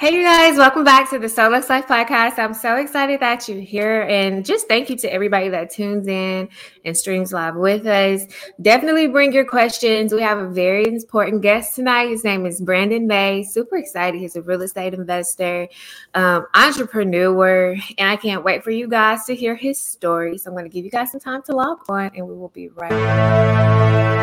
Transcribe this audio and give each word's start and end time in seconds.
Hey, 0.00 0.14
you 0.14 0.22
guys, 0.22 0.56
welcome 0.56 0.82
back 0.82 1.10
to 1.10 1.18
the 1.18 1.28
Soul 1.28 1.50
Life 1.50 1.68
podcast. 1.68 2.38
I'm 2.38 2.54
so 2.54 2.76
excited 2.76 3.20
that 3.20 3.46
you're 3.46 3.60
here. 3.60 4.00
And 4.08 4.46
just 4.46 4.66
thank 4.66 4.88
you 4.88 4.96
to 4.96 5.12
everybody 5.12 5.50
that 5.50 5.68
tunes 5.68 6.08
in 6.08 6.48
and 6.86 6.96
streams 6.96 7.34
live 7.34 7.54
with 7.54 7.84
us. 7.84 8.24
Definitely 8.62 9.08
bring 9.08 9.34
your 9.34 9.44
questions. 9.44 10.14
We 10.14 10.22
have 10.22 10.38
a 10.38 10.48
very 10.48 10.86
important 10.86 11.42
guest 11.42 11.74
tonight. 11.74 12.08
His 12.08 12.24
name 12.24 12.46
is 12.46 12.62
Brandon 12.62 13.06
May. 13.06 13.42
Super 13.42 13.76
excited. 13.76 14.18
He's 14.18 14.36
a 14.36 14.40
real 14.40 14.62
estate 14.62 14.94
investor, 14.94 15.68
um, 16.14 16.46
entrepreneur, 16.54 17.76
and 17.98 18.08
I 18.08 18.16
can't 18.16 18.42
wait 18.42 18.64
for 18.64 18.70
you 18.70 18.88
guys 18.88 19.26
to 19.26 19.34
hear 19.34 19.54
his 19.54 19.78
story. 19.78 20.38
So 20.38 20.48
I'm 20.48 20.54
going 20.56 20.64
to 20.64 20.74
give 20.74 20.86
you 20.86 20.90
guys 20.90 21.10
some 21.12 21.20
time 21.20 21.42
to 21.42 21.52
log 21.54 21.80
on, 21.90 22.10
and 22.16 22.26
we 22.26 22.34
will 22.34 22.48
be 22.48 22.68
right 22.68 22.88
back. 22.88 24.19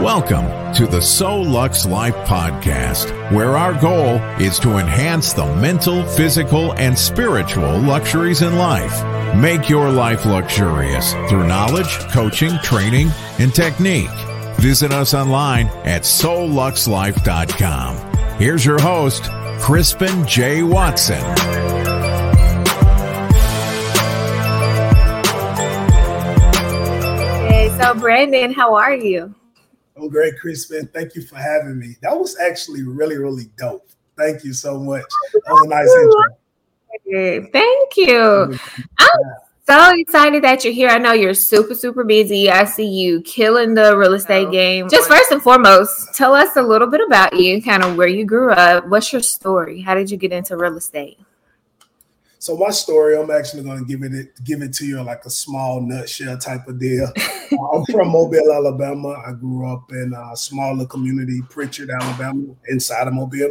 Welcome 0.00 0.46
to 0.76 0.86
the 0.86 1.02
Soul 1.02 1.44
Lux 1.44 1.84
Life 1.84 2.14
podcast, 2.26 3.10
where 3.32 3.58
our 3.58 3.78
goal 3.78 4.16
is 4.40 4.58
to 4.60 4.78
enhance 4.78 5.34
the 5.34 5.44
mental, 5.56 6.06
physical, 6.06 6.72
and 6.76 6.98
spiritual 6.98 7.78
luxuries 7.80 8.40
in 8.40 8.56
life. 8.56 9.04
Make 9.36 9.68
your 9.68 9.90
life 9.90 10.24
luxurious 10.24 11.12
through 11.28 11.46
knowledge, 11.46 11.98
coaching, 12.08 12.52
training, 12.62 13.10
and 13.38 13.54
technique. 13.54 14.08
Visit 14.56 14.90
us 14.90 15.12
online 15.12 15.66
at 15.84 16.04
soulluxlife.com. 16.04 17.96
Here's 18.38 18.64
your 18.64 18.80
host, 18.80 19.24
Crispin 19.60 20.26
J. 20.26 20.62
Watson. 20.62 21.22
Hey, 27.50 27.70
so 27.78 27.92
Brandon, 27.94 28.54
how 28.54 28.74
are 28.76 28.94
you? 28.94 29.34
I'm 30.00 30.08
great, 30.08 30.38
Crispin. 30.38 30.88
Thank 30.94 31.14
you 31.14 31.22
for 31.22 31.36
having 31.36 31.78
me. 31.78 31.96
That 32.00 32.18
was 32.18 32.38
actually 32.38 32.82
really, 32.84 33.18
really 33.18 33.50
dope. 33.58 33.86
Thank 34.16 34.44
you 34.44 34.54
so 34.54 34.78
much. 34.78 35.04
That 35.32 35.52
was 35.52 35.66
a 35.66 35.68
nice 35.68 35.90
intro. 37.12 37.48
Thank 37.52 37.96
you. 37.96 38.58
I'm 38.98 39.08
so 39.68 39.98
excited 39.98 40.42
that 40.44 40.64
you're 40.64 40.72
here. 40.72 40.88
I 40.88 40.98
know 40.98 41.12
you're 41.12 41.34
super, 41.34 41.74
super 41.74 42.04
busy. 42.04 42.50
I 42.50 42.64
see 42.64 42.86
you 42.86 43.20
killing 43.22 43.74
the 43.74 43.96
real 43.96 44.14
estate 44.14 44.48
oh, 44.48 44.50
game. 44.50 44.88
Just 44.88 45.08
first 45.08 45.30
and 45.32 45.42
foremost, 45.42 46.14
tell 46.14 46.34
us 46.34 46.56
a 46.56 46.62
little 46.62 46.88
bit 46.88 47.00
about 47.06 47.36
you, 47.36 47.62
kind 47.62 47.82
of 47.82 47.96
where 47.96 48.08
you 48.08 48.24
grew 48.24 48.52
up. 48.52 48.86
What's 48.88 49.12
your 49.12 49.22
story? 49.22 49.80
How 49.80 49.94
did 49.94 50.10
you 50.10 50.16
get 50.16 50.32
into 50.32 50.56
real 50.56 50.76
estate? 50.76 51.18
So 52.40 52.56
my 52.56 52.70
story, 52.70 53.18
I'm 53.18 53.30
actually 53.30 53.64
going 53.64 53.80
to 53.80 53.84
give 53.84 54.02
it 54.02 54.42
give 54.44 54.62
it 54.62 54.72
to 54.72 54.86
you 54.86 55.02
like 55.02 55.26
a 55.26 55.30
small 55.30 55.82
nutshell 55.82 56.38
type 56.38 56.66
of 56.68 56.80
deal. 56.80 57.12
I'm 57.74 57.84
from 57.84 58.08
Mobile, 58.08 58.50
Alabama. 58.50 59.22
I 59.26 59.32
grew 59.32 59.70
up 59.70 59.92
in 59.92 60.14
a 60.16 60.34
smaller 60.34 60.86
community, 60.86 61.42
Prichard, 61.50 61.90
Alabama, 61.90 62.54
inside 62.70 63.08
of 63.08 63.12
Mobile. 63.12 63.50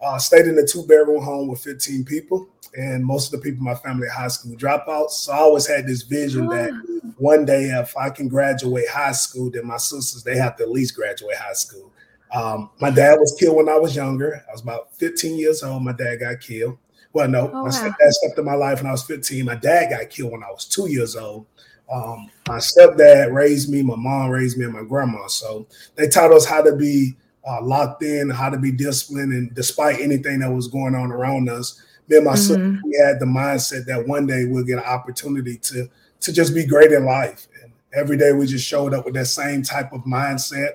Uh, 0.00 0.18
stayed 0.18 0.46
in 0.46 0.56
a 0.56 0.64
two 0.64 0.86
bedroom 0.86 1.20
home 1.20 1.48
with 1.48 1.58
15 1.64 2.04
people, 2.04 2.48
and 2.76 3.04
most 3.04 3.34
of 3.34 3.40
the 3.40 3.44
people 3.44 3.58
in 3.58 3.64
my 3.64 3.74
family 3.74 4.06
are 4.06 4.10
high 4.10 4.28
school 4.28 4.54
dropouts. 4.54 5.10
So 5.10 5.32
I 5.32 5.38
always 5.38 5.66
had 5.66 5.88
this 5.88 6.02
vision 6.02 6.46
that 6.46 6.70
one 7.16 7.44
day, 7.44 7.64
if 7.70 7.96
I 7.96 8.08
can 8.08 8.28
graduate 8.28 8.88
high 8.88 9.12
school, 9.12 9.50
then 9.50 9.66
my 9.66 9.78
sisters 9.78 10.22
they 10.22 10.36
have 10.36 10.56
to 10.58 10.62
at 10.62 10.70
least 10.70 10.94
graduate 10.94 11.36
high 11.36 11.54
school. 11.54 11.92
Um, 12.32 12.70
my 12.80 12.90
dad 12.90 13.16
was 13.18 13.36
killed 13.36 13.56
when 13.56 13.68
I 13.68 13.78
was 13.78 13.96
younger. 13.96 14.44
I 14.48 14.52
was 14.52 14.60
about 14.60 14.94
15 14.96 15.36
years 15.36 15.64
old. 15.64 15.82
My 15.82 15.92
dad 15.92 16.20
got 16.20 16.40
killed. 16.40 16.78
Well, 17.12 17.28
no, 17.28 17.48
oh, 17.48 17.52
my 17.52 17.62
wow. 17.62 17.68
stepdad 17.70 18.10
stepped 18.10 18.38
in 18.38 18.44
my 18.44 18.54
life 18.54 18.78
when 18.78 18.86
I 18.86 18.92
was 18.92 19.02
15. 19.04 19.44
My 19.44 19.54
dad 19.54 19.90
got 19.90 20.10
killed 20.10 20.32
when 20.32 20.42
I 20.42 20.50
was 20.50 20.64
two 20.64 20.90
years 20.90 21.16
old. 21.16 21.46
Um, 21.90 22.30
my 22.46 22.58
stepdad 22.58 23.32
raised 23.32 23.70
me, 23.70 23.82
my 23.82 23.96
mom 23.96 24.30
raised 24.30 24.58
me, 24.58 24.64
and 24.64 24.74
my 24.74 24.82
grandma. 24.82 25.26
So 25.26 25.66
they 25.94 26.08
taught 26.08 26.32
us 26.32 26.44
how 26.44 26.62
to 26.62 26.76
be 26.76 27.16
uh, 27.48 27.62
locked 27.62 28.02
in, 28.02 28.28
how 28.28 28.50
to 28.50 28.58
be 28.58 28.70
disciplined, 28.70 29.32
and 29.32 29.54
despite 29.54 30.00
anything 30.00 30.40
that 30.40 30.50
was 30.50 30.68
going 30.68 30.94
on 30.94 31.10
around 31.10 31.48
us, 31.48 31.82
me 32.08 32.16
and 32.16 32.26
my 32.26 32.32
mm-hmm. 32.32 32.40
sister, 32.40 32.80
we 32.84 32.98
had 33.02 33.20
the 33.20 33.26
mindset 33.26 33.86
that 33.86 34.06
one 34.06 34.26
day 34.26 34.44
we'll 34.44 34.64
get 34.64 34.78
an 34.78 34.84
opportunity 34.84 35.56
to 35.58 35.88
to 36.20 36.32
just 36.32 36.54
be 36.54 36.66
great 36.66 36.92
in 36.92 37.04
life. 37.04 37.46
And 37.62 37.72
every 37.92 38.16
day 38.16 38.32
we 38.32 38.46
just 38.46 38.66
showed 38.66 38.92
up 38.92 39.04
with 39.04 39.14
that 39.14 39.26
same 39.26 39.62
type 39.62 39.92
of 39.92 40.02
mindset. 40.02 40.70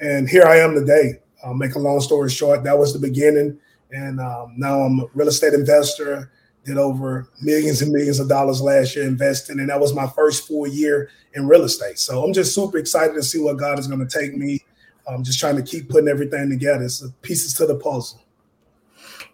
And 0.00 0.28
here 0.28 0.44
I 0.44 0.58
am 0.58 0.74
today. 0.74 1.20
I'll 1.42 1.54
make 1.54 1.74
a 1.74 1.78
long 1.78 2.00
story 2.00 2.30
short, 2.30 2.64
that 2.64 2.78
was 2.78 2.92
the 2.92 2.98
beginning. 2.98 3.58
And 3.94 4.20
um, 4.20 4.54
now 4.56 4.80
I'm 4.80 5.00
a 5.00 5.06
real 5.14 5.28
estate 5.28 5.54
investor, 5.54 6.30
did 6.64 6.78
over 6.78 7.28
millions 7.42 7.82
and 7.82 7.92
millions 7.92 8.20
of 8.20 8.28
dollars 8.28 8.60
last 8.60 8.96
year 8.96 9.06
investing. 9.06 9.60
And 9.60 9.68
that 9.68 9.80
was 9.80 9.94
my 9.94 10.06
first 10.08 10.46
full 10.46 10.66
year 10.66 11.10
in 11.34 11.46
real 11.46 11.62
estate. 11.62 11.98
So 11.98 12.24
I'm 12.24 12.32
just 12.32 12.54
super 12.54 12.78
excited 12.78 13.14
to 13.14 13.22
see 13.22 13.38
what 13.38 13.58
God 13.58 13.78
is 13.78 13.86
going 13.86 14.06
to 14.06 14.18
take 14.20 14.36
me 14.36 14.64
I'm 15.06 15.22
just 15.22 15.38
trying 15.38 15.56
to 15.56 15.62
keep 15.62 15.88
putting 15.88 16.08
everything 16.08 16.48
together. 16.48 16.88
So 16.88 17.08
pieces 17.22 17.54
to 17.54 17.66
the 17.66 17.76
puzzle. 17.76 18.20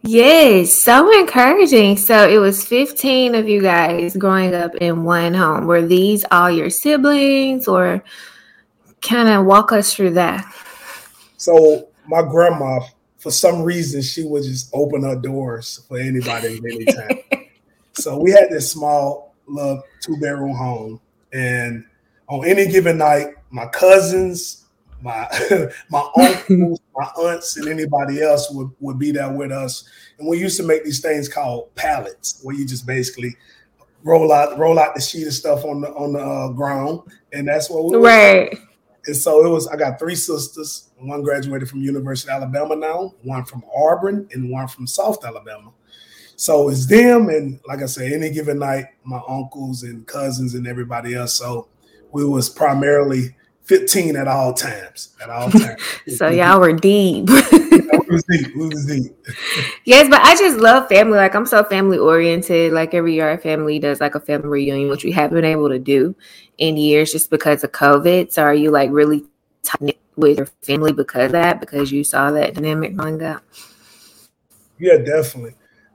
Yes, 0.02 0.72
so 0.72 1.20
encouraging. 1.20 1.96
So 1.98 2.28
it 2.28 2.38
was 2.38 2.64
15 2.64 3.34
of 3.34 3.48
you 3.48 3.60
guys 3.60 4.16
growing 4.16 4.54
up 4.54 4.74
in 4.76 5.04
one 5.04 5.34
home. 5.34 5.66
Were 5.66 5.82
these 5.82 6.24
all 6.30 6.50
your 6.50 6.70
siblings 6.70 7.68
or 7.68 8.02
kind 9.02 9.28
of 9.28 9.44
walk 9.44 9.72
us 9.72 9.94
through 9.94 10.14
that? 10.14 10.44
So 11.36 11.90
my 12.06 12.22
grandma, 12.22 12.80
for 13.20 13.30
some 13.30 13.62
reason, 13.62 14.00
she 14.00 14.24
would 14.24 14.42
just 14.42 14.70
open 14.72 15.02
her 15.02 15.14
doors 15.14 15.84
for 15.86 15.98
anybody 15.98 16.56
at 16.56 16.64
any 16.64 16.84
time. 16.86 17.46
so 17.92 18.18
we 18.18 18.30
had 18.30 18.48
this 18.48 18.72
small 18.72 19.34
little 19.46 19.82
two 20.00 20.16
bedroom 20.16 20.54
home. 20.54 21.00
And 21.32 21.84
on 22.28 22.46
any 22.46 22.66
given 22.66 22.96
night, 22.96 23.34
my 23.50 23.66
cousins, 23.66 24.64
my 25.02 25.28
my 25.90 26.08
uncles, 26.16 26.80
my 26.96 27.04
aunts, 27.18 27.58
and 27.58 27.68
anybody 27.68 28.22
else 28.22 28.50
would, 28.50 28.70
would 28.80 28.98
be 28.98 29.12
there 29.12 29.30
with 29.30 29.52
us. 29.52 29.84
And 30.18 30.26
we 30.26 30.38
used 30.38 30.56
to 30.58 30.66
make 30.66 30.84
these 30.84 31.00
things 31.00 31.28
called 31.28 31.74
pallets, 31.74 32.40
where 32.42 32.56
you 32.56 32.66
just 32.66 32.86
basically 32.86 33.36
roll 34.02 34.32
out 34.32 34.58
roll 34.58 34.78
out 34.78 34.94
the 34.94 35.00
sheet 35.00 35.26
of 35.26 35.34
stuff 35.34 35.64
on 35.64 35.82
the 35.82 35.92
on 35.92 36.14
the 36.14 36.20
uh, 36.20 36.48
ground, 36.48 37.00
and 37.34 37.46
that's 37.46 37.68
what 37.68 37.84
we 37.84 37.96
right. 37.96 38.58
And 39.06 39.16
so 39.16 39.44
it 39.44 39.48
was. 39.48 39.66
I 39.68 39.76
got 39.76 39.98
three 39.98 40.14
sisters. 40.14 40.90
One 40.98 41.22
graduated 41.22 41.68
from 41.68 41.80
University 41.80 42.30
of 42.30 42.42
Alabama 42.42 42.76
now, 42.76 43.14
one 43.22 43.44
from 43.44 43.64
Auburn, 43.74 44.28
and 44.32 44.50
one 44.50 44.68
from 44.68 44.86
South 44.86 45.24
Alabama. 45.24 45.72
So 46.36 46.68
it's 46.70 46.86
them, 46.86 47.28
and 47.28 47.60
like 47.66 47.82
I 47.82 47.86
said, 47.86 48.12
any 48.12 48.30
given 48.30 48.58
night, 48.58 48.86
my 49.04 49.20
uncles 49.28 49.82
and 49.82 50.06
cousins 50.06 50.54
and 50.54 50.66
everybody 50.66 51.14
else. 51.14 51.34
So 51.34 51.68
we 52.12 52.24
was 52.24 52.48
primarily 52.48 53.36
15 53.64 54.16
at 54.16 54.26
all 54.26 54.54
times. 54.54 55.14
At 55.22 55.30
all 55.30 55.50
times. 55.50 55.82
so 56.16 56.28
y'all 56.28 56.60
were 56.60 56.72
deep. 56.72 57.28
was 58.08 58.24
deep. 58.24 58.56
was 58.56 58.86
deep. 58.86 59.26
yes, 59.84 60.08
but 60.08 60.20
I 60.22 60.34
just 60.36 60.58
love 60.58 60.88
family. 60.88 61.16
Like 61.16 61.34
I'm 61.34 61.46
so 61.46 61.64
family 61.64 61.98
oriented. 61.98 62.72
Like 62.72 62.94
every 62.94 63.14
year 63.14 63.28
our 63.28 63.38
family 63.38 63.78
does 63.78 64.00
like 64.00 64.14
a 64.14 64.20
family 64.20 64.48
reunion, 64.48 64.88
which 64.88 65.04
we 65.04 65.12
haven't 65.12 65.36
been 65.36 65.44
able 65.44 65.68
to 65.68 65.78
do 65.78 66.14
in 66.58 66.76
years 66.76 67.12
just 67.12 67.30
because 67.30 67.64
of 67.64 67.72
COVID. 67.72 68.32
So 68.32 68.42
are 68.42 68.54
you 68.54 68.70
like 68.70 68.90
really 68.90 69.24
tight 69.62 69.98
with 70.16 70.38
your 70.38 70.46
family 70.62 70.92
because 70.92 71.26
of 71.26 71.32
that? 71.32 71.60
Because 71.60 71.90
you 71.90 72.04
saw 72.04 72.30
that 72.32 72.54
dynamic 72.54 72.96
growing 72.96 73.22
up? 73.22 73.42
Yeah, 74.78 74.98
definitely. 74.98 75.54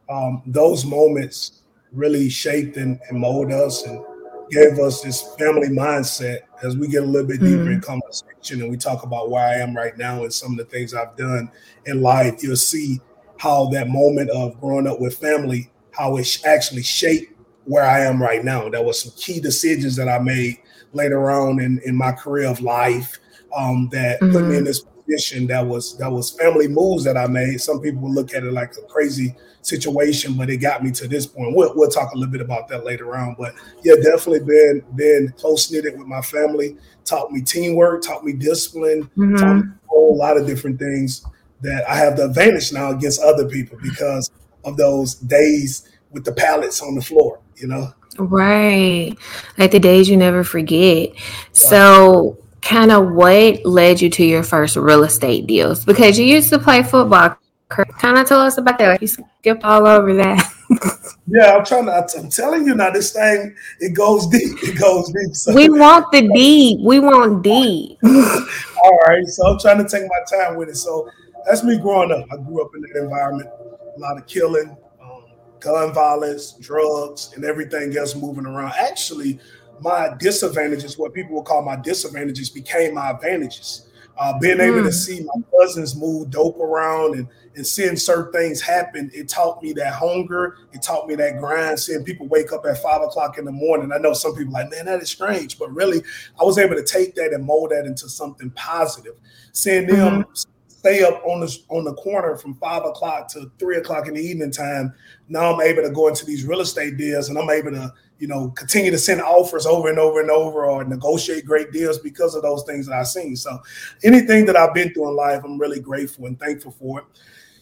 Um, 0.09 0.43
those 0.45 0.85
moments 0.85 1.63
really 1.91 2.29
shaped 2.29 2.77
and, 2.77 2.99
and 3.09 3.19
mold 3.19 3.51
us 3.51 3.83
and 3.83 4.03
gave 4.51 4.77
us 4.79 5.01
this 5.01 5.21
family 5.37 5.69
mindset 5.69 6.41
as 6.63 6.77
we 6.77 6.87
get 6.87 7.03
a 7.03 7.05
little 7.05 7.27
bit 7.27 7.39
deeper 7.39 7.63
mm-hmm. 7.63 7.73
in 7.73 7.81
conversation 7.81 8.61
and 8.61 8.69
we 8.69 8.77
talk 8.77 9.03
about 9.03 9.29
where 9.29 9.45
I 9.45 9.55
am 9.55 9.75
right 9.75 9.97
now 9.97 10.23
and 10.23 10.33
some 10.33 10.51
of 10.51 10.57
the 10.57 10.65
things 10.65 10.93
I've 10.93 11.15
done 11.17 11.51
in 11.85 12.01
life, 12.01 12.41
you'll 12.43 12.55
see 12.55 12.99
how 13.37 13.65
that 13.69 13.89
moment 13.89 14.29
of 14.29 14.59
growing 14.59 14.87
up 14.87 14.99
with 14.99 15.17
family, 15.17 15.71
how 15.91 16.17
it 16.17 16.41
actually 16.45 16.83
shaped 16.83 17.33
where 17.65 17.83
I 17.83 18.01
am 18.01 18.21
right 18.21 18.43
now. 18.43 18.69
There 18.69 18.83
was 18.83 19.01
some 19.01 19.13
key 19.17 19.39
decisions 19.39 19.95
that 19.95 20.07
I 20.07 20.19
made 20.19 20.59
later 20.93 21.29
on 21.31 21.59
in, 21.59 21.81
in 21.85 21.95
my 21.95 22.11
career 22.11 22.47
of 22.47 22.61
life 22.61 23.17
um, 23.55 23.89
that 23.91 24.21
mm-hmm. 24.21 24.31
put 24.31 24.43
me 24.43 24.49
in 24.49 24.55
mm-hmm. 24.57 24.65
this 24.65 24.85
position 25.05 25.47
that 25.47 25.65
was 25.65 25.97
that 25.97 26.11
was 26.11 26.31
family 26.31 26.67
moves 26.67 27.03
that 27.03 27.17
I 27.17 27.27
made. 27.27 27.61
Some 27.61 27.81
people 27.81 28.01
would 28.01 28.13
look 28.13 28.33
at 28.33 28.43
it 28.43 28.53
like 28.53 28.73
a 28.77 28.81
crazy 28.87 29.35
situation, 29.65 30.33
but 30.33 30.49
it 30.49 30.57
got 30.57 30.83
me 30.83 30.91
to 30.91 31.07
this 31.07 31.25
point. 31.25 31.55
We'll, 31.55 31.73
we'll 31.75 31.89
talk 31.89 32.13
a 32.13 32.17
little 32.17 32.31
bit 32.31 32.41
about 32.41 32.67
that 32.69 32.85
later 32.85 33.15
on. 33.15 33.35
But 33.37 33.55
yeah, 33.83 33.95
definitely 33.95 34.41
been 34.41 34.83
been 34.95 35.33
close 35.37 35.71
knitted 35.71 35.97
with 35.97 36.07
my 36.07 36.21
family. 36.21 36.77
Taught 37.03 37.31
me 37.31 37.41
teamwork, 37.41 38.03
taught 38.03 38.23
me 38.23 38.33
discipline, 38.33 39.03
mm-hmm. 39.17 39.35
taught 39.35 39.55
me 39.55 39.61
a 39.61 39.87
whole 39.87 40.17
lot 40.17 40.37
of 40.37 40.45
different 40.45 40.79
things 40.79 41.25
that 41.61 41.89
I 41.89 41.95
have 41.95 42.17
the 42.17 42.25
advantage 42.25 42.71
now 42.71 42.91
against 42.91 43.21
other 43.21 43.47
people 43.47 43.77
because 43.81 44.29
of 44.63 44.77
those 44.77 45.15
days 45.15 45.89
with 46.11 46.25
the 46.25 46.31
pallets 46.31 46.81
on 46.81 46.95
the 46.95 47.01
floor. 47.01 47.39
You 47.55 47.67
know. 47.67 47.93
Right. 48.17 49.15
Like 49.57 49.71
the 49.71 49.79
days 49.79 50.09
you 50.09 50.15
never 50.15 50.43
forget. 50.43 51.09
So 51.51 52.37
kind 52.61 52.91
of 52.91 53.11
what 53.11 53.63
led 53.65 54.01
you 54.01 54.09
to 54.09 54.25
your 54.25 54.43
first 54.43 54.75
real 54.75 55.03
estate 55.03 55.47
deals? 55.47 55.85
Because 55.85 56.17
you 56.17 56.25
used 56.25 56.49
to 56.49 56.59
play 56.59 56.81
football 56.81 57.37
Kind 57.69 58.17
of 58.17 58.27
tell 58.27 58.41
us 58.41 58.57
about 58.57 58.77
that. 58.77 58.89
Like 58.89 59.01
you 59.01 59.07
skipped 59.07 59.63
all 59.63 59.87
over 59.87 60.13
that. 60.13 60.51
yeah, 61.27 61.55
I'm 61.55 61.65
trying 61.65 61.85
to. 61.85 62.07
I'm 62.17 62.29
telling 62.29 62.65
you 62.65 62.75
now. 62.75 62.91
This 62.91 63.13
thing 63.13 63.55
it 63.79 63.95
goes 63.95 64.27
deep. 64.27 64.57
It 64.63 64.79
goes 64.79 65.11
deep. 65.11 65.35
So. 65.35 65.53
We 65.53 65.69
want 65.69 66.11
the 66.11 66.29
deep. 66.33 66.79
We 66.81 66.99
want 66.99 67.43
deep. 67.43 67.97
all 68.03 68.97
right. 69.07 69.25
So 69.25 69.47
I'm 69.47 69.59
trying 69.59 69.83
to 69.83 69.89
take 69.89 70.07
my 70.07 70.37
time 70.37 70.57
with 70.57 70.69
it. 70.69 70.75
So 70.75 71.09
that's 71.45 71.63
me 71.63 71.79
growing 71.79 72.11
up. 72.11 72.27
I 72.31 72.37
grew 72.37 72.63
up 72.63 72.69
in 72.75 72.81
that 72.81 73.01
environment. 73.03 73.49
a 73.49 73.99
lot 73.99 74.17
of 74.17 74.27
killing, 74.27 74.77
um, 75.01 75.23
gun 75.59 75.91
violence, 75.91 76.53
drugs, 76.61 77.31
and 77.35 77.43
everything 77.45 77.97
else 77.97 78.13
moving 78.15 78.45
around. 78.45 78.73
Actually, 78.77 79.39
my 79.79 80.11
disadvantages, 80.19 80.97
what 80.97 81.13
people 81.13 81.35
would 81.35 81.45
call 81.45 81.63
my 81.63 81.75
disadvantages, 81.75 82.49
became 82.49 82.93
my 82.93 83.09
advantages. 83.09 83.87
Uh, 84.17 84.37
being 84.39 84.61
able 84.61 84.77
mm. 84.77 84.83
to 84.83 84.89
hmm. 84.89 84.91
see 84.91 85.21
my 85.21 85.41
cousins 85.59 85.95
move 85.95 86.29
dope 86.29 86.57
around 86.59 87.15
and, 87.15 87.27
and 87.55 87.67
seeing 87.67 87.97
certain 87.97 88.31
things 88.31 88.61
happen, 88.61 89.11
it 89.13 89.27
taught 89.27 89.61
me 89.61 89.73
that 89.73 89.93
hunger. 89.93 90.57
It 90.73 90.81
taught 90.81 91.07
me 91.07 91.15
that 91.15 91.39
grind. 91.39 91.79
Seeing 91.79 92.03
people 92.03 92.27
wake 92.27 92.53
up 92.53 92.65
at 92.65 92.81
five 92.81 93.01
o'clock 93.01 93.37
in 93.37 93.45
the 93.45 93.51
morning. 93.51 93.91
I 93.91 93.97
know 93.97 94.13
some 94.13 94.35
people 94.35 94.53
like, 94.53 94.69
man, 94.69 94.85
that 94.85 95.01
is 95.01 95.09
strange, 95.09 95.59
but 95.59 95.73
really, 95.73 96.01
I 96.39 96.43
was 96.43 96.57
able 96.57 96.75
to 96.75 96.83
take 96.83 97.15
that 97.15 97.33
and 97.33 97.45
mold 97.45 97.71
that 97.71 97.85
into 97.85 98.07
something 98.07 98.49
positive. 98.51 99.15
Seeing 99.51 99.87
them 99.87 100.23
mm-hmm. 100.23 100.31
stay 100.67 101.03
up 101.03 101.21
on 101.25 101.41
the 101.41 101.57
on 101.69 101.83
the 101.83 101.93
corner 101.95 102.37
from 102.37 102.55
five 102.55 102.85
o'clock 102.85 103.27
to 103.29 103.51
three 103.59 103.77
o'clock 103.77 104.07
in 104.07 104.13
the 104.13 104.21
evening 104.21 104.51
time. 104.51 104.93
Now 105.27 105.53
I'm 105.53 105.61
able 105.61 105.83
to 105.83 105.91
go 105.91 106.07
into 106.07 106.25
these 106.25 106.45
real 106.45 106.61
estate 106.61 106.97
deals, 106.97 107.27
and 107.27 107.37
I'm 107.37 107.49
able 107.49 107.71
to 107.71 107.93
you 108.19 108.27
know, 108.27 108.49
continue 108.51 108.91
to 108.91 108.97
send 108.97 109.21
offers 109.21 109.65
over 109.65 109.89
and 109.89 109.99
over 109.99 110.21
and 110.21 110.31
over 110.31 110.65
or 110.65 110.83
negotiate 110.83 111.45
great 111.45 111.71
deals 111.71 111.99
because 111.99 112.35
of 112.35 112.43
those 112.43 112.63
things 112.63 112.87
that 112.87 112.95
I've 112.95 113.07
seen. 113.07 113.35
So 113.35 113.59
anything 114.03 114.45
that 114.45 114.55
I've 114.55 114.73
been 114.73 114.93
through 114.93 115.09
in 115.09 115.15
life, 115.15 115.41
I'm 115.43 115.59
really 115.59 115.79
grateful 115.79 116.25
and 116.25 116.39
thankful 116.39 116.71
for 116.71 116.99
it. 116.99 117.05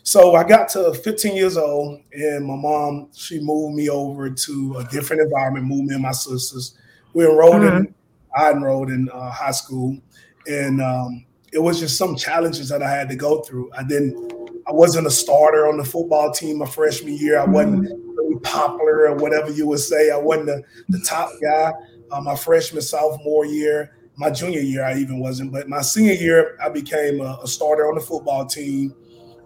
So 0.04 0.36
I 0.36 0.44
got 0.44 0.68
to 0.70 0.94
15 0.94 1.36
years 1.36 1.58
old, 1.58 2.02
and 2.12 2.46
my 2.46 2.56
mom, 2.56 3.08
she 3.16 3.40
moved 3.40 3.76
me 3.76 3.90
over 3.90 4.30
to 4.30 4.76
a 4.78 4.84
different 4.86 5.22
environment, 5.22 5.66
moved 5.66 5.88
me 5.88 5.94
and 5.94 6.04
my 6.04 6.12
sisters. 6.12 6.78
We 7.14 7.26
enrolled 7.26 7.62
mm-hmm. 7.62 7.78
in, 7.78 7.96
I 8.36 8.52
enrolled 8.52 8.90
in 8.90 9.10
uh, 9.10 9.32
high 9.32 9.52
school, 9.52 9.98
and 10.46 10.82
um, 10.82 11.26
it 11.54 11.60
was 11.60 11.80
just 11.80 11.98
some 11.98 12.18
challenges 12.18 12.68
that 12.68 12.84
I 12.84 12.90
had 12.90 13.08
to 13.10 13.16
go 13.16 13.42
through. 13.44 13.72
I 13.78 13.84
didn't, 13.84 14.34
I 14.68 14.74
wasn't 14.74 15.08
a 15.08 15.12
starter 15.12 15.70
on 15.70 15.78
the 15.78 15.86
football 15.86 16.32
team 16.34 16.58
my 16.58 16.66
freshman 16.66 17.18
year. 17.18 17.40
I 17.40 17.46
wasn't 17.46 17.86
mm-hmm 17.86 18.12
popular 18.44 19.07
or 19.07 19.16
whatever 19.16 19.51
you 19.51 19.68
would 19.68 19.80
say. 19.80 20.12
I 20.12 20.18
wasn't 20.18 20.48
the, 20.48 20.63
the 20.90 21.00
top 21.06 21.31
guy 21.42 21.74
uh, 22.13 22.22
my 22.22 22.36
freshman, 22.36 22.81
sophomore 22.81 23.45
year. 23.45 23.95
My 24.16 24.30
junior 24.30 24.60
year, 24.60 24.86
I 24.86 24.98
even 24.98 25.19
wasn't. 25.19 25.51
But 25.51 25.68
my 25.68 25.81
senior 25.81 26.13
year, 26.13 26.57
I 26.62 26.69
became 26.69 27.19
a, 27.19 27.40
a 27.44 27.48
starter 27.48 27.88
on 27.88 27.95
the 27.95 28.01
football 28.01 28.45
team. 28.45 28.94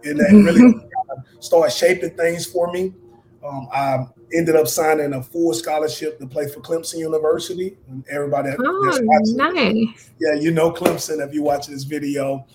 And 0.03 0.19
that 0.19 0.31
really 0.31 0.73
started 1.39 1.71
shaping 1.71 2.11
things 2.11 2.45
for 2.45 2.71
me. 2.71 2.94
Um, 3.44 3.69
I 3.71 4.05
ended 4.33 4.57
up 4.57 4.67
signing 4.67 5.13
a 5.13 5.23
full 5.23 5.53
scholarship 5.53 6.19
to 6.19 6.27
play 6.27 6.49
for 6.49 6.59
Clemson 6.59 6.97
University. 6.97 7.77
And 7.88 8.03
everybody 8.09 8.49
oh, 8.59 8.99
nice. 9.01 10.11
yeah, 10.19 10.33
you 10.33 10.51
know 10.51 10.71
Clemson 10.71 11.25
if 11.25 11.33
you 11.33 11.44
watch 11.44 11.67
this 11.67 11.83
video. 11.83 12.45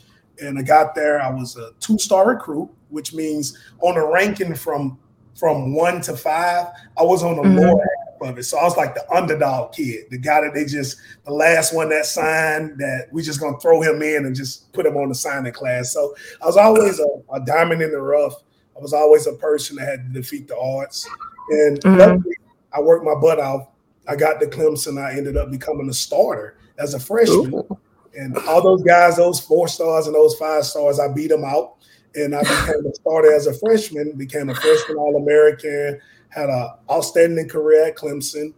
And 0.41 0.59
I 0.59 0.63
got 0.63 0.95
there. 0.95 1.23
I 1.23 1.31
was 1.31 1.57
a 1.57 1.71
two-star 1.81 2.29
recruit, 2.29 2.69
which 2.91 3.15
means 3.15 3.59
on 3.81 3.97
a 3.97 4.05
ranking 4.05 4.55
from 4.55 4.99
from 5.35 5.75
one 5.75 6.01
to 6.03 6.17
five, 6.17 6.67
I 6.99 7.03
was 7.03 7.23
on 7.23 7.37
the 7.37 7.43
mm-hmm. 7.43 7.59
lower 7.59 7.85
half 8.21 8.31
of 8.31 8.39
it. 8.39 8.45
So 8.45 8.59
I 8.59 8.65
was 8.65 8.77
like 8.77 8.95
the 8.95 9.11
underdog 9.13 9.73
kid, 9.73 10.05
the 10.11 10.19
guy 10.19 10.43
that 10.43 10.55
they 10.55 10.65
just 10.65 10.99
the 11.25 11.33
last 11.33 11.75
one 11.75 11.89
that 11.91 12.07
signed 12.07 12.79
that 12.79 13.09
we 13.13 13.23
just 13.23 13.41
gonna 13.41 13.59
throw 13.59 13.81
him 13.81 14.03
in 14.03 14.27
and 14.27 14.37
just 14.37 14.73
put 14.73 14.87
him 14.87 14.97
on 14.97 15.09
the 15.09 15.15
signing 15.15 15.53
class. 15.53 15.93
So 15.93 16.15
I 16.43 16.47
was 16.47 16.57
always 16.57 17.01
a, 17.01 17.07
a 17.33 17.41
diamond 17.45 17.83
in 17.83 17.91
the 17.91 18.01
rough. 18.01 18.35
I 18.77 18.81
was 18.81 18.93
always 18.93 19.27
a 19.27 19.33
person 19.35 19.77
that 19.77 19.89
had 19.89 20.13
to 20.13 20.21
defeat 20.21 20.49
the 20.49 20.57
odds. 20.57 21.09
And 21.51 21.81
mm-hmm. 21.81 22.29
I 22.73 22.81
worked 22.81 23.05
my 23.05 23.15
butt 23.15 23.41
off. 23.41 23.69
I 24.09 24.17
got 24.17 24.41
to 24.41 24.47
Clemson. 24.47 25.01
I 25.01 25.17
ended 25.17 25.37
up 25.37 25.51
becoming 25.51 25.89
a 25.89 25.93
starter 25.93 26.57
as 26.79 26.95
a 26.95 27.01
freshman. 27.01 27.55
Ooh. 27.55 27.79
And 28.15 28.37
all 28.49 28.63
those 28.63 28.83
guys, 28.83 29.17
those 29.17 29.41
four 29.41 29.69
stars 29.69 30.07
and 30.07 30.15
those 30.15 30.35
five 30.35 30.65
stars, 30.65 30.99
I 30.99 31.09
beat 31.09 31.29
them 31.29 31.45
out 31.45 31.77
and 32.15 32.35
I 32.35 32.41
became 32.41 32.87
a 32.87 32.95
starter 32.95 33.35
as 33.35 33.47
a 33.47 33.55
freshman, 33.55 34.13
became 34.13 34.49
a 34.51 34.55
freshman 34.55 34.97
All 34.99 35.17
American, 35.17 36.01
had 36.29 36.49
an 36.49 36.71
outstanding 36.91 37.49
career 37.49 37.87
at 37.87 37.97
Clemson. 37.97 38.53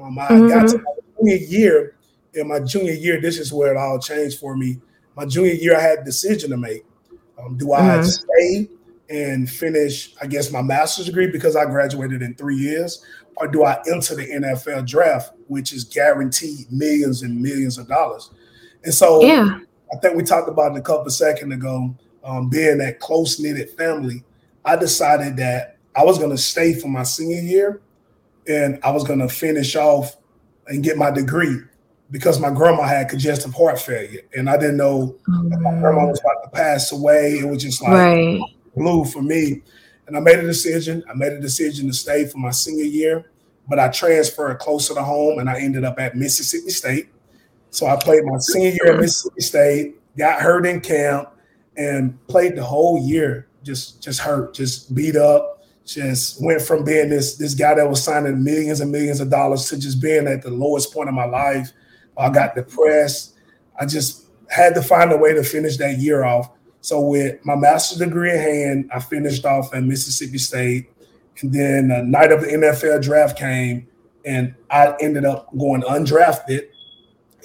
Um, 0.00 0.18
I 0.18 0.26
mm-hmm. 0.26 0.48
got 0.48 0.68
to 0.68 0.78
my 0.78 0.92
junior 1.18 1.36
year. 1.36 1.94
In 2.34 2.48
my 2.48 2.60
junior 2.60 2.92
year, 2.92 3.20
this 3.20 3.38
is 3.38 3.52
where 3.52 3.72
it 3.72 3.76
all 3.76 3.98
changed 3.98 4.38
for 4.38 4.56
me. 4.56 4.80
My 5.16 5.24
junior 5.24 5.52
year, 5.52 5.76
I 5.76 5.80
had 5.80 6.00
a 6.00 6.04
decision 6.04 6.50
to 6.50 6.56
make. 6.56 6.84
Um, 7.38 7.56
do 7.56 7.72
I 7.72 7.80
mm-hmm. 7.80 8.04
stay 8.04 8.68
and 9.10 9.48
finish, 9.48 10.14
I 10.20 10.26
guess, 10.26 10.52
my 10.52 10.62
master's 10.62 11.06
degree 11.06 11.28
because 11.28 11.56
I 11.56 11.64
graduated 11.64 12.22
in 12.22 12.34
three 12.34 12.56
years, 12.56 13.04
or 13.36 13.48
do 13.48 13.64
I 13.64 13.80
enter 13.90 14.14
the 14.14 14.26
NFL 14.26 14.86
draft, 14.86 15.32
which 15.46 15.72
is 15.72 15.84
guaranteed 15.84 16.70
millions 16.70 17.22
and 17.22 17.40
millions 17.40 17.78
of 17.78 17.88
dollars? 17.88 18.30
And 18.84 18.92
so, 18.92 19.22
yeah. 19.22 19.60
I 19.92 19.96
think 19.96 20.16
we 20.16 20.22
talked 20.22 20.50
about 20.50 20.72
it 20.72 20.78
a 20.78 20.82
couple 20.82 21.10
seconds 21.10 21.52
ago 21.54 21.96
um, 22.28 22.48
being 22.48 22.78
that 22.78 23.00
close 23.00 23.40
knitted 23.40 23.70
family, 23.70 24.22
I 24.64 24.76
decided 24.76 25.36
that 25.38 25.78
I 25.96 26.04
was 26.04 26.18
going 26.18 26.30
to 26.30 26.38
stay 26.38 26.74
for 26.74 26.88
my 26.88 27.02
senior 27.02 27.40
year 27.40 27.80
and 28.46 28.78
I 28.82 28.90
was 28.90 29.02
going 29.02 29.20
to 29.20 29.28
finish 29.28 29.74
off 29.76 30.16
and 30.66 30.84
get 30.84 30.98
my 30.98 31.10
degree 31.10 31.60
because 32.10 32.38
my 32.38 32.50
grandma 32.50 32.82
had 32.82 33.08
congestive 33.08 33.54
heart 33.54 33.80
failure 33.80 34.20
and 34.36 34.48
I 34.48 34.58
didn't 34.58 34.76
know 34.76 35.16
oh, 35.28 35.42
my 35.42 35.80
grandma 35.80 36.06
was 36.06 36.20
about 36.20 36.44
to 36.44 36.50
pass 36.50 36.92
away. 36.92 37.38
It 37.38 37.48
was 37.48 37.62
just 37.62 37.82
like 37.82 37.92
right. 37.92 38.40
blue 38.76 39.06
for 39.06 39.22
me. 39.22 39.62
And 40.06 40.16
I 40.16 40.20
made 40.20 40.38
a 40.38 40.42
decision. 40.42 41.02
I 41.08 41.14
made 41.14 41.32
a 41.32 41.40
decision 41.40 41.86
to 41.86 41.94
stay 41.94 42.26
for 42.26 42.38
my 42.38 42.50
senior 42.50 42.84
year, 42.84 43.30
but 43.68 43.78
I 43.78 43.88
transferred 43.88 44.58
closer 44.58 44.94
to 44.94 45.02
home 45.02 45.38
and 45.38 45.48
I 45.48 45.60
ended 45.60 45.84
up 45.84 45.98
at 45.98 46.14
Mississippi 46.14 46.70
State. 46.70 47.08
So 47.70 47.86
I 47.86 47.96
played 47.96 48.24
my 48.24 48.38
senior 48.38 48.70
year 48.70 48.92
at 48.94 49.00
Mississippi 49.00 49.40
State, 49.40 50.16
got 50.16 50.40
hurt 50.40 50.66
in 50.66 50.80
camp, 50.80 51.30
and 51.78 52.26
played 52.26 52.56
the 52.56 52.64
whole 52.64 52.98
year 53.06 53.48
just 53.62 54.02
just 54.02 54.20
hurt, 54.20 54.54
just 54.54 54.94
beat 54.94 55.16
up, 55.16 55.62
just 55.84 56.42
went 56.42 56.62
from 56.62 56.84
being 56.84 57.08
this 57.08 57.36
this 57.36 57.54
guy 57.54 57.74
that 57.74 57.88
was 57.88 58.02
signing 58.02 58.42
millions 58.42 58.80
and 58.80 58.90
millions 58.90 59.20
of 59.20 59.30
dollars 59.30 59.68
to 59.68 59.78
just 59.78 60.00
being 60.00 60.26
at 60.26 60.42
the 60.42 60.50
lowest 60.50 60.92
point 60.92 61.08
of 61.08 61.14
my 61.14 61.24
life. 61.24 61.70
I 62.16 62.30
got 62.30 62.54
depressed. 62.54 63.34
I 63.78 63.86
just 63.86 64.26
had 64.48 64.74
to 64.74 64.82
find 64.82 65.12
a 65.12 65.16
way 65.16 65.34
to 65.34 65.44
finish 65.44 65.76
that 65.76 65.98
year 65.98 66.24
off. 66.24 66.50
So 66.80 67.00
with 67.00 67.44
my 67.44 67.54
master's 67.54 67.98
degree 67.98 68.32
in 68.32 68.38
hand, 68.38 68.90
I 68.92 69.00
finished 69.00 69.44
off 69.44 69.74
at 69.74 69.84
Mississippi 69.84 70.38
State. 70.38 70.90
And 71.40 71.52
then 71.52 71.88
the 71.88 72.02
night 72.02 72.32
of 72.32 72.40
the 72.40 72.48
NFL 72.48 73.02
draft 73.02 73.38
came, 73.38 73.86
and 74.24 74.54
I 74.70 74.96
ended 75.00 75.24
up 75.24 75.48
going 75.56 75.82
undrafted 75.82 76.68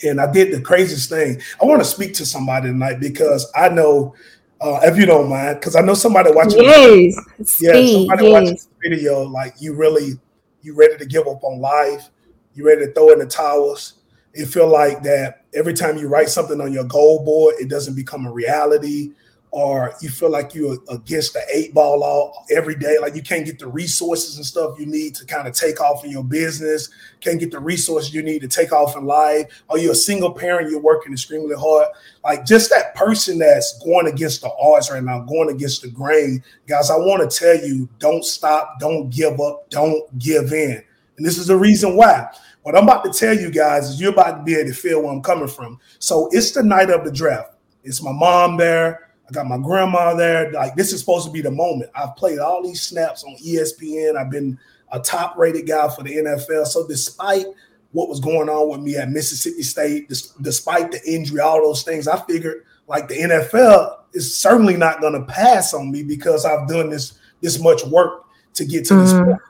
and 0.04 0.20
I 0.20 0.32
did 0.32 0.54
the 0.54 0.62
craziest 0.62 1.10
thing. 1.10 1.42
I 1.62 1.66
want 1.66 1.82
to 1.82 1.86
speak 1.86 2.14
to 2.16 2.26
somebody 2.26 2.70
tonight 2.70 3.00
because 3.00 3.52
I 3.56 3.70
know, 3.70 4.16
uh, 4.62 4.80
if 4.84 4.98
you 4.98 5.06
don't 5.06 5.30
mind, 5.30 5.60
because 5.60 5.76
I 5.76 5.82
know 5.82 5.94
somebody 5.94 6.32
watching. 6.32 6.64
Yes, 6.64 7.16
yeah, 7.62 7.72
somebody 7.72 8.26
yes. 8.26 8.34
watching 8.34 8.56
the 8.56 8.90
video, 8.90 9.24
like 9.24 9.56
you 9.60 9.74
really, 9.74 10.14
you 10.62 10.76
ready 10.76 10.98
to 10.98 11.06
give 11.06 11.28
up 11.28 11.44
on 11.44 11.60
life, 11.60 12.10
you 12.54 12.66
ready 12.66 12.86
to 12.86 12.94
throw 12.94 13.12
in 13.12 13.20
the 13.20 13.26
towels. 13.26 13.96
It 14.34 14.48
feel 14.48 14.68
like 14.68 15.04
that 15.04 15.46
every 15.54 15.74
time 15.74 15.98
you 15.98 16.08
write 16.08 16.30
something 16.30 16.60
on 16.60 16.74
your 16.74 16.86
goal 16.86 17.24
board, 17.24 17.56
it 17.60 17.70
doesn't 17.70 17.96
become 17.96 18.26
a 18.26 18.32
reality 18.32 19.12
or 19.54 19.94
you 20.02 20.10
feel 20.10 20.32
like 20.32 20.56
you're 20.56 20.80
against 20.90 21.34
the 21.34 21.42
eight 21.54 21.76
ball 21.76 22.04
all 22.04 22.44
every 22.50 22.74
day, 22.74 22.98
like 23.00 23.14
you 23.14 23.22
can't 23.22 23.46
get 23.46 23.60
the 23.60 23.68
resources 23.68 24.36
and 24.38 24.44
stuff 24.44 24.80
you 24.80 24.88
need 24.88 25.14
to 25.14 25.28
kind 25.28 25.48
of 25.48 25.54
take 25.54 25.80
off 25.80 26.04
in 26.04 26.10
your 26.10 26.24
business, 26.24 26.90
can't 27.22 27.40
get 27.40 27.52
the 27.52 27.60
resources 27.60 28.12
you 28.12 28.24
need 28.24 28.42
to 28.42 28.48
take 28.48 28.74
off 28.74 28.98
in 28.98 29.06
life, 29.06 29.46
or 29.70 29.78
you're 29.78 29.92
a 29.92 29.96
single 29.96 30.32
parent, 30.32 30.72
you're 30.72 30.82
working 30.82 31.14
extremely 31.14 31.56
hard. 31.56 31.88
Like 32.24 32.48
just 32.48 32.72
that 32.72 32.96
person 32.96 33.38
that's 33.38 33.80
going 33.84 34.08
against 34.08 34.42
the 34.42 34.50
odds 34.60 34.90
right 34.90 35.04
now, 35.04 35.20
going 35.20 35.52
against 35.52 35.84
the 35.84 35.90
grain, 35.90 36.44
guys. 36.68 36.90
I 36.90 36.96
want 36.96 37.30
to 37.30 37.38
tell 37.38 37.56
you, 37.56 37.88
don't 38.00 38.26
stop, 38.26 38.80
don't 38.80 39.12
give 39.12 39.40
up, 39.40 39.70
don't 39.70 40.18
give 40.18 40.52
in. 40.52 40.84
And 41.18 41.24
this 41.24 41.38
is 41.38 41.46
the 41.46 41.58
reason 41.58 41.96
why. 41.96 42.28
What 42.64 42.76
I'm 42.76 42.86
about 42.86 43.04
to 43.06 43.14
tell 43.14 43.38
you 43.38 43.52
guys 43.52 43.88
is 43.90 44.02
you're 44.02 44.14
about 44.14 44.38
to 44.38 44.44
be 44.44 44.56
able 44.56 44.72
to 44.72 44.76
feel 44.76 45.04
where 45.04 45.12
I'm 45.12 45.22
coming 45.22 45.48
from. 45.48 45.80
So 46.00 46.28
it's 46.32 46.54
the 46.54 46.64
night 46.64 46.90
of 46.90 47.06
the 47.06 47.12
draft. 47.12 47.54
It's 47.84 48.02
my 48.02 48.12
mom 48.12 48.58
there. 48.58 49.13
I 49.28 49.32
got 49.32 49.48
my 49.48 49.58
grandma 49.58 50.14
there. 50.16 50.52
Like 50.52 50.76
this 50.76 50.94
is 50.94 51.00
supposed 51.00 51.26
to 51.26 51.32
be 51.32 51.42
the 51.42 51.52
moment. 51.52 51.92
I've 51.96 52.16
played 52.16 52.40
all 52.40 52.64
these 52.64 52.82
snaps 52.82 53.24
on 53.24 53.36
ESPN. 53.38 54.18
I've 54.18 54.32
been 54.32 54.60
a 54.92 55.00
top 55.00 55.38
rated 55.38 55.68
guy 55.68 55.90
for 55.90 56.04
the 56.04 56.16
NFL. 56.16 56.68
So 56.68 56.88
despite 56.88 57.46
what 57.92 58.10
was 58.10 58.20
going 58.20 58.50
on 58.50 58.70
with 58.70 58.82
me 58.82 58.98
at 58.98 59.10
Mississippi 59.10 59.64
State, 59.64 60.10
despite 60.42 60.92
the 60.92 61.02
injury, 61.06 61.40
all 61.40 61.62
those 61.62 61.84
things, 61.84 62.08
I 62.08 62.20
figured 62.22 62.66
like 62.88 63.08
the 63.08 63.16
NFL 63.16 63.98
is 64.14 64.36
certainly 64.36 64.76
not 64.78 65.02
going 65.02 65.14
to 65.14 65.26
pass 65.26 65.74
on 65.74 65.92
me 65.92 66.04
because 66.04 66.46
I've 66.46 66.68
done 66.68 66.90
this 66.90 67.18
this 67.42 67.60
much 67.60 67.84
work 67.86 68.24
to 68.54 68.66
get 68.66 68.86
to 68.86 68.94
mm-hmm. 68.94 69.04
this 69.04 69.14
point. 69.14 69.42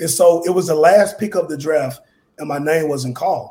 And 0.00 0.10
so 0.10 0.42
it 0.44 0.50
was 0.50 0.66
the 0.66 0.74
last 0.74 1.18
pick 1.18 1.34
of 1.34 1.48
the 1.48 1.56
draft, 1.56 2.00
and 2.38 2.48
my 2.48 2.58
name 2.58 2.88
wasn't 2.88 3.16
called. 3.16 3.50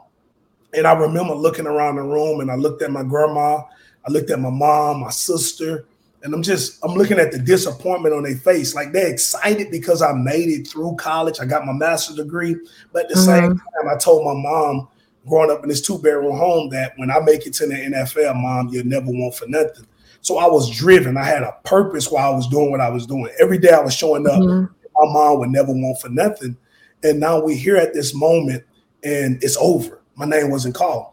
And 0.74 0.88
I 0.88 0.94
remember 0.94 1.36
looking 1.36 1.68
around 1.68 1.96
the 1.96 2.02
room, 2.02 2.42
and 2.42 2.52
I 2.52 2.56
looked 2.56 2.82
at 2.82 2.92
my 2.92 3.04
grandma, 3.04 3.62
I 4.06 4.12
looked 4.12 4.30
at 4.30 4.40
my 4.40 4.50
mom, 4.50 5.02
my 5.02 5.10
sister, 5.10 5.86
and 6.24 6.34
I'm 6.34 6.44
just 6.44 6.84
I'm 6.84 6.94
looking 6.94 7.20
at 7.20 7.32
the 7.32 7.40
disappointment 7.40 8.16
on 8.16 8.24
their 8.24 8.36
face. 8.36 8.74
Like 8.76 8.92
they're 8.92 9.12
excited 9.12 9.70
because 9.72 10.02
I 10.02 10.14
made 10.14 10.50
it 10.50 10.68
through 10.68 10.96
college. 10.96 11.40
I 11.40 11.46
got 11.46 11.66
my 11.66 11.74
master's 11.74 12.16
degree, 12.16 12.56
but 12.92 13.04
at 13.04 13.10
the 13.10 13.16
mm-hmm. 13.16 13.26
same 13.26 13.58
time, 13.58 13.90
I 13.90 13.98
told 13.98 14.26
my 14.26 14.34
mom 14.34 14.88
growing 15.28 15.52
up 15.52 15.64
in 15.64 15.70
this 15.70 15.82
two 15.82 15.98
bedroom 15.98 16.38
home 16.38 16.70
that 16.70 16.94
when 16.98 17.12
I 17.12 17.20
make 17.20 17.46
it 17.46 17.54
to 17.56 17.68
the 17.68 17.76
NFL, 17.76 18.42
mom, 18.42 18.70
you'll 18.70 18.86
never 18.86 19.08
want 19.08 19.36
for 19.36 19.48
nothing. 19.48 19.86
So 20.22 20.38
I 20.38 20.48
was 20.48 20.70
driven. 20.70 21.18
I 21.18 21.26
had 21.26 21.44
a 21.44 21.58
purpose 21.66 22.10
while 22.10 22.32
I 22.32 22.36
was 22.36 22.48
doing 22.48 22.72
what 22.72 22.80
I 22.80 22.90
was 22.90 23.06
doing. 23.06 23.30
Every 23.40 23.58
day 23.58 23.72
I 23.72 23.82
was 23.82 23.94
showing 23.94 24.26
up. 24.26 24.40
Mm-hmm. 24.40 24.74
My 24.96 25.14
mom 25.14 25.40
would 25.40 25.50
never 25.50 25.72
want 25.72 26.00
for 26.00 26.10
nothing. 26.10 26.56
And 27.04 27.20
now 27.20 27.42
we're 27.42 27.58
here 27.58 27.76
at 27.76 27.94
this 27.94 28.14
moment 28.14 28.64
and 29.04 29.44
it's 29.44 29.58
over. 29.58 30.02
My 30.16 30.26
name 30.26 30.50
wasn't 30.50 30.76
called. 30.76 31.13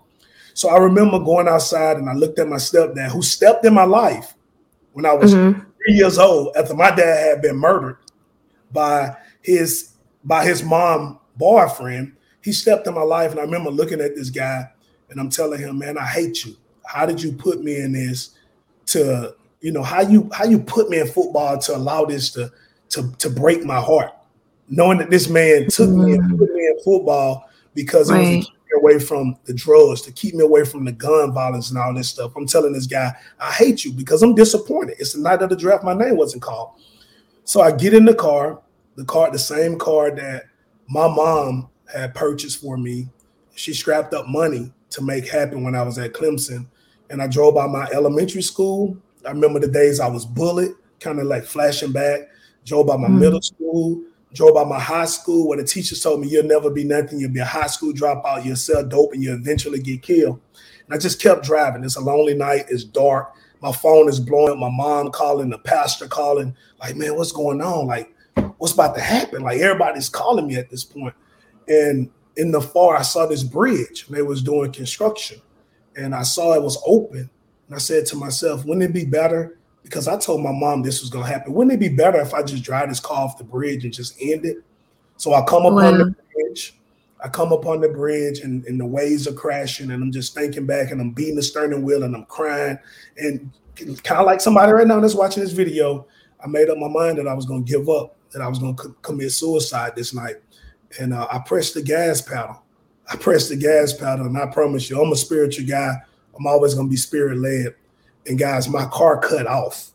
So 0.55 0.69
I 0.69 0.79
remember 0.79 1.19
going 1.19 1.49
outside 1.49 1.97
and 1.97 2.09
I 2.09 2.15
looked 2.15 2.39
at 2.39 2.49
my 2.49 2.57
stepdad 2.57 3.11
who 3.11 3.23
stepped 3.23 3.65
in 3.65 3.75
my 3.75 3.85
life 3.85 4.35
when 4.93 5.07
I 5.07 5.13
was 5.13 5.35
mm-hmm. 5.35 5.61
three 5.61 5.95
years 5.95 6.19
old 6.19 6.57
after 6.57 6.75
my 6.75 6.91
dad 6.91 7.29
had 7.29 7.43
been 7.43 7.57
murdered 7.57 7.99
by 8.73 9.17
his 9.43 9.93
by 10.25 10.45
his 10.45 10.63
mom 10.63 11.19
boyfriend. 11.37 12.13
He 12.43 12.53
stepped 12.53 12.87
in 12.87 12.95
my 12.95 13.03
life 13.03 13.31
and 13.31 13.41
I 13.41 13.45
remember 13.45 13.71
looking 13.71 14.01
at 14.01 14.15
this 14.15 14.31
guy 14.31 14.69
and 15.11 15.21
I'm 15.21 15.31
telling 15.31 15.61
him, 15.61 15.79
man, 15.79 15.99
I 15.99 16.07
hate 16.07 16.45
you. 16.45 16.57
How 16.87 17.07
did 17.07 17.23
you 17.23 17.33
put 17.33 17.63
me 17.63 17.77
in 17.77 17.93
this? 17.93 18.35
to 18.91 19.35
you 19.61 19.73
know 19.73 19.83
how 19.83 20.01
you 20.01 20.29
how 20.33 20.45
you 20.45 20.59
put 20.59 20.89
me 20.89 20.99
in 21.01 21.07
football 21.07 21.59
to 21.59 21.77
allow 21.77 22.05
this 22.05 22.31
to 22.33 22.51
to 22.91 23.11
to 23.19 23.31
break 23.31 23.65
my 23.65 23.81
heart, 23.81 24.13
knowing 24.69 24.99
that 24.99 25.11
this 25.11 25.29
man 25.29 25.69
took 25.69 25.89
mm. 25.89 26.05
me 26.05 26.13
and 26.15 26.33
mm. 26.33 26.39
put 26.39 26.53
me 26.53 26.67
in 26.67 26.79
football 26.85 27.49
because 27.75 28.11
right. 28.11 28.21
it 28.21 28.37
was 28.39 28.51
me 28.71 28.79
away 28.79 28.99
from 28.99 29.37
the 29.45 29.55
drugs, 29.55 30.03
to 30.03 30.13
keep 30.13 30.35
me 30.35 30.45
away 30.45 30.65
from 30.65 30.85
the 30.85 30.93
gun 30.93 31.33
violence 31.33 31.71
and 31.71 31.79
all 31.79 31.95
this 31.95 32.09
stuff. 32.09 32.33
I'm 32.37 32.47
telling 32.47 32.73
this 32.73 32.87
guy, 32.87 33.13
I 33.39 33.51
hate 33.53 33.85
you 33.85 33.93
because 33.93 34.23
I'm 34.23 34.35
disappointed. 34.35 34.97
It's 34.99 35.13
the 35.13 35.21
night 35.21 35.43
of 35.43 35.51
the 35.51 35.57
draft, 35.57 35.85
my 35.85 35.95
name 35.95 36.17
wasn't 36.17 36.43
called. 36.43 36.73
So 37.45 37.61
I 37.61 37.73
get 37.73 37.95
in 37.95 38.05
the 38.05 38.15
car, 38.15 38.61
the 38.97 39.05
car, 39.05 39.31
the 39.31 39.39
same 39.39 39.79
car 39.79 40.11
that 40.15 40.45
my 40.89 41.09
mom 41.09 41.69
had 41.93 42.15
purchased 42.15 42.61
for 42.61 42.77
me. 42.77 43.09
She 43.55 43.75
scrapped 43.75 44.15
up 44.15 44.29
money 44.29 44.73
to 44.91 45.03
make 45.03 45.29
happen 45.29 45.65
when 45.65 45.75
I 45.75 45.83
was 45.83 45.99
at 45.99 46.13
Clemson 46.13 46.67
and 47.11 47.21
I 47.21 47.27
drove 47.27 47.55
by 47.55 47.67
my 47.67 47.87
elementary 47.93 48.43
school. 48.43 48.97
I 49.27 49.31
remember 49.31 49.59
the 49.59 49.69
days 49.69 50.01
I 50.01 50.09
was 50.09 50.25
bullied, 50.25 50.73
kind 51.01 51.19
of 51.19 51.27
like 51.27 51.45
flashing 51.45 51.93
back. 51.93 52.21
Drove 52.65 52.87
by 52.87 52.97
my 52.97 53.09
mm. 53.09 53.19
middle 53.19 53.41
school, 53.41 54.03
drove 54.33 54.55
by 54.55 54.65
my 54.65 54.79
high 54.79 55.07
school 55.07 55.49
where 55.49 55.59
the 55.59 55.65
teachers 55.65 56.03
told 56.03 56.21
me 56.21 56.29
you'll 56.29 56.47
never 56.47 56.71
be 56.71 56.85
nothing. 56.85 57.19
You'll 57.19 57.33
be 57.33 57.41
a 57.41 57.45
high 57.45 57.67
school 57.67 57.93
dropout. 57.93 58.45
You'll 58.45 58.57
sell 58.57 58.85
dope 58.87 59.13
and 59.13 59.23
you'll 59.23 59.37
eventually 59.37 59.81
get 59.81 60.03
killed. 60.03 60.41
And 60.87 60.95
I 60.95 60.99
just 60.99 61.21
kept 61.21 61.45
driving. 61.45 61.85
It's 61.85 61.97
a 61.97 62.01
lonely 62.01 62.35
night. 62.35 62.67
It's 62.69 62.85
dark. 62.85 63.35
My 63.61 63.73
phone 63.73 64.09
is 64.09 64.21
blowing 64.21 64.53
up. 64.53 64.59
My 64.59 64.71
mom 64.71 65.11
calling, 65.11 65.51
the 65.51 65.59
pastor 65.59 66.07
calling. 66.07 66.57
Like, 66.81 66.97
man, 66.97 67.17
what's 67.17 67.33
going 67.33 67.61
on? 67.61 67.87
Like, 67.87 68.15
what's 68.59 68.73
about 68.73 68.95
to 68.95 69.01
happen? 69.01 69.43
Like, 69.43 69.61
everybody's 69.61 70.09
calling 70.09 70.47
me 70.47 70.57
at 70.57 70.71
this 70.71 70.85
point. 70.85 71.15
And 71.69 72.11
in 72.37 72.53
the 72.53 72.61
far, 72.61 72.97
I 72.97 73.03
saw 73.03 73.27
this 73.27 73.43
bridge. 73.43 74.07
And 74.07 74.17
they 74.17 74.23
was 74.23 74.43
doing 74.43 74.73
construction 74.73 75.41
and 75.97 76.15
I 76.15 76.23
saw 76.23 76.55
it 76.55 76.63
was 76.63 76.83
open. 76.87 77.29
And 77.67 77.75
I 77.75 77.79
said 77.79 78.07
to 78.07 78.17
myself, 78.17 78.65
wouldn't 78.65 78.85
it 78.85 78.93
be 78.93 79.05
better? 79.05 79.59
Because 79.83 80.09
I 80.09 80.19
told 80.19 80.43
my 80.43 80.53
mom 80.53 80.83
this 80.83 81.01
was 81.01 81.11
gonna 81.11 81.27
happen. 81.27 81.53
Wouldn't 81.55 81.75
it 81.75 81.81
be 81.81 81.89
better 81.89 82.21
if 82.21 82.35
I 82.35 82.43
just 82.43 82.63
drive 82.63 82.89
this 82.89 83.01
car 83.01 83.25
off 83.25 83.39
the 83.39 83.45
bridge 83.45 83.85
and 83.85 83.93
just 83.93 84.21
end 84.21 84.45
it? 84.45 84.59
So 85.17 85.35
I 85.35 85.43
come 85.43 85.67
up 85.67 85.73
wow. 85.75 85.89
on 85.89 85.99
the 85.99 86.17
bridge. 86.35 86.77
I 87.23 87.29
come 87.29 87.53
up 87.53 87.67
on 87.67 87.81
the 87.81 87.89
bridge 87.89 88.41
and, 88.41 88.65
and 88.65 88.81
the 88.81 88.87
waves 88.87 89.27
are 89.27 89.33
crashing, 89.33 89.91
and 89.91 90.03
I'm 90.03 90.13
just 90.13 90.35
thinking 90.35 90.67
back 90.67 90.91
and 90.91 91.01
I'm 91.01 91.11
beating 91.11 91.37
the 91.37 91.43
steering 91.43 91.83
wheel 91.83 92.03
and 92.03 92.15
I'm 92.15 92.25
crying. 92.27 92.79
And 93.19 93.51
kind 94.03 94.21
of 94.21 94.27
like 94.27 94.41
somebody 94.41 94.73
right 94.73 94.87
now 94.87 95.01
that's 95.01 95.15
watching 95.15 95.43
this 95.43 95.53
video, 95.53 96.07
I 96.43 96.47
made 96.47 96.71
up 96.71 96.79
my 96.79 96.89
mind 96.89 97.19
that 97.19 97.29
I 97.29 97.35
was 97.35 97.47
gonna 97.47 97.63
give 97.63 97.89
up, 97.89 98.17
that 98.33 98.43
I 98.43 98.49
was 98.49 98.59
gonna 98.59 98.75
co- 98.75 98.95
commit 99.03 99.33
suicide 99.33 99.93
this 99.97 100.15
night. 100.15 100.37
And 100.99 101.13
uh, 101.13 101.27
I 101.31 101.39
pressed 101.39 101.75
the 101.75 101.83
gas 101.83 102.21
pedal 102.21 102.63
I 103.11 103.17
press 103.17 103.49
the 103.49 103.57
gas 103.57 103.93
pedal, 103.93 104.27
and 104.27 104.39
I 104.39 104.47
promise 104.47 104.89
you, 104.89 105.03
I'm 105.03 105.11
a 105.11 105.17
spiritual 105.17 105.67
guy. 105.67 105.97
I'm 106.39 106.47
always 106.47 106.75
gonna 106.75 106.89
be 106.89 106.97
spirit 106.97 107.39
led. 107.39 107.75
And 108.27 108.39
guys, 108.39 108.69
my 108.69 108.87
car 108.87 109.19
cut 109.19 109.47
off. 109.47 109.91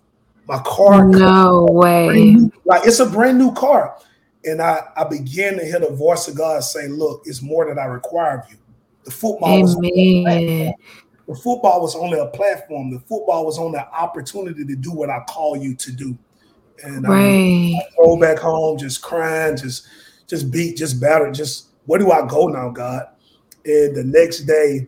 My 0.48 0.60
car. 0.60 1.06
No 1.06 1.68
way. 1.70 2.38
Like 2.66 2.86
it's 2.86 3.00
a 3.00 3.10
brand 3.10 3.38
new 3.38 3.54
car, 3.54 3.98
and 4.44 4.62
I 4.62 4.82
I 4.96 5.04
began 5.06 5.58
to 5.58 5.66
hear 5.66 5.80
the 5.80 5.92
voice 5.92 6.28
of 6.28 6.36
God 6.36 6.64
say, 6.64 6.88
"Look, 6.88 7.24
it's 7.26 7.42
more 7.42 7.66
that 7.66 7.80
I 7.80 7.86
require 7.86 8.40
of 8.40 8.52
you." 8.52 8.58
The 9.06 9.12
football 9.12 9.50
Amen. 9.50 9.62
was 9.62 10.76
the 11.28 11.36
football 11.36 11.82
was 11.82 11.96
only 11.96 12.20
a 12.20 12.28
platform. 12.28 12.92
The 12.92 13.00
football 13.00 13.46
was 13.46 13.58
only 13.58 13.80
an 13.80 13.86
opportunity 13.92 14.64
to 14.64 14.76
do 14.76 14.92
what 14.92 15.10
I 15.10 15.24
call 15.28 15.58
you 15.58 15.76
to 15.76 15.92
do. 15.92 16.18
And 16.84 17.06
um, 17.06 17.12
right. 17.12 17.76
I 17.76 17.84
go 17.98 18.20
back 18.20 18.38
home 18.38 18.78
just 18.78 19.02
crying, 19.02 19.58
just 19.58 19.88
just 20.28 20.52
beat, 20.52 20.78
just 20.78 21.00
battered, 21.00 21.34
just 21.34 21.68
where 21.86 22.00
do 22.00 22.12
I 22.12 22.28
go 22.28 22.48
now, 22.48 22.70
God? 22.70 23.08
And 23.66 23.96
the 23.96 24.04
next 24.04 24.42
day, 24.42 24.88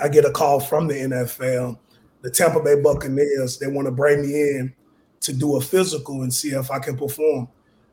I 0.00 0.08
get 0.08 0.24
a 0.24 0.30
call 0.30 0.60
from 0.60 0.88
the 0.88 0.94
NFL, 0.94 1.78
the 2.22 2.30
Tampa 2.30 2.62
Bay 2.62 2.80
Buccaneers. 2.80 3.58
They 3.58 3.66
want 3.66 3.86
to 3.86 3.92
bring 3.92 4.22
me 4.22 4.32
in 4.32 4.74
to 5.20 5.32
do 5.32 5.56
a 5.56 5.60
physical 5.60 6.22
and 6.22 6.32
see 6.32 6.50
if 6.50 6.70
I 6.70 6.78
can 6.78 6.96
perform. 6.96 7.48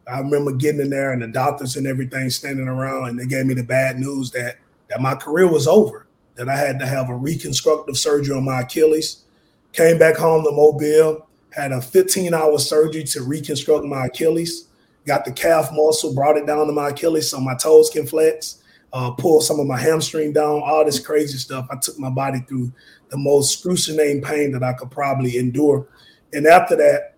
I 0.09 0.19
remember 0.19 0.53
getting 0.53 0.81
in 0.81 0.89
there 0.89 1.11
and 1.11 1.21
the 1.21 1.27
doctors 1.27 1.75
and 1.75 1.85
everything 1.85 2.29
standing 2.29 2.67
around, 2.67 3.09
and 3.09 3.19
they 3.19 3.25
gave 3.25 3.45
me 3.45 3.53
the 3.53 3.63
bad 3.63 3.99
news 3.99 4.31
that 4.31 4.57
that 4.89 5.01
my 5.01 5.15
career 5.15 5.51
was 5.51 5.67
over, 5.67 6.07
that 6.35 6.47
I 6.47 6.55
had 6.55 6.79
to 6.79 6.85
have 6.85 7.09
a 7.09 7.15
reconstructive 7.15 7.97
surgery 7.97 8.35
on 8.35 8.45
my 8.45 8.61
Achilles. 8.61 9.25
Came 9.73 9.97
back 9.97 10.15
home 10.15 10.45
to 10.45 10.51
Mobile, 10.51 11.27
had 11.51 11.73
a 11.73 11.81
15 11.81 12.33
hour 12.33 12.57
surgery 12.57 13.03
to 13.03 13.23
reconstruct 13.23 13.83
my 13.83 14.05
Achilles 14.05 14.67
got 15.07 15.25
the 15.25 15.31
calf 15.31 15.71
muscle, 15.71 16.13
brought 16.13 16.37
it 16.37 16.45
down 16.45 16.67
to 16.67 16.73
my 16.73 16.89
Achilles 16.89 17.31
so 17.31 17.39
my 17.39 17.55
toes 17.55 17.89
can 17.89 18.05
flex, 18.05 18.61
uh, 18.93 19.11
pull 19.11 19.41
some 19.41 19.59
of 19.59 19.67
my 19.67 19.77
hamstring 19.77 20.33
down, 20.33 20.61
all 20.63 20.85
this 20.85 20.99
crazy 20.99 21.37
stuff. 21.37 21.67
I 21.69 21.75
took 21.77 21.99
my 21.99 22.09
body 22.09 22.39
through 22.47 22.71
the 23.09 23.17
most 23.17 23.53
excruciating 23.53 24.21
pain 24.21 24.51
that 24.51 24.63
I 24.63 24.73
could 24.73 24.91
probably 24.91 25.37
endure. 25.37 25.87
And 26.33 26.47
after 26.47 26.75
that, 26.77 27.15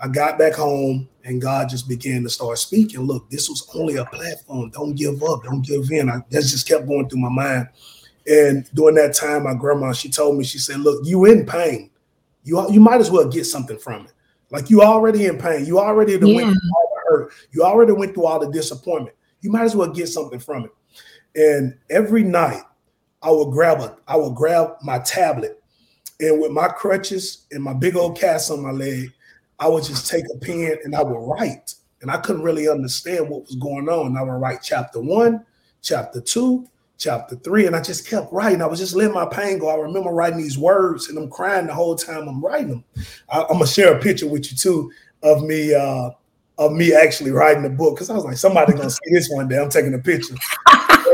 I 0.00 0.08
got 0.08 0.38
back 0.38 0.54
home 0.54 1.08
and 1.24 1.42
God 1.42 1.68
just 1.68 1.88
began 1.88 2.22
to 2.22 2.30
start 2.30 2.58
speaking. 2.58 3.00
Look, 3.00 3.28
this 3.30 3.48
was 3.48 3.68
only 3.74 3.96
a 3.96 4.04
platform. 4.04 4.70
Don't 4.70 4.94
give 4.94 5.22
up. 5.22 5.44
Don't 5.44 5.62
give 5.62 5.90
in. 5.90 6.08
I, 6.08 6.18
that 6.30 6.42
just 6.42 6.68
kept 6.68 6.86
going 6.86 7.08
through 7.08 7.20
my 7.20 7.28
mind. 7.28 7.68
And 8.26 8.68
during 8.74 8.94
that 8.96 9.14
time, 9.14 9.44
my 9.44 9.54
grandma, 9.54 9.92
she 9.92 10.08
told 10.08 10.36
me, 10.36 10.44
she 10.44 10.58
said, 10.58 10.80
look, 10.80 11.04
you 11.04 11.24
in 11.24 11.46
pain. 11.46 11.90
You, 12.44 12.70
you 12.70 12.80
might 12.80 13.00
as 13.00 13.10
well 13.10 13.28
get 13.28 13.44
something 13.44 13.78
from 13.78 14.06
it. 14.06 14.12
Like 14.50 14.70
you 14.70 14.82
already 14.82 15.26
in 15.26 15.38
pain. 15.38 15.66
You 15.66 15.78
already 15.78 16.12
yeah. 16.12 16.18
went 16.18 16.48
through 16.50 16.70
all 16.76 16.92
the 16.94 17.00
hurt. 17.10 17.32
You 17.52 17.62
already 17.62 17.92
went 17.92 18.14
through 18.14 18.26
all 18.26 18.38
the 18.38 18.50
disappointment. 18.50 19.16
You 19.40 19.50
might 19.50 19.64
as 19.64 19.76
well 19.76 19.90
get 19.90 20.08
something 20.08 20.38
from 20.38 20.64
it. 20.64 20.70
And 21.36 21.76
every 21.90 22.22
night 22.22 22.62
I 23.22 23.30
would 23.30 23.50
grab 23.50 23.80
a, 23.80 23.96
I 24.06 24.16
would 24.16 24.34
grab 24.34 24.76
my 24.82 24.98
tablet 25.00 25.58
and 26.20 26.40
with 26.40 26.50
my 26.50 26.68
crutches 26.68 27.46
and 27.52 27.62
my 27.62 27.74
big 27.74 27.96
old 27.96 28.18
cast 28.18 28.50
on 28.50 28.62
my 28.62 28.72
leg, 28.72 29.12
I 29.58 29.68
would 29.68 29.84
just 29.84 30.08
take 30.08 30.24
a 30.34 30.38
pen 30.38 30.76
and 30.84 30.94
I 30.94 31.02
would 31.02 31.18
write. 31.18 31.74
And 32.00 32.10
I 32.10 32.18
couldn't 32.18 32.42
really 32.42 32.68
understand 32.68 33.28
what 33.28 33.42
was 33.42 33.56
going 33.56 33.88
on. 33.88 34.16
I 34.16 34.22
would 34.22 34.30
write 34.30 34.60
chapter 34.62 35.00
one, 35.00 35.44
chapter 35.82 36.20
two, 36.20 36.68
chapter 36.96 37.36
three, 37.36 37.66
and 37.66 37.74
I 37.74 37.82
just 37.82 38.06
kept 38.06 38.32
writing. 38.32 38.62
I 38.62 38.66
was 38.66 38.78
just 38.78 38.94
letting 38.94 39.14
my 39.14 39.26
pain 39.26 39.58
go. 39.58 39.68
I 39.68 39.76
remember 39.76 40.10
writing 40.10 40.38
these 40.38 40.58
words 40.58 41.08
and 41.08 41.18
I'm 41.18 41.30
crying 41.30 41.66
the 41.66 41.74
whole 41.74 41.96
time 41.96 42.28
I'm 42.28 42.44
writing 42.44 42.68
them. 42.68 42.84
I, 43.30 43.42
am 43.42 43.46
gonna 43.48 43.66
share 43.66 43.96
a 43.96 44.00
picture 44.00 44.28
with 44.28 44.50
you 44.50 44.56
too 44.56 44.92
of 45.22 45.42
me 45.42 45.74
uh, 45.74 46.10
of 46.58 46.72
me 46.72 46.94
actually 46.94 47.30
writing 47.30 47.62
the 47.62 47.70
book 47.70 47.94
because 47.94 48.10
I 48.10 48.14
was 48.14 48.24
like, 48.24 48.36
somebody 48.36 48.72
gonna 48.72 48.90
see 48.90 49.10
this 49.10 49.28
one 49.30 49.48
day. 49.48 49.58
I'm 49.58 49.70
taking 49.70 49.94
a 49.94 49.98
picture. 49.98 50.34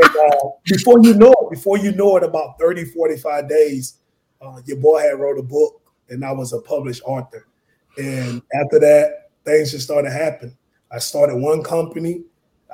And, 0.01 0.33
uh, 0.33 0.49
before 0.65 1.01
you 1.01 1.13
know 1.13 1.31
it, 1.31 1.49
before 1.51 1.77
you 1.77 1.91
know 1.91 2.17
it, 2.17 2.23
about 2.23 2.59
30, 2.59 2.85
45 2.85 3.49
days, 3.49 3.99
uh, 4.41 4.61
your 4.65 4.77
boy 4.77 4.99
had 5.01 5.19
wrote 5.19 5.39
a 5.39 5.43
book 5.43 5.81
and 6.09 6.23
I 6.23 6.31
was 6.31 6.53
a 6.53 6.59
published 6.59 7.03
author. 7.05 7.47
And 7.97 8.41
after 8.53 8.79
that, 8.79 9.29
things 9.43 9.71
just 9.71 9.85
started 9.85 10.11
happening. 10.11 10.57
I 10.91 10.99
started 10.99 11.35
one 11.37 11.63
company, 11.63 12.23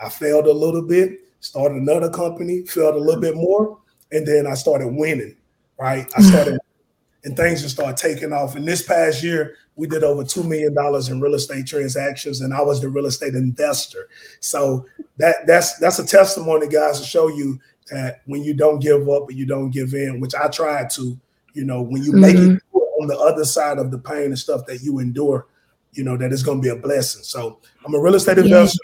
I 0.01 0.09
failed 0.09 0.47
a 0.47 0.53
little 0.53 0.81
bit, 0.81 1.19
started 1.39 1.77
another 1.77 2.09
company, 2.09 2.65
failed 2.65 2.95
a 2.95 2.99
little 2.99 3.21
bit 3.21 3.35
more, 3.35 3.79
and 4.11 4.27
then 4.27 4.47
I 4.47 4.53
started 4.53 4.87
winning, 4.87 5.35
right? 5.79 6.11
I 6.15 6.21
started 6.21 6.59
and 7.23 7.37
things 7.37 7.61
just 7.61 7.75
started 7.75 7.97
taking 7.97 8.33
off. 8.33 8.55
And 8.55 8.67
this 8.67 8.81
past 8.81 9.23
year, 9.23 9.55
we 9.81 9.87
did 9.87 10.03
over 10.03 10.23
$2 10.23 10.47
million 10.47 10.75
in 11.09 11.21
real 11.21 11.33
estate 11.33 11.65
transactions, 11.65 12.41
and 12.41 12.53
I 12.53 12.61
was 12.61 12.79
the 12.79 12.87
real 12.87 13.07
estate 13.07 13.33
investor. 13.33 14.09
So 14.39 14.85
that 15.17 15.47
that's 15.47 15.79
that's 15.79 15.97
a 15.97 16.05
testimony, 16.05 16.67
guys, 16.67 16.99
to 16.99 17.05
show 17.05 17.29
you 17.29 17.59
that 17.89 18.21
when 18.27 18.43
you 18.43 18.53
don't 18.53 18.77
give 18.77 19.09
up 19.09 19.27
and 19.29 19.39
you 19.39 19.47
don't 19.47 19.71
give 19.71 19.95
in, 19.95 20.19
which 20.19 20.35
I 20.35 20.49
tried 20.49 20.91
to, 20.91 21.19
you 21.53 21.65
know, 21.65 21.81
when 21.81 22.03
you 22.03 22.11
mm-hmm. 22.11 22.21
make 22.21 22.35
it 22.35 22.41
mm-hmm. 22.41 22.77
on 22.77 23.07
the 23.07 23.17
other 23.17 23.43
side 23.43 23.79
of 23.79 23.89
the 23.89 23.97
pain 23.97 24.25
and 24.25 24.37
stuff 24.37 24.67
that 24.67 24.83
you 24.83 24.99
endure, 24.99 25.47
you 25.93 26.03
know, 26.03 26.15
that 26.15 26.31
it's 26.31 26.43
gonna 26.43 26.61
be 26.61 26.69
a 26.69 26.75
blessing. 26.75 27.23
So 27.23 27.57
I'm 27.83 27.95
a 27.95 27.99
real 27.99 28.13
estate 28.13 28.37
yeah. 28.37 28.43
investor. 28.43 28.77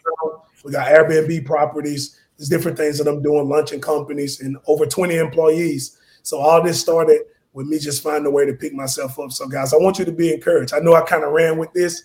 We 0.65 0.71
got 0.71 0.87
Airbnb 0.87 1.45
properties, 1.45 2.19
there's 2.39 2.49
different 2.49 2.75
things 2.75 2.97
that 2.97 3.07
I'm 3.07 3.21
doing, 3.21 3.47
luncheon 3.47 3.81
companies, 3.81 4.41
and 4.41 4.57
over 4.65 4.87
20 4.87 5.15
employees. 5.15 5.95
So 6.23 6.39
all 6.39 6.63
this 6.63 6.81
started 6.81 7.21
with 7.53 7.67
me 7.67 7.79
just 7.79 8.03
finding 8.03 8.25
a 8.25 8.31
way 8.31 8.45
to 8.45 8.53
pick 8.53 8.73
myself 8.73 9.19
up. 9.19 9.31
So, 9.31 9.47
guys, 9.47 9.73
I 9.73 9.77
want 9.77 9.99
you 9.99 10.05
to 10.05 10.11
be 10.11 10.33
encouraged. 10.33 10.73
I 10.73 10.79
know 10.79 10.93
I 10.93 11.01
kind 11.01 11.23
of 11.23 11.31
ran 11.31 11.57
with 11.57 11.71
this. 11.73 12.03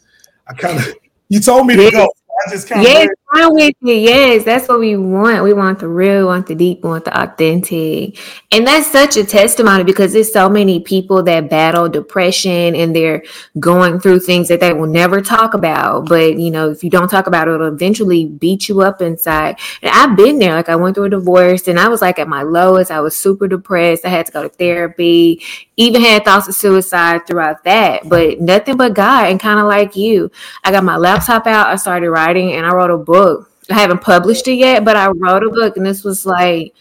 I 0.49 0.54
kind 0.54 0.78
of 0.78 0.94
you 1.28 1.40
told 1.40 1.66
me 1.66 1.76
to 1.76 1.90
go. 1.90 2.04
I 2.46 2.50
just 2.50 2.68
kind 2.68 2.80
of 2.80 2.92
yeah, 2.92 3.06
I'm 3.34 3.54
with. 3.54 3.74
Yes, 3.80 4.44
that's 4.44 4.68
what 4.68 4.78
we 4.78 4.94
want. 4.94 5.42
We 5.42 5.54
want 5.54 5.78
the 5.78 5.88
real, 5.88 6.18
we 6.18 6.24
want 6.26 6.46
the 6.46 6.54
deep, 6.54 6.82
we 6.82 6.90
want 6.90 7.06
the 7.06 7.18
authentic. 7.18 8.18
And 8.52 8.66
that's 8.66 8.92
such 8.92 9.16
a 9.16 9.24
testimony 9.24 9.84
because 9.84 10.12
there's 10.12 10.30
so 10.30 10.50
many 10.50 10.80
people 10.80 11.22
that 11.22 11.48
battle 11.48 11.88
depression 11.88 12.76
and 12.76 12.94
they're 12.94 13.22
going 13.58 14.00
through 14.00 14.20
things 14.20 14.48
that 14.48 14.60
they 14.60 14.74
will 14.74 14.86
never 14.86 15.22
talk 15.22 15.54
about. 15.54 16.10
But 16.10 16.38
you 16.38 16.50
know, 16.50 16.70
if 16.70 16.84
you 16.84 16.90
don't 16.90 17.08
talk 17.08 17.26
about 17.26 17.48
it, 17.48 17.54
it'll 17.54 17.68
eventually 17.68 18.26
beat 18.26 18.68
you 18.68 18.82
up 18.82 19.00
inside. 19.00 19.58
And 19.80 19.90
I've 19.94 20.14
been 20.14 20.38
there. 20.38 20.54
Like 20.54 20.68
I 20.68 20.76
went 20.76 20.94
through 20.94 21.04
a 21.04 21.10
divorce 21.10 21.68
and 21.68 21.80
I 21.80 21.88
was 21.88 22.02
like 22.02 22.18
at 22.18 22.28
my 22.28 22.42
lowest. 22.42 22.90
I 22.90 23.00
was 23.00 23.16
super 23.16 23.48
depressed. 23.48 24.04
I 24.04 24.10
had 24.10 24.26
to 24.26 24.32
go 24.32 24.42
to 24.42 24.50
therapy, 24.50 25.42
even 25.82 26.02
had 26.02 26.24
thoughts 26.24 26.48
of 26.48 26.54
suicide 26.54 27.26
throughout 27.26 27.64
that. 27.64 28.08
But 28.08 28.40
nothing 28.40 28.76
but 28.76 28.94
God 28.94 29.30
and 29.30 29.40
kind 29.40 29.60
of 29.60 29.66
like 29.66 29.96
you. 29.96 30.30
I 30.64 30.70
got 30.70 30.84
my 30.84 30.96
laptop 30.96 31.46
out, 31.46 31.68
I 31.68 31.76
started 31.76 32.10
writing 32.10 32.52
and 32.52 32.66
I 32.66 32.72
wrote 32.72 32.90
a 32.90 32.98
book. 32.98 33.50
I 33.70 33.74
haven't 33.74 34.00
published 34.02 34.48
it 34.48 34.54
yet, 34.54 34.84
but 34.84 34.96
I 34.96 35.08
wrote 35.08 35.44
a 35.44 35.50
book 35.50 35.76
and 35.76 35.86
this 35.86 36.04
was 36.04 36.26
like 36.26 36.74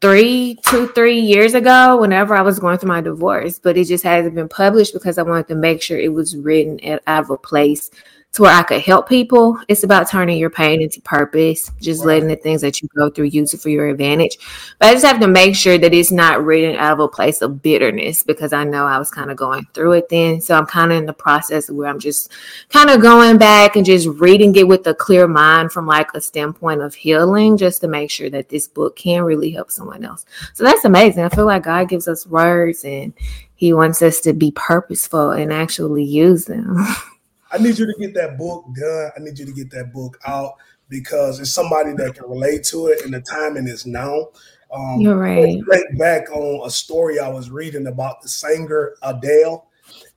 three, 0.00 0.58
two, 0.66 0.88
three 0.88 1.20
years 1.20 1.54
ago, 1.54 2.00
whenever 2.00 2.34
I 2.34 2.42
was 2.42 2.58
going 2.58 2.78
through 2.78 2.88
my 2.88 3.00
divorce, 3.00 3.58
but 3.58 3.76
it 3.76 3.84
just 3.84 4.04
hasn't 4.04 4.34
been 4.34 4.48
published 4.48 4.94
because 4.94 5.18
I 5.18 5.22
wanted 5.22 5.48
to 5.48 5.54
make 5.54 5.82
sure 5.82 5.98
it 5.98 6.12
was 6.12 6.36
written 6.36 6.80
out 7.06 7.24
of 7.24 7.30
a 7.30 7.36
place 7.36 7.90
to 8.32 8.42
where 8.42 8.54
I 8.54 8.62
could 8.62 8.80
help 8.80 9.08
people. 9.08 9.58
It's 9.66 9.82
about 9.82 10.08
turning 10.08 10.38
your 10.38 10.50
pain 10.50 10.80
into 10.80 11.00
purpose, 11.00 11.70
just 11.80 12.04
letting 12.04 12.28
the 12.28 12.36
things 12.36 12.60
that 12.60 12.80
you 12.80 12.88
go 12.96 13.10
through 13.10 13.26
use 13.26 13.52
it 13.54 13.60
for 13.60 13.70
your 13.70 13.88
advantage. 13.88 14.38
But 14.78 14.88
I 14.88 14.92
just 14.92 15.04
have 15.04 15.20
to 15.20 15.26
make 15.26 15.56
sure 15.56 15.78
that 15.78 15.92
it's 15.92 16.12
not 16.12 16.44
written 16.44 16.76
out 16.76 16.92
of 16.92 17.00
a 17.00 17.08
place 17.08 17.42
of 17.42 17.60
bitterness 17.60 18.22
because 18.22 18.52
I 18.52 18.62
know 18.62 18.86
I 18.86 18.98
was 18.98 19.10
kind 19.10 19.32
of 19.32 19.36
going 19.36 19.66
through 19.74 19.92
it 19.92 20.08
then. 20.08 20.40
So 20.40 20.56
I'm 20.56 20.66
kind 20.66 20.92
of 20.92 20.98
in 20.98 21.06
the 21.06 21.12
process 21.12 21.68
where 21.70 21.88
I'm 21.88 21.98
just 21.98 22.30
kind 22.68 22.88
of 22.88 23.00
going 23.02 23.36
back 23.36 23.74
and 23.74 23.84
just 23.84 24.06
reading 24.06 24.54
it 24.54 24.68
with 24.68 24.86
a 24.86 24.94
clear 24.94 25.26
mind 25.26 25.72
from 25.72 25.86
like 25.86 26.10
a 26.14 26.20
standpoint 26.20 26.82
of 26.82 26.94
healing, 26.94 27.56
just 27.56 27.80
to 27.80 27.88
make 27.88 28.12
sure 28.12 28.30
that 28.30 28.48
this 28.48 28.68
book 28.68 28.94
can 28.94 29.22
really 29.22 29.50
help 29.50 29.72
someone 29.72 30.04
else. 30.04 30.24
So 30.54 30.62
that's 30.62 30.84
amazing. 30.84 31.24
I 31.24 31.30
feel 31.30 31.46
like 31.46 31.64
God 31.64 31.88
gives 31.88 32.06
us 32.06 32.28
words 32.28 32.84
and 32.84 33.12
he 33.56 33.72
wants 33.72 34.00
us 34.02 34.20
to 34.20 34.32
be 34.32 34.52
purposeful 34.52 35.32
and 35.32 35.52
actually 35.52 36.04
use 36.04 36.44
them. 36.44 36.76
I 37.52 37.58
need 37.58 37.78
you 37.78 37.86
to 37.86 37.94
get 37.98 38.14
that 38.14 38.38
book 38.38 38.66
done. 38.78 39.10
I 39.16 39.20
need 39.20 39.38
you 39.38 39.46
to 39.46 39.52
get 39.52 39.70
that 39.70 39.92
book 39.92 40.18
out 40.26 40.54
because 40.88 41.40
it's 41.40 41.52
somebody 41.52 41.92
that 41.94 42.14
can 42.14 42.28
relate 42.28 42.64
to 42.64 42.88
it, 42.88 43.04
and 43.04 43.14
the 43.14 43.20
timing 43.20 43.68
is 43.68 43.86
now. 43.86 44.28
Um, 44.72 45.00
You're 45.00 45.16
right. 45.16 45.62
Think 45.68 45.98
back 45.98 46.30
on 46.30 46.66
a 46.66 46.70
story 46.70 47.18
I 47.18 47.28
was 47.28 47.50
reading 47.50 47.86
about 47.86 48.22
the 48.22 48.28
singer 48.28 48.94
Adele, 49.02 49.66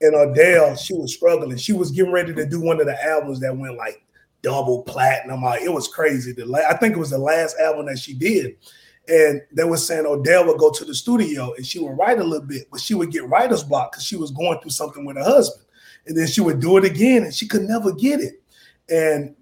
and 0.00 0.14
Adele, 0.14 0.76
she 0.76 0.94
was 0.94 1.14
struggling. 1.14 1.56
She 1.56 1.72
was 1.72 1.90
getting 1.90 2.12
ready 2.12 2.34
to 2.34 2.46
do 2.46 2.60
one 2.60 2.80
of 2.80 2.86
the 2.86 3.04
albums 3.04 3.40
that 3.40 3.56
went 3.56 3.76
like 3.76 4.04
double 4.42 4.82
platinum. 4.82 5.42
It 5.62 5.72
was 5.72 5.88
crazy. 5.88 6.32
The 6.32 6.44
la- 6.44 6.68
I 6.68 6.76
think 6.76 6.94
it 6.94 7.00
was 7.00 7.10
the 7.10 7.18
last 7.18 7.56
album 7.58 7.86
that 7.86 7.98
she 7.98 8.14
did. 8.14 8.56
And 9.06 9.42
they 9.52 9.64
were 9.64 9.76
saying 9.76 10.06
Adele 10.06 10.46
would 10.46 10.58
go 10.58 10.70
to 10.70 10.84
the 10.84 10.94
studio 10.94 11.52
and 11.54 11.66
she 11.66 11.78
would 11.78 11.98
write 11.98 12.20
a 12.20 12.24
little 12.24 12.46
bit, 12.46 12.68
but 12.70 12.80
she 12.80 12.94
would 12.94 13.10
get 13.10 13.28
writer's 13.28 13.62
block 13.62 13.92
because 13.92 14.04
she 14.04 14.16
was 14.16 14.30
going 14.30 14.58
through 14.60 14.70
something 14.70 15.04
with 15.04 15.16
her 15.16 15.24
husband 15.24 15.64
and 16.06 16.16
then 16.16 16.26
she 16.26 16.40
would 16.40 16.60
do 16.60 16.76
it 16.76 16.84
again 16.84 17.24
and 17.24 17.34
she 17.34 17.46
could 17.46 17.62
never 17.62 17.92
get 17.92 18.20
it. 18.20 18.42
And 18.88 19.34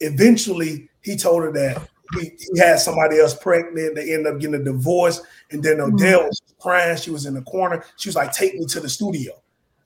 eventually 0.00 0.88
he 1.02 1.16
told 1.16 1.42
her 1.42 1.52
that 1.52 1.88
he, 2.18 2.32
he 2.38 2.58
had 2.58 2.78
somebody 2.78 3.18
else 3.18 3.34
pregnant. 3.34 3.94
They 3.94 4.12
ended 4.12 4.32
up 4.32 4.40
getting 4.40 4.60
a 4.60 4.64
divorce. 4.64 5.22
And 5.50 5.62
then 5.62 5.78
mm-hmm. 5.78 5.94
Adele 5.94 6.24
was 6.24 6.42
crying. 6.58 6.96
She 6.96 7.10
was 7.10 7.26
in 7.26 7.34
the 7.34 7.42
corner. 7.42 7.84
She 7.96 8.08
was 8.08 8.16
like 8.16 8.32
take 8.32 8.54
me 8.54 8.66
to 8.66 8.80
the 8.80 8.88
studio. 8.88 9.32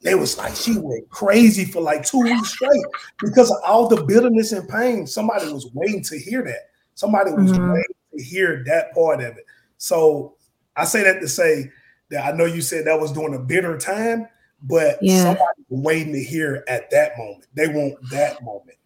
They 0.02 0.14
was 0.14 0.36
like 0.36 0.54
she 0.54 0.78
went 0.78 1.08
crazy 1.08 1.64
for 1.64 1.80
like 1.80 2.04
two 2.04 2.20
weeks 2.20 2.50
straight 2.50 2.84
because 3.22 3.50
of 3.50 3.56
all 3.66 3.88
the 3.88 4.04
bitterness 4.04 4.52
and 4.52 4.68
pain. 4.68 5.06
Somebody 5.06 5.50
was 5.50 5.70
waiting 5.72 6.02
to 6.04 6.18
hear 6.18 6.42
that. 6.42 6.70
Somebody 6.94 7.32
was 7.32 7.52
mm-hmm. 7.52 7.72
waiting 7.72 7.94
to 8.18 8.22
hear 8.22 8.62
that 8.66 8.92
part 8.92 9.20
of 9.20 9.36
it. 9.38 9.46
So 9.78 10.34
i 10.76 10.84
say 10.84 11.02
that 11.02 11.20
to 11.20 11.28
say 11.28 11.70
that 12.10 12.24
i 12.24 12.36
know 12.36 12.44
you 12.44 12.60
said 12.60 12.86
that 12.86 13.00
was 13.00 13.12
during 13.12 13.34
a 13.34 13.38
bitter 13.38 13.78
time 13.78 14.28
but 14.64 14.98
yeah. 15.00 15.22
somebody 15.22 15.64
waiting 15.68 16.12
to 16.12 16.22
hear 16.22 16.64
at 16.68 16.90
that 16.90 17.16
moment. 17.18 17.46
They 17.54 17.68
want 17.68 17.94
that 18.10 18.42
moment, 18.42 18.78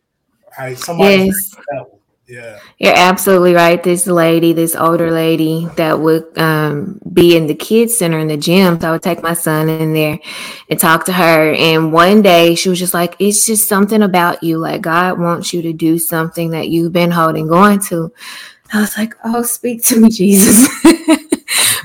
right? 0.58 0.76
Somebody 0.78 1.26
yes. 1.26 1.56
Yeah. 2.28 2.58
You're 2.76 2.94
absolutely 2.94 3.54
right. 3.54 3.82
This 3.82 4.06
lady, 4.06 4.52
this 4.52 4.76
older 4.76 5.10
lady 5.10 5.66
that 5.76 5.98
would 5.98 6.36
um, 6.38 7.00
be 7.10 7.34
in 7.34 7.46
the 7.46 7.54
kids 7.54 7.96
center 7.96 8.18
in 8.18 8.28
the 8.28 8.36
gym. 8.36 8.78
So 8.78 8.88
I 8.88 8.90
would 8.92 9.02
take 9.02 9.22
my 9.22 9.32
son 9.32 9.70
in 9.70 9.94
there 9.94 10.18
and 10.68 10.78
talk 10.78 11.06
to 11.06 11.12
her. 11.12 11.54
And 11.54 11.90
one 11.90 12.20
day 12.20 12.54
she 12.54 12.68
was 12.68 12.78
just 12.78 12.92
like, 12.92 13.16
it's 13.18 13.46
just 13.46 13.66
something 13.66 14.02
about 14.02 14.42
you. 14.42 14.58
Like 14.58 14.82
God 14.82 15.18
wants 15.18 15.54
you 15.54 15.62
to 15.62 15.72
do 15.72 15.98
something 15.98 16.50
that 16.50 16.68
you've 16.68 16.92
been 16.92 17.10
holding 17.10 17.50
on 17.50 17.80
to. 17.86 18.12
I 18.74 18.82
was 18.82 18.98
like, 18.98 19.14
oh, 19.24 19.42
speak 19.42 19.82
to 19.84 19.98
me, 19.98 20.10
Jesus. 20.10 20.68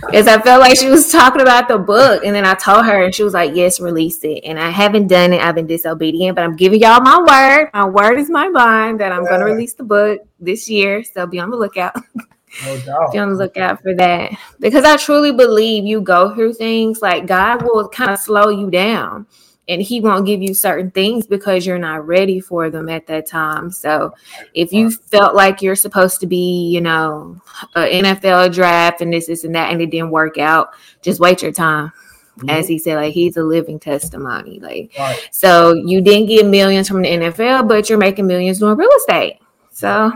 Because 0.06 0.28
I 0.28 0.42
felt 0.42 0.62
like 0.62 0.78
she 0.78 0.90
was 0.90 1.12
talking 1.12 1.42
about 1.42 1.68
the 1.68 1.78
book. 1.78 2.24
And 2.24 2.36
then 2.36 2.46
I 2.46 2.54
told 2.54 2.86
her, 2.86 3.04
and 3.04 3.14
she 3.14 3.24
was 3.24 3.34
like, 3.34 3.56
Yes, 3.56 3.80
release 3.80 4.24
it. 4.24 4.44
And 4.44 4.60
I 4.60 4.70
haven't 4.70 5.08
done 5.08 5.34
it. 5.34 5.42
I've 5.42 5.56
been 5.56 5.68
disobedient, 5.68 6.36
but 6.36 6.44
I'm 6.44 6.56
giving 6.56 6.82
y'all 6.82 7.02
my 7.02 7.18
word. 7.20 7.70
My 7.74 7.88
word 7.88 8.20
is 8.20 8.30
my 8.30 8.50
bond 8.50 9.00
that 9.00 9.12
I'm 9.12 9.24
yeah. 9.24 9.30
going 9.30 9.42
to 9.42 9.48
release 9.48 9.74
the 9.74 9.84
book 9.84 10.22
this 10.40 10.70
year. 10.70 11.04
So 11.04 11.26
be 11.26 11.40
on 11.40 11.50
the 11.50 11.58
lookout. 11.58 11.96
No 12.64 12.80
doubt. 12.82 13.12
be 13.12 13.18
on 13.18 13.32
the 13.32 13.36
lookout 13.36 13.82
for 13.82 13.96
that. 13.96 14.32
Because 14.60 14.86
I 14.86 14.96
truly 14.98 15.32
believe 15.32 15.86
you 15.86 16.02
go 16.02 16.36
through 16.36 16.54
things 16.54 17.02
like 17.02 17.26
God 17.26 17.64
will 17.64 17.90
kind 17.90 18.12
of 18.12 18.20
slow 18.20 18.50
you 18.50 18.70
down 18.70 19.26
and 19.68 19.82
he 19.82 20.02
won't 20.02 20.26
give 20.26 20.42
you 20.42 20.54
certain 20.54 20.92
things 20.92 21.26
because 21.26 21.66
you're 21.66 21.78
not 21.78 22.06
ready 22.06 22.40
for 22.40 22.70
them 22.70 22.90
at 22.90 23.08
that 23.08 23.26
time. 23.26 23.72
So 23.72 24.14
if 24.54 24.74
you 24.74 24.92
felt 24.92 25.36
like 25.36 25.62
you're 25.62 25.76
supposed 25.76 26.20
to 26.20 26.28
be, 26.28 26.70
you 26.70 26.82
know, 26.82 27.42
an 27.76 28.04
NFL 28.04 28.54
draft 28.54 29.02
and 29.02 29.14
this, 29.14 29.28
this, 29.28 29.44
and 29.44 29.56
that, 29.56 29.72
and 29.72 29.82
it 29.82 29.90
didn't 29.90 30.12
work 30.12 30.38
out, 30.38 30.74
just 31.02 31.20
wait 31.20 31.42
your 31.42 31.54
time. 31.54 31.92
Mm-hmm. 32.38 32.50
As 32.50 32.68
he 32.68 32.80
said, 32.80 32.96
like 32.96 33.14
he's 33.14 33.38
a 33.38 33.44
living 33.44 33.80
testimony. 33.80 34.60
Like, 34.60 34.92
right. 34.98 35.30
so 35.32 35.74
you 35.74 36.02
didn't 36.02 36.28
get 36.28 36.48
millions 36.48 36.88
from 36.88 37.04
the 37.04 37.10
NFL, 37.10 37.68
but 37.68 37.90
you're 37.90 38.00
making 38.00 38.26
millions 38.26 38.58
doing 38.58 38.76
real 38.76 38.90
estate. 38.98 39.40
So, 39.72 40.12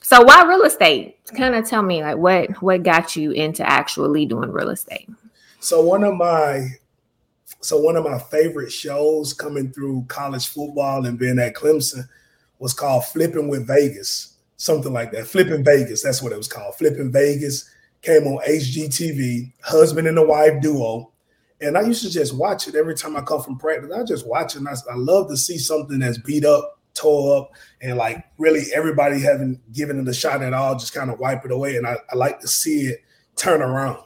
so 0.00 0.22
why 0.22 0.44
real 0.44 0.62
estate? 0.62 1.16
Kind 1.36 1.56
of 1.56 1.68
tell 1.68 1.82
me, 1.82 2.00
like, 2.00 2.16
what 2.16 2.62
what 2.62 2.84
got 2.84 3.16
you 3.16 3.32
into 3.32 3.68
actually 3.68 4.24
doing 4.24 4.52
real 4.52 4.70
estate? 4.70 5.10
So 5.58 5.82
one 5.82 6.04
of 6.04 6.14
my 6.14 6.68
so 7.60 7.78
one 7.78 7.96
of 7.96 8.04
my 8.04 8.18
favorite 8.18 8.70
shows 8.70 9.32
coming 9.32 9.72
through 9.72 10.04
college 10.08 10.46
football 10.46 11.04
and 11.06 11.18
being 11.18 11.38
at 11.38 11.54
Clemson 11.54 12.08
was 12.58 12.72
called 12.72 13.04
Flipping 13.06 13.48
with 13.48 13.66
Vegas, 13.66 14.34
something 14.56 14.92
like 14.92 15.10
that. 15.12 15.26
Flipping 15.26 15.64
Vegas, 15.64 16.02
that's 16.02 16.22
what 16.22 16.32
it 16.32 16.38
was 16.38 16.48
called. 16.48 16.74
Flipping 16.76 17.10
Vegas 17.10 17.68
came 18.02 18.26
on 18.26 18.44
HGTV, 18.46 19.52
husband 19.62 20.06
and 20.06 20.18
a 20.18 20.22
wife 20.24 20.60
duo. 20.60 21.12
And 21.60 21.76
I 21.76 21.82
used 21.82 22.02
to 22.04 22.10
just 22.10 22.36
watch 22.36 22.68
it 22.68 22.76
every 22.76 22.94
time 22.94 23.16
I 23.16 23.22
come 23.22 23.42
from 23.42 23.58
practice. 23.58 23.90
I 23.92 24.04
just 24.04 24.26
watch 24.26 24.54
it. 24.54 24.62
I, 24.64 24.92
I 24.92 24.94
love 24.94 25.28
to 25.28 25.36
see 25.36 25.58
something 25.58 25.98
that's 25.98 26.18
beat 26.18 26.44
up, 26.44 26.78
tore 26.94 27.36
up, 27.36 27.50
and 27.82 27.96
like 27.96 28.24
really 28.38 28.66
everybody 28.72 29.20
having 29.20 29.60
given 29.72 29.98
it 29.98 30.06
a 30.06 30.14
shot 30.14 30.42
at 30.42 30.52
all, 30.52 30.76
just 30.76 30.94
kind 30.94 31.10
of 31.10 31.18
wipe 31.18 31.44
it 31.44 31.50
away. 31.50 31.76
And 31.76 31.86
I, 31.88 31.96
I 32.12 32.14
like 32.14 32.38
to 32.40 32.48
see 32.48 32.82
it 32.82 33.02
turn 33.34 33.62
around. 33.62 33.98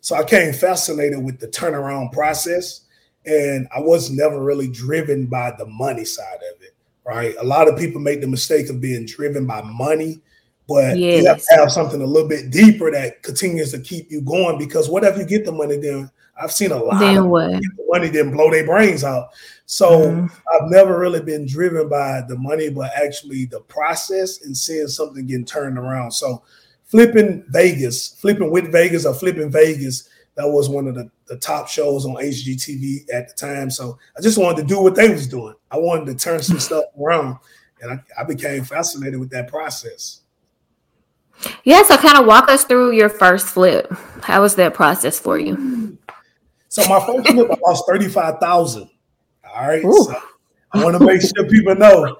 So 0.00 0.16
I 0.16 0.24
came 0.24 0.52
fascinated 0.52 1.24
with 1.24 1.38
the 1.38 1.48
turnaround 1.48 2.12
process 2.12 2.85
and 3.26 3.68
I 3.74 3.80
was 3.80 4.10
never 4.10 4.42
really 4.42 4.68
driven 4.68 5.26
by 5.26 5.52
the 5.56 5.66
money 5.66 6.04
side 6.04 6.38
of 6.54 6.62
it. 6.62 6.74
Right, 7.04 7.36
a 7.38 7.44
lot 7.44 7.68
of 7.68 7.78
people 7.78 8.00
make 8.00 8.20
the 8.20 8.26
mistake 8.26 8.68
of 8.68 8.80
being 8.80 9.06
driven 9.06 9.46
by 9.46 9.62
money, 9.62 10.20
but 10.66 10.98
yes. 10.98 11.22
you 11.22 11.28
have 11.28 11.38
to 11.38 11.54
have 11.56 11.70
something 11.70 12.02
a 12.02 12.06
little 12.06 12.28
bit 12.28 12.50
deeper 12.50 12.90
that 12.90 13.22
continues 13.22 13.70
to 13.72 13.78
keep 13.78 14.10
you 14.10 14.20
going. 14.20 14.58
Because 14.58 14.88
whatever 14.88 15.20
you 15.20 15.24
get 15.26 15.44
the 15.44 15.52
money, 15.52 15.76
then 15.76 16.10
I've 16.40 16.52
seen 16.52 16.72
a 16.72 16.76
lot 16.76 16.98
then 16.98 17.18
of 17.18 17.26
what? 17.26 17.50
the 17.50 17.86
money 17.88 18.08
then 18.08 18.32
blow 18.32 18.50
their 18.50 18.66
brains 18.66 19.04
out. 19.04 19.28
So 19.66 20.00
mm-hmm. 20.00 20.26
I've 20.52 20.70
never 20.70 20.98
really 20.98 21.22
been 21.22 21.46
driven 21.46 21.88
by 21.88 22.22
the 22.28 22.36
money, 22.36 22.70
but 22.70 22.90
actually 22.94 23.46
the 23.46 23.60
process 23.60 24.42
and 24.44 24.56
seeing 24.56 24.88
something 24.88 25.26
getting 25.26 25.44
turned 25.44 25.78
around. 25.78 26.10
So 26.10 26.42
flipping 26.84 27.44
Vegas, 27.48 28.16
flipping 28.20 28.50
with 28.50 28.70
Vegas 28.70 29.06
or 29.06 29.14
flipping 29.14 29.50
Vegas 29.50 30.08
that 30.36 30.48
was 30.48 30.68
one 30.68 30.86
of 30.86 30.94
the, 30.94 31.10
the 31.26 31.36
top 31.38 31.68
shows 31.68 32.04
on 32.04 32.14
HGTV 32.14 33.12
at 33.12 33.28
the 33.28 33.34
time. 33.34 33.70
So 33.70 33.98
I 34.16 34.20
just 34.20 34.38
wanted 34.38 34.62
to 34.62 34.66
do 34.66 34.82
what 34.82 34.94
they 34.94 35.08
was 35.08 35.26
doing. 35.26 35.54
I 35.70 35.78
wanted 35.78 36.06
to 36.06 36.14
turn 36.14 36.42
some 36.42 36.58
stuff 36.60 36.84
around, 37.00 37.38
and 37.80 37.92
I, 37.92 38.20
I 38.20 38.24
became 38.24 38.64
fascinated 38.64 39.18
with 39.18 39.30
that 39.30 39.48
process. 39.48 40.20
Yeah, 41.64 41.82
so 41.82 41.96
kind 41.98 42.18
of 42.18 42.26
walk 42.26 42.48
us 42.48 42.64
through 42.64 42.92
your 42.92 43.08
first 43.08 43.46
flip. 43.46 43.92
How 44.22 44.40
was 44.40 44.54
that 44.56 44.72
process 44.72 45.18
for 45.18 45.38
you? 45.38 45.98
So 46.68 46.86
my 46.88 47.04
first 47.04 47.28
flip, 47.28 47.50
I 47.50 47.56
lost 47.66 47.84
thirty 47.86 48.08
five 48.08 48.38
thousand. 48.38 48.88
All 49.54 49.68
right, 49.68 49.82
so 49.82 50.14
I 50.72 50.84
want 50.84 50.98
to 50.98 51.04
make 51.04 51.20
sure 51.20 51.48
people 51.48 51.74
know 51.74 52.16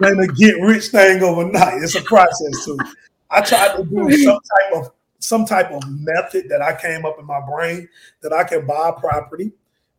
then 0.00 0.18
a 0.20 0.26
get 0.28 0.60
rich 0.60 0.86
thing 0.86 1.22
overnight. 1.22 1.82
It's 1.82 1.94
a 1.94 2.02
process 2.02 2.64
too. 2.64 2.78
I 3.30 3.40
tried 3.40 3.76
to 3.76 3.84
do 3.84 4.16
some 4.22 4.38
type 4.38 4.80
of 4.80 4.90
some 5.18 5.44
type 5.44 5.70
of 5.70 5.82
method 5.88 6.48
that 6.48 6.62
I 6.62 6.80
came 6.80 7.04
up 7.04 7.18
in 7.18 7.26
my 7.26 7.40
brain 7.40 7.88
that 8.22 8.32
I 8.32 8.44
can 8.44 8.66
buy 8.66 8.90
a 8.90 8.92
property 8.92 9.52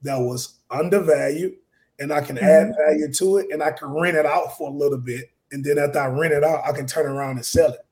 that 0.04 0.18
was 0.18 0.56
undervalued 0.70 1.56
and 2.00 2.14
I 2.14 2.22
can 2.22 2.36
mm-hmm. 2.36 2.46
add 2.46 2.76
value 2.78 3.12
to 3.12 3.38
it 3.38 3.48
and 3.52 3.64
I 3.64 3.72
can 3.72 3.90
rent 3.90 4.18
it 4.18 4.26
out 4.26 4.58
for 4.58 4.70
a 4.70 4.74
little 4.74 5.00
bit 5.00 5.32
and 5.52 5.64
then 5.64 5.78
after 5.78 6.00
I 6.00 6.08
rent 6.08 6.34
it 6.34 6.44
out, 6.44 6.66
I 6.66 6.72
can 6.72 6.86
turn 6.86 7.06
around 7.06 7.38
and 7.38 7.46
sell 7.46 7.72
it. 7.72 7.86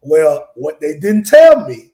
Well, 0.00 0.48
what 0.54 0.80
they 0.80 0.98
didn't 0.98 1.24
tell 1.24 1.66
me 1.66 1.92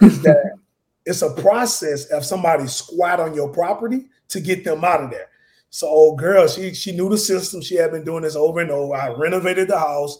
is 0.00 0.20
that 0.22 0.58
it's 1.06 1.22
a 1.22 1.30
process 1.30 2.06
of 2.06 2.24
somebody 2.24 2.66
squat 2.66 3.20
on 3.20 3.34
your 3.34 3.48
property 3.48 4.06
to 4.28 4.40
get 4.40 4.64
them 4.64 4.84
out 4.84 5.02
of 5.02 5.10
there. 5.10 5.28
So 5.70 5.86
old 5.86 6.18
girl, 6.18 6.48
she 6.48 6.74
she 6.74 6.92
knew 6.92 7.08
the 7.08 7.18
system. 7.18 7.60
She 7.60 7.76
had 7.76 7.92
been 7.92 8.04
doing 8.04 8.22
this 8.22 8.36
over 8.36 8.60
and 8.60 8.70
over. 8.70 8.94
I 8.94 9.10
renovated 9.10 9.68
the 9.68 9.78
house. 9.78 10.18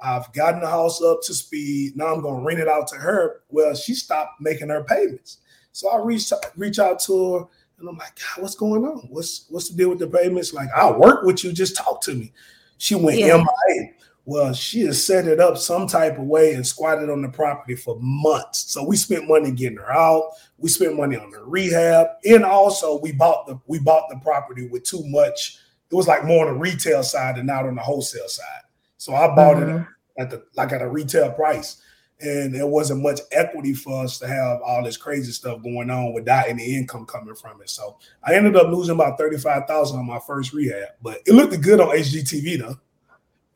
I've 0.00 0.32
gotten 0.32 0.60
the 0.60 0.68
house 0.68 1.02
up 1.02 1.22
to 1.22 1.34
speed. 1.34 1.96
Now 1.96 2.14
I'm 2.14 2.20
going 2.20 2.40
to 2.40 2.46
rent 2.46 2.60
it 2.60 2.68
out 2.68 2.86
to 2.88 2.96
her. 2.96 3.42
Well, 3.48 3.74
she 3.74 3.94
stopped 3.94 4.40
making 4.40 4.68
her 4.68 4.84
payments. 4.84 5.38
So 5.72 5.90
I 5.90 6.02
reached 6.02 6.32
reach 6.56 6.78
out 6.78 7.00
to 7.00 7.34
her 7.34 7.44
and 7.78 7.88
I'm 7.88 7.96
like, 7.96 8.16
God, 8.16 8.42
what's 8.42 8.54
going 8.54 8.84
on? 8.84 9.06
What's 9.10 9.46
what's 9.50 9.68
the 9.68 9.76
deal 9.76 9.90
with 9.90 9.98
the 9.98 10.06
payments? 10.06 10.54
Like, 10.54 10.68
I'll 10.74 10.98
work 10.98 11.24
with 11.24 11.44
you. 11.44 11.52
Just 11.52 11.76
talk 11.76 12.00
to 12.02 12.14
me. 12.14 12.32
She 12.78 12.94
went 12.94 13.18
yeah. 13.18 13.36
MIA. 13.36 13.90
Well, 14.24 14.52
she 14.54 14.80
has 14.80 15.04
set 15.04 15.28
it 15.28 15.38
up 15.38 15.56
some 15.56 15.86
type 15.86 16.18
of 16.18 16.24
way 16.24 16.54
and 16.54 16.66
squatted 16.66 17.10
on 17.10 17.22
the 17.22 17.28
property 17.28 17.76
for 17.76 17.96
months. 18.00 18.72
So 18.72 18.82
we 18.82 18.96
spent 18.96 19.28
money 19.28 19.52
getting 19.52 19.78
her 19.78 19.92
out. 19.92 20.32
We 20.58 20.68
spent 20.68 20.96
money 20.96 21.16
on 21.16 21.30
the 21.30 21.44
rehab, 21.44 22.08
and 22.24 22.44
also 22.44 22.98
we 22.98 23.12
bought 23.12 23.46
the 23.46 23.60
we 23.66 23.78
bought 23.78 24.08
the 24.08 24.18
property 24.18 24.66
with 24.66 24.82
too 24.82 25.02
much. 25.04 25.58
It 25.90 25.94
was 25.94 26.08
like 26.08 26.24
more 26.24 26.48
on 26.48 26.54
the 26.54 26.58
retail 26.58 27.04
side 27.04 27.36
and 27.36 27.46
not 27.46 27.66
on 27.66 27.76
the 27.76 27.82
wholesale 27.82 28.28
side. 28.28 28.62
So 29.06 29.14
I 29.14 29.32
bought 29.36 29.58
mm-hmm. 29.58 29.76
it 29.78 29.86
at 30.18 30.30
the 30.30 30.42
like 30.56 30.72
at 30.72 30.82
a 30.82 30.88
retail 30.88 31.30
price, 31.30 31.80
and 32.20 32.52
there 32.52 32.66
wasn't 32.66 33.04
much 33.04 33.20
equity 33.30 33.72
for 33.72 34.02
us 34.02 34.18
to 34.18 34.26
have 34.26 34.60
all 34.62 34.82
this 34.82 34.96
crazy 34.96 35.30
stuff 35.30 35.62
going 35.62 35.90
on 35.90 36.12
without 36.12 36.48
any 36.48 36.74
income 36.74 37.06
coming 37.06 37.36
from 37.36 37.62
it. 37.62 37.70
So 37.70 37.98
I 38.24 38.34
ended 38.34 38.56
up 38.56 38.66
losing 38.66 38.96
about 38.96 39.16
thirty 39.16 39.38
five 39.38 39.68
thousand 39.68 40.00
on 40.00 40.08
my 40.08 40.18
first 40.18 40.52
rehab, 40.52 40.88
but 41.00 41.20
it 41.24 41.34
looked 41.34 41.60
good 41.60 41.78
on 41.78 41.96
HGTV 41.96 42.58
though. 42.58 42.78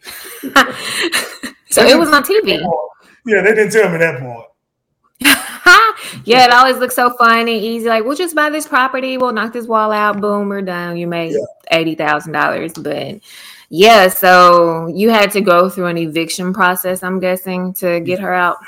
so 1.69 1.83
it 1.83 1.99
was 1.99 2.11
on 2.11 2.23
TV. 2.23 2.61
Yeah, 3.27 3.43
they 3.43 3.53
didn't 3.53 3.73
tell 3.73 3.91
me 3.91 3.99
that 3.99 4.21
part. 4.21 4.47
yeah, 6.25 6.45
it 6.45 6.53
always 6.53 6.77
looks 6.77 6.95
so 6.95 7.11
fun 7.15 7.41
and 7.41 7.49
easy. 7.49 7.89
Like, 7.89 8.05
we'll 8.05 8.17
just 8.17 8.37
buy 8.37 8.51
this 8.51 8.69
property, 8.69 9.19
we'll 9.19 9.33
knock 9.33 9.53
this 9.53 9.67
wall 9.67 9.91
out, 9.91 10.21
boom, 10.21 10.49
we're 10.49 10.63
done. 10.63 10.97
You 10.97 11.09
made 11.09 11.33
yeah. 11.33 11.77
eighty 11.77 11.97
thousand 11.97 12.35
dollars. 12.35 12.73
But 12.75 13.19
yeah, 13.71 14.09
so 14.09 14.89
you 14.89 15.11
had 15.11 15.31
to 15.33 15.41
go 15.41 15.71
through 15.71 15.87
an 15.87 15.97
eviction 15.97 16.53
process, 16.53 17.03
I'm 17.03 17.21
guessing, 17.21 17.73
to 17.75 18.01
get 18.01 18.21
her 18.21 18.35
out. 18.35 18.59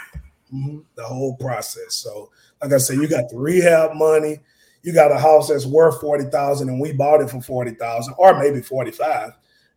Mm-hmm. 0.53 0.79
The 0.95 1.05
whole 1.05 1.37
process. 1.37 1.95
So, 1.95 2.31
like 2.63 2.73
I 2.73 2.79
said, 2.79 2.97
you 2.97 3.09
got 3.09 3.29
the 3.29 3.37
rehab 3.37 3.95
money, 3.95 4.39
you 4.83 4.95
got 4.95 5.13
a 5.13 5.19
house 5.19 5.49
that's 5.49 5.67
worth 5.67 6.01
forty 6.01 6.25
thousand, 6.25 6.69
and 6.71 6.81
we 6.81 6.93
bought 6.93 7.21
it 7.21 7.31
for 7.31 7.43
forty 7.43 7.73
thousand, 7.73 8.15
or 8.17 8.39
maybe 8.39 8.63
forty 8.63 8.91
five 8.91 9.33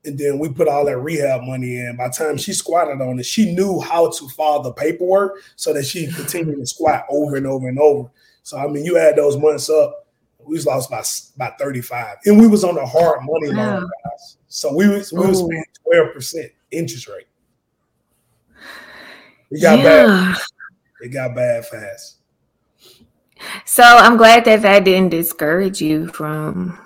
and 0.06 0.18
then 0.18 0.40
we 0.40 0.50
put 0.50 0.68
all 0.68 0.86
that 0.86 1.00
rehab 1.00 1.42
money 1.42 1.78
in. 1.78 1.96
By 1.98 2.08
the 2.08 2.14
time 2.14 2.38
she 2.38 2.54
squatted 2.54 3.02
on 3.02 3.20
it, 3.20 3.26
she 3.26 3.54
knew 3.54 3.82
how 3.82 4.12
to 4.12 4.30
file 4.30 4.62
the 4.62 4.72
paperwork 4.72 5.42
so 5.56 5.74
that 5.74 5.86
she 5.86 6.08
continued 6.08 6.58
to 6.58 6.66
squat 6.66 7.06
over 7.10 7.36
and 7.36 7.48
over 7.48 7.68
and 7.68 7.80
over. 7.80 8.10
So 8.44 8.58
I 8.58 8.68
mean, 8.68 8.86
you 8.86 8.98
add 8.98 9.16
those 9.16 9.38
months 9.38 9.70
up, 9.70 10.08
we 10.40 10.54
was 10.54 10.66
lost 10.66 10.92
by 10.92 11.04
about 11.36 11.60
35. 11.60 12.18
And 12.26 12.40
we 12.40 12.48
was 12.48 12.64
on 12.64 12.78
a 12.78 12.86
hard 12.86 13.22
money 13.24 13.48
loan, 13.48 13.90
guys. 14.04 14.38
So 14.56 14.74
we 14.74 14.88
was 14.88 15.12
we 15.12 15.20
was 15.20 15.46
paying 15.46 15.66
12% 15.94 16.50
interest 16.72 17.10
rate. 17.10 17.28
It 19.52 19.62
got 19.62 19.80
yeah. 19.80 19.84
bad. 19.84 20.38
It 21.02 21.10
got 21.10 21.36
bad 21.36 21.66
fast. 21.66 22.20
So 23.66 23.84
I'm 23.84 24.16
glad 24.16 24.46
that 24.46 24.62
that 24.62 24.86
didn't 24.86 25.10
discourage 25.10 25.82
you 25.82 26.08
from 26.08 26.80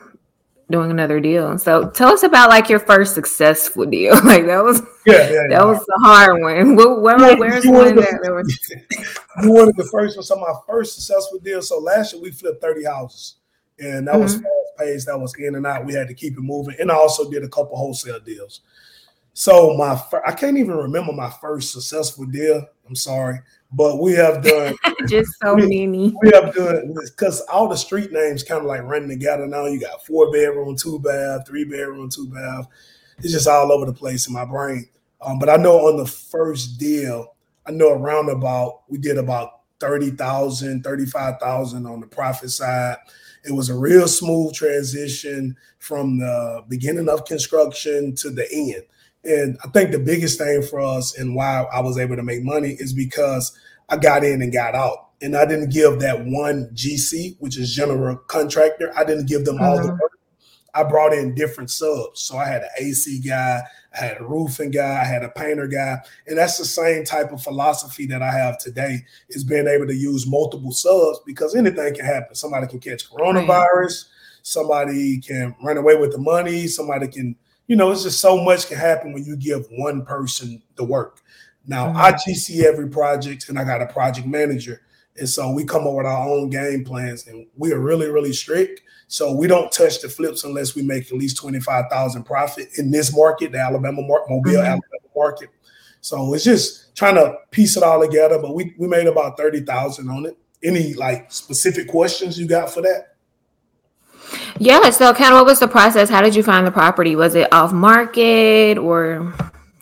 doing 0.72 0.90
another 0.90 1.20
deal. 1.20 1.60
So 1.60 1.92
tell 1.92 2.12
us 2.12 2.24
about 2.24 2.50
like 2.50 2.70
your 2.70 2.80
first 2.80 3.14
successful 3.14 3.86
deal. 3.86 4.14
like 4.26 4.48
that 4.48 4.64
was 4.64 4.82
yeah, 5.06 5.30
yeah, 5.30 5.30
yeah. 5.30 5.48
that 5.50 5.68
was 5.68 5.78
the 5.78 6.00
hard 6.04 6.42
one. 6.42 6.76
Where, 6.76 6.96
where, 6.96 7.38
where's 7.38 7.68
one 7.68 7.98
that, 7.98 8.20
that 8.24 8.34
was 8.34 8.72
you 9.44 9.52
wanted 9.52 9.76
the 9.78 9.88
first 9.92 10.18
one. 10.18 10.24
So 10.24 10.38
my 10.38 10.56
first 10.68 10.96
successful 10.96 11.38
deal. 11.38 11.62
So 11.62 11.78
last 11.78 12.14
year 12.14 12.22
we 12.24 12.32
flipped 12.32 12.64
30 12.64 12.86
houses. 12.86 13.36
And 13.78 14.08
that 14.08 14.16
mm-hmm. 14.16 14.24
was 14.24 14.42
paced, 14.80 15.08
that 15.08 15.20
was 15.20 15.36
in 15.36 15.56
and 15.56 15.68
out. 15.68 15.86
We 15.86 15.94
had 15.94 16.08
to 16.08 16.13
keep 16.13 16.34
it 16.34 16.42
moving. 16.42 16.76
And 16.80 16.92
I 16.92 16.96
also 16.96 17.30
did 17.30 17.44
a 17.44 17.50
couple 17.50 17.76
wholesale 17.76 18.20
deals. 18.20 18.62
So 19.34 19.76
my 19.78 20.02
I 20.26 20.32
can't 20.32 20.58
even 20.58 20.76
remember 20.76 21.13
my 21.13 21.30
first 21.30 21.74
successful 21.74 22.26
deal. 22.26 22.65
I'm 22.88 22.96
sorry 22.96 23.39
but 23.72 24.00
we 24.00 24.13
have 24.13 24.44
done 24.44 24.76
just 25.08 25.32
so 25.42 25.56
we, 25.56 25.62
many. 25.62 26.13
We 26.22 26.32
have 26.34 26.54
done 26.54 26.96
because 27.06 27.42
all 27.42 27.68
the 27.68 27.76
street 27.76 28.12
names 28.12 28.44
kind 28.44 28.62
of 28.62 28.65
like 28.65 28.84
running 28.84 29.10
together 29.10 29.46
now. 29.46 29.65
You 29.65 29.80
got 29.80 30.06
four 30.06 30.32
bedroom, 30.32 30.76
two 30.76 31.00
bath, 31.00 31.48
three 31.48 31.65
bedroom, 31.65 32.10
two 32.10 32.30
bath. 32.30 32.68
It's 33.20 33.34
just 33.34 33.48
all 33.48 33.72
over 33.72 33.86
the 33.86 33.94
place 33.94 34.28
in 34.28 34.34
my 34.34 34.46
brain. 34.46 34.89
Um, 35.22 35.38
but 35.38 35.50
I 35.50 35.58
know 35.58 35.88
on 35.88 35.98
the 35.98 36.08
first 36.08 36.80
deal, 36.80 37.36
I 37.65 37.72
know 37.72 37.92
around 37.92 38.30
about 38.30 38.84
we 38.88 38.98
did 38.98 39.18
about 39.18 39.62
30,000, 39.80 40.84
35,000 40.84 41.86
on 41.86 42.00
the 42.00 42.08
profit 42.08 42.50
side. 42.50 42.98
It 43.45 43.54
was 43.54 43.69
a 43.69 43.78
real 43.78 44.08
smooth 44.08 44.54
transition 44.54 45.56
from 45.80 46.19
the 46.19 46.63
beginning 46.67 47.10
of 47.10 47.25
construction 47.25 48.15
to 48.15 48.30
the 48.30 48.47
end. 48.52 48.84
And 49.23 49.58
I 49.63 49.69
think 49.69 49.91
the 49.91 49.99
biggest 49.99 50.38
thing 50.38 50.62
for 50.62 50.80
us 50.80 51.17
and 51.17 51.36
why 51.36 51.65
I 51.73 51.82
was 51.82 51.97
able 51.97 52.15
to 52.15 52.23
make 52.23 52.43
money 52.43 52.75
is 52.80 52.93
because 52.93 53.58
I 53.89 53.97
got 53.97 54.23
in 54.23 54.41
and 54.41 54.54
got 54.54 54.75
out. 54.75 55.10
And 55.21 55.36
I 55.36 55.45
didn't 55.45 55.71
give 55.71 55.99
that 55.99 56.25
one 56.25 56.69
GC, 56.73 57.36
which 57.39 57.58
is 57.58 57.75
general 57.75 58.15
contractor, 58.15 58.93
I 58.97 59.04
didn't 59.04 59.28
give 59.28 59.43
them 59.43 59.56
mm-hmm. 59.56 59.65
all 59.65 59.78
the 59.78 59.84
uh-huh. 59.84 59.97
work. 60.02 60.12
I 60.73 60.84
brought 60.84 61.13
in 61.13 61.36
different 61.36 61.71
subs. 61.71 62.21
So 62.21 62.38
I 62.38 62.45
had 62.45 62.62
an 62.62 62.69
AC 62.80 63.19
guy, 63.19 63.62
I 64.00 64.06
had 64.06 64.22
a 64.22 64.24
roofing 64.24 64.72
guy, 64.72 65.02
I 65.02 65.06
had 65.06 65.24
a 65.24 65.30
painter 65.30 65.68
guy. 65.68 65.98
And 66.28 66.38
that's 66.38 66.58
the 66.58 66.66
same 66.66 67.04
type 67.04 67.32
of 67.32 67.42
philosophy 67.42 68.06
that 68.08 68.22
I 68.22 68.32
have 68.32 68.58
today 68.58 69.06
is 69.30 69.44
being 69.44 69.68
able 69.68 69.88
to 69.88 69.96
use 69.96 70.28
multiple 70.28 70.72
subs 70.72 71.20
because 71.26 71.56
anything 71.56 71.96
can 71.96 72.06
happen. 72.06 72.36
Somebody 72.36 72.68
can 72.68 72.80
catch 72.80 73.10
coronavirus, 73.10 74.06
somebody 74.42 75.20
can 75.20 75.56
run 75.62 75.78
away 75.78 75.96
with 75.96 76.12
the 76.12 76.18
money, 76.18 76.68
somebody 76.68 77.08
can 77.08 77.36
you 77.70 77.76
know, 77.76 77.92
it's 77.92 78.02
just 78.02 78.20
so 78.20 78.44
much 78.44 78.68
can 78.68 78.78
happen 78.78 79.14
when 79.14 79.24
you 79.24 79.38
give 79.38 79.68
one 79.70 80.04
person 80.04 80.60
the 80.76 80.84
work. 80.84 81.22
Now, 81.68 81.90
mm-hmm. 81.90 81.98
I 81.98 82.12
GC 82.14 82.64
every 82.64 82.90
project 82.90 83.48
and 83.48 83.60
I 83.60 83.64
got 83.64 83.84
a 83.84 83.86
project 83.86 84.26
manager. 84.26 84.82
And 85.18 85.30
so 85.30 85.52
we 85.52 85.66
come 85.66 85.86
up 85.86 85.94
with 85.94 86.08
our 86.08 86.28
own 86.28 86.50
game 86.50 86.84
plans 86.84 87.28
and 87.28 87.46
we 87.56 87.72
are 87.72 87.80
really, 87.80 88.10
really 88.10 88.34
strict. 88.34 88.82
So 89.12 89.34
we 89.34 89.48
don't 89.48 89.72
touch 89.72 90.02
the 90.02 90.08
flips 90.08 90.43
unless 90.43 90.76
we 90.76 90.84
make 90.84 91.08
at 91.08 91.17
least 91.17 91.38
25,000 91.38 92.24
profit 92.24 92.69
in 92.78 92.91
this 92.91 93.13
market, 93.13 93.52
the 93.52 93.58
Alabama 93.58 94.04
market, 94.04 94.30
Mobile, 94.30 94.52
mm-hmm. 94.52 94.60
Alabama 94.60 94.84
market. 95.15 95.50
So 96.00 96.36
it's 96.36 96.43
just 96.43 96.95
trying 96.95 97.15
to 97.15 97.38
piece 97.50 97.76
it 97.76 97.82
all 97.82 98.00
together. 98.00 98.38
But 98.38 98.54
we, 98.54 98.76
we 98.78 98.88
made 98.88 99.08
about 99.08 99.36
30,000 99.36 100.08
on 100.10 100.28
it. 100.28 100.38
Any 100.62 100.93
like 100.93 101.32
specific 101.32 101.88
questions 101.88 102.39
you 102.39 102.48
got 102.48 102.72
for 102.72 102.82
that? 102.84 103.15
Yeah. 104.60 104.91
So, 104.91 105.12
kind 105.13 105.34
of, 105.34 105.39
what 105.39 105.45
was 105.48 105.60
the 105.60 105.67
process? 105.67 106.08
How 106.08 106.22
did 106.22 106.36
you 106.36 106.43
find 106.43 106.67
the 106.67 106.72
property? 106.72 107.15
Was 107.15 107.34
it 107.34 107.52
off 107.52 107.74
market 107.74 108.78
or 108.78 109.34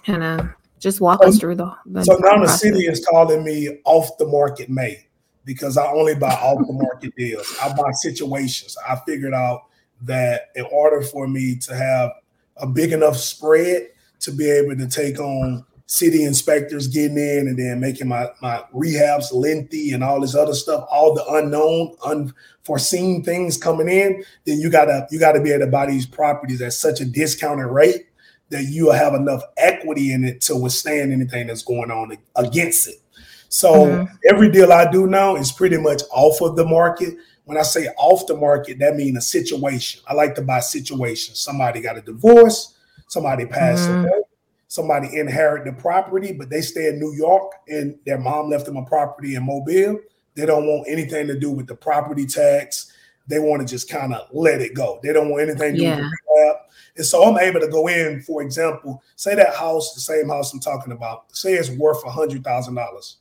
kind 0.06 0.24
of 0.24 0.48
just 0.80 1.02
walk 1.02 1.26
us 1.26 1.38
through 1.38 1.56
the? 1.56 1.70
the 1.86 2.06
so 2.06 2.14
now 2.14 2.38
process. 2.38 2.62
the 2.62 2.70
city 2.70 2.86
is 2.86 3.06
calling 3.06 3.44
me 3.44 3.80
off 3.84 4.18
the 4.20 4.28
market 4.28 4.70
May 4.70 5.07
because 5.48 5.78
I 5.78 5.88
only 5.88 6.14
buy 6.14 6.34
off 6.34 6.68
the 6.68 6.74
market 6.74 7.16
deals. 7.16 7.58
I 7.64 7.74
buy 7.74 7.92
situations. 7.94 8.78
I 8.88 8.98
figured 9.08 9.34
out 9.34 9.64
that 10.02 10.50
in 10.56 10.66
order 10.72 11.02
for 11.02 11.28
me 11.28 11.56
to 11.56 11.74
have 11.74 12.12
a 12.58 12.68
big 12.68 12.92
enough 12.92 13.16
spread 13.16 13.88
to 14.20 14.32
be 14.32 14.50
able 14.52 14.76
to 14.76 14.88
take 14.88 15.20
on 15.20 15.66
city 15.86 16.26
inspectors 16.26 16.88
getting 16.88 17.18
in 17.18 17.48
and 17.48 17.58
then 17.58 17.80
making 17.80 18.10
my, 18.10 18.28
my 18.42 18.62
rehabs 18.76 19.34
lengthy 19.34 19.94
and 19.94 20.04
all 20.04 20.20
this 20.20 20.36
other 20.36 20.54
stuff, 20.54 20.86
all 20.92 21.16
the 21.16 21.26
unknown, 21.30 21.96
unforeseen 22.04 23.24
things 23.24 23.58
coming 23.58 23.88
in, 23.88 24.22
then 24.44 24.60
you 24.60 24.70
gotta 24.70 25.08
you 25.12 25.18
gotta 25.18 25.42
be 25.42 25.52
able 25.52 25.66
to 25.66 25.72
buy 25.72 25.86
these 25.86 26.06
properties 26.06 26.62
at 26.62 26.74
such 26.74 27.00
a 27.00 27.06
discounted 27.06 27.68
rate 27.68 28.08
that 28.50 28.64
you 28.64 28.92
have 28.92 29.14
enough 29.14 29.42
equity 29.56 30.12
in 30.12 30.26
it 30.26 30.42
to 30.42 30.58
withstand 30.58 31.14
anything 31.14 31.48
that's 31.48 31.64
going 31.64 31.90
on 31.90 32.18
against 32.36 32.90
it. 32.90 33.02
So 33.50 33.74
mm-hmm. 33.86 34.16
every 34.30 34.52
deal 34.52 34.72
I 34.72 34.90
do 34.90 35.08
now 35.08 35.36
is 35.36 35.52
pretty 35.52 35.78
much 35.78 36.02
off 36.12 36.42
of 36.42 36.56
the 36.56 36.66
market. 36.66 37.16
When 37.46 37.58
I 37.58 37.62
say 37.62 37.88
off 37.98 38.28
the 38.28 38.36
market, 38.36 38.80
that 38.80 38.96
means 38.96 39.18
a 39.18 39.22
situation. 39.22 40.02
I 40.08 40.14
like 40.14 40.36
to 40.36 40.42
buy 40.42 40.60
situations. 40.60 41.40
Somebody 41.40 41.82
got 41.82 41.98
a 41.98 42.02
divorce, 42.02 42.76
somebody 43.08 43.46
passed 43.46 43.88
mm-hmm. 43.88 44.06
away, 44.06 44.22
somebody 44.68 45.18
inherit 45.18 45.66
the 45.66 45.72
property, 45.72 46.34
but 46.34 46.50
they 46.50 46.62
stay 46.62 46.88
in 46.88 47.00
New 47.00 47.14
York 47.14 47.54
and 47.70 47.98
their 48.06 48.18
mom 48.18 48.50
left 48.50 48.66
them 48.66 48.78
a 48.78 48.86
property 48.86 49.36
in 49.36 49.46
Mobile. 49.46 50.00
They 50.36 50.46
don't 50.46 50.68
want 50.68 50.88
anything 50.90 51.28
to 51.28 51.40
do 51.40 51.50
with 51.50 51.68
the 51.68 51.76
property 51.76 52.26
tax. 52.26 52.92
They 53.28 53.40
want 53.40 53.62
to 53.62 53.68
just 53.68 53.90
kind 53.90 54.14
of 54.14 54.28
let 54.32 54.62
it 54.62 54.74
go. 54.74 55.00
They 55.02 55.14
don't 55.14 55.30
want 55.30 55.44
anything 55.50 55.74
to 55.74 55.78
do 55.78 55.84
yeah. 55.84 55.96
with 55.96 56.12
that. 56.36 56.56
And 56.98 57.06
so 57.06 57.24
I'm 57.24 57.38
able 57.38 57.60
to 57.60 57.68
go 57.68 57.88
in, 57.88 58.22
for 58.22 58.42
example, 58.42 59.02
say 59.16 59.36
that 59.36 59.56
house, 59.56 59.94
the 59.94 60.02
same 60.02 60.30
house 60.30 60.54
I'm 60.54 60.60
talking 60.60 60.92
about, 60.92 61.36
say 61.36 61.54
it's 61.54 61.70
worth 61.70 62.04
a 62.06 62.12
hundred 62.12 62.44
thousand 62.44 62.76
dollars. 62.76 63.18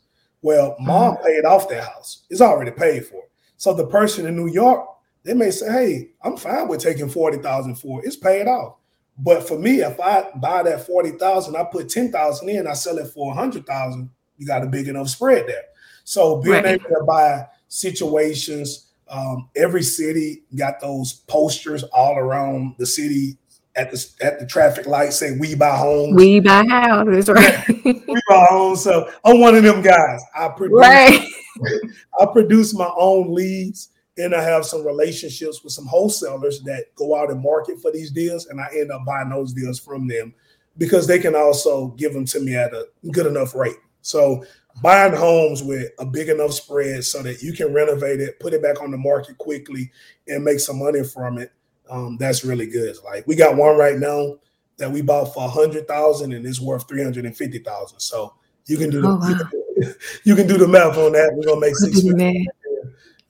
Well, 0.47 0.77
mom 0.79 1.17
mm-hmm. 1.17 1.27
paid 1.27 1.45
off 1.45 1.69
that 1.71 1.83
house. 1.83 2.23
It's 2.31 2.41
already 2.41 2.71
paid 2.71 3.05
for. 3.05 3.21
So 3.57 3.75
the 3.75 3.89
person 3.89 4.27
in 4.27 4.37
New 4.37 4.47
York, 4.47 4.87
they 5.25 5.35
may 5.35 5.51
say, 5.51 5.73
Hey, 5.73 6.11
I'm 6.23 6.37
fine 6.37 6.69
with 6.69 6.81
taking 6.81 7.09
40,000 7.09 7.75
for 7.75 7.99
it. 7.99 8.07
It's 8.07 8.15
paid 8.15 8.47
off. 8.47 8.77
But 9.19 9.49
for 9.49 9.59
me, 9.59 9.81
if 9.81 9.99
I 9.99 10.31
buy 10.37 10.63
that 10.63 10.87
40,000, 10.87 11.57
I 11.57 11.65
put 11.65 11.89
10,000 11.89 12.49
in, 12.49 12.69
I 12.69 12.75
sell 12.75 12.99
it 12.99 13.09
for 13.09 13.27
100,000, 13.27 14.09
you 14.39 14.47
got 14.47 14.63
a 14.63 14.67
big 14.67 14.87
enough 14.87 15.09
spread 15.09 15.49
there. 15.49 15.65
So 16.05 16.41
being 16.41 16.63
right. 16.63 16.81
able 16.81 16.91
to 16.91 17.05
buy 17.05 17.49
situations, 17.67 18.93
um, 19.09 19.49
every 19.57 19.83
city 19.83 20.45
got 20.55 20.79
those 20.79 21.13
posters 21.13 21.83
all 21.83 22.17
around 22.19 22.77
the 22.79 22.87
city 22.87 23.37
at 23.77 23.91
the 23.91 24.07
at 24.23 24.39
the 24.39 24.47
traffic 24.47 24.87
light 24.87 25.13
saying 25.13 25.39
"We 25.39 25.55
buy 25.55 25.77
homes." 25.77 26.15
We 26.15 26.41
buy 26.41 26.65
houses, 26.69 27.29
right? 27.29 27.69
we 27.85 28.21
buy 28.29 28.47
homes. 28.51 28.83
So 28.83 29.11
I'm 29.25 29.41
one 29.41 29.55
of 29.55 29.63
them 29.63 29.83
guys. 29.83 30.23
I 30.35 30.49
produce, 30.49 30.81
right. 30.81 31.29
I 32.21 32.27
produce 32.27 32.75
my 32.75 32.91
own 32.97 33.35
leads, 33.35 33.91
and 34.17 34.35
I 34.35 34.43
have 34.43 34.65
some 34.65 34.85
relationships 34.85 35.63
with 35.63 35.73
some 35.73 35.87
wholesalers 35.87 36.63
that 36.63 36.95
go 36.95 37.17
out 37.17 37.31
and 37.31 37.43
market 37.43 37.81
for 37.81 37.93
these 37.93 38.11
deals, 38.11 38.47
and 38.47 38.61
I 38.61 38.69
end 38.75 38.91
up 38.91 39.05
buying 39.05 39.29
those 39.29 39.53
deals 39.53 39.79
from 39.79 40.09
them 40.09 40.35
because 40.79 41.07
they 41.07 41.19
can 41.19 41.35
also 41.35 41.89
give 41.89 42.13
them 42.13 42.27
to 42.27 42.41
me 42.41 42.55
at 42.57 42.75
a 42.75 42.87
good 43.13 43.27
enough 43.27 43.55
rate. 43.55 43.77
So 44.03 44.45
buying 44.83 45.15
homes 45.15 45.63
with 45.63 45.91
a 45.99 46.07
big 46.07 46.29
enough 46.29 46.53
spread 46.53 47.05
so 47.05 47.23
that 47.23 47.43
you 47.43 47.53
can 47.53 47.73
renovate 47.73 48.21
it, 48.21 48.39
put 48.41 48.53
it 48.53 48.63
back 48.63 48.81
on 48.81 48.91
the 48.91 48.99
market 48.99 49.39
quickly, 49.39 49.91
and 50.29 50.45
make 50.45 50.61
some 50.61 50.79
money 50.79 51.03
from 51.03 51.39
it 51.39 51.53
um, 51.91 52.17
that's 52.17 52.45
really 52.45 52.67
good. 52.67 52.97
Like 53.05 53.27
we 53.27 53.37
got 53.37 53.57
one 53.57 53.77
right 53.77 53.99
now 53.99 54.37
that 54.79 54.91
we 54.91 55.03
bought 55.03 55.33
for 55.33 55.45
a 55.45 55.49
hundred 55.49 55.89
thousand 55.89 56.33
and 56.33 56.47
it's 56.47 56.61
worth 56.61 56.89
three 56.89 57.03
hundred 57.03 57.25
and 57.25 57.37
fifty 57.37 57.59
thousand. 57.59 58.01
So 58.01 58.35
you 58.67 58.77
can 58.77 58.91
do 58.91 59.01
the 59.01 59.09
oh, 59.09 59.17
wow. 59.21 59.29
you, 59.29 59.37
can, 59.37 59.95
you, 60.25 60.37
can, 60.37 60.47
do 60.47 60.59
the 60.59 60.69
math 60.69 60.97
on 60.97 61.13
that. 61.13 61.31
We're 61.35 61.45
gonna 61.45 61.61
make 61.61 61.77
six. 61.77 62.03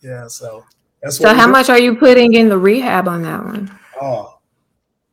Yeah, 0.01 0.29
so 0.29 0.65
that's 1.03 1.19
so. 1.19 1.35
how 1.35 1.47
much 1.47 1.69
are 1.69 1.79
you 1.79 1.97
putting 1.97 2.35
in 2.35 2.49
the 2.49 2.59
rehab 2.59 3.09
on 3.09 3.23
that 3.23 3.45
one? 3.45 3.79
Uh, 4.01 4.25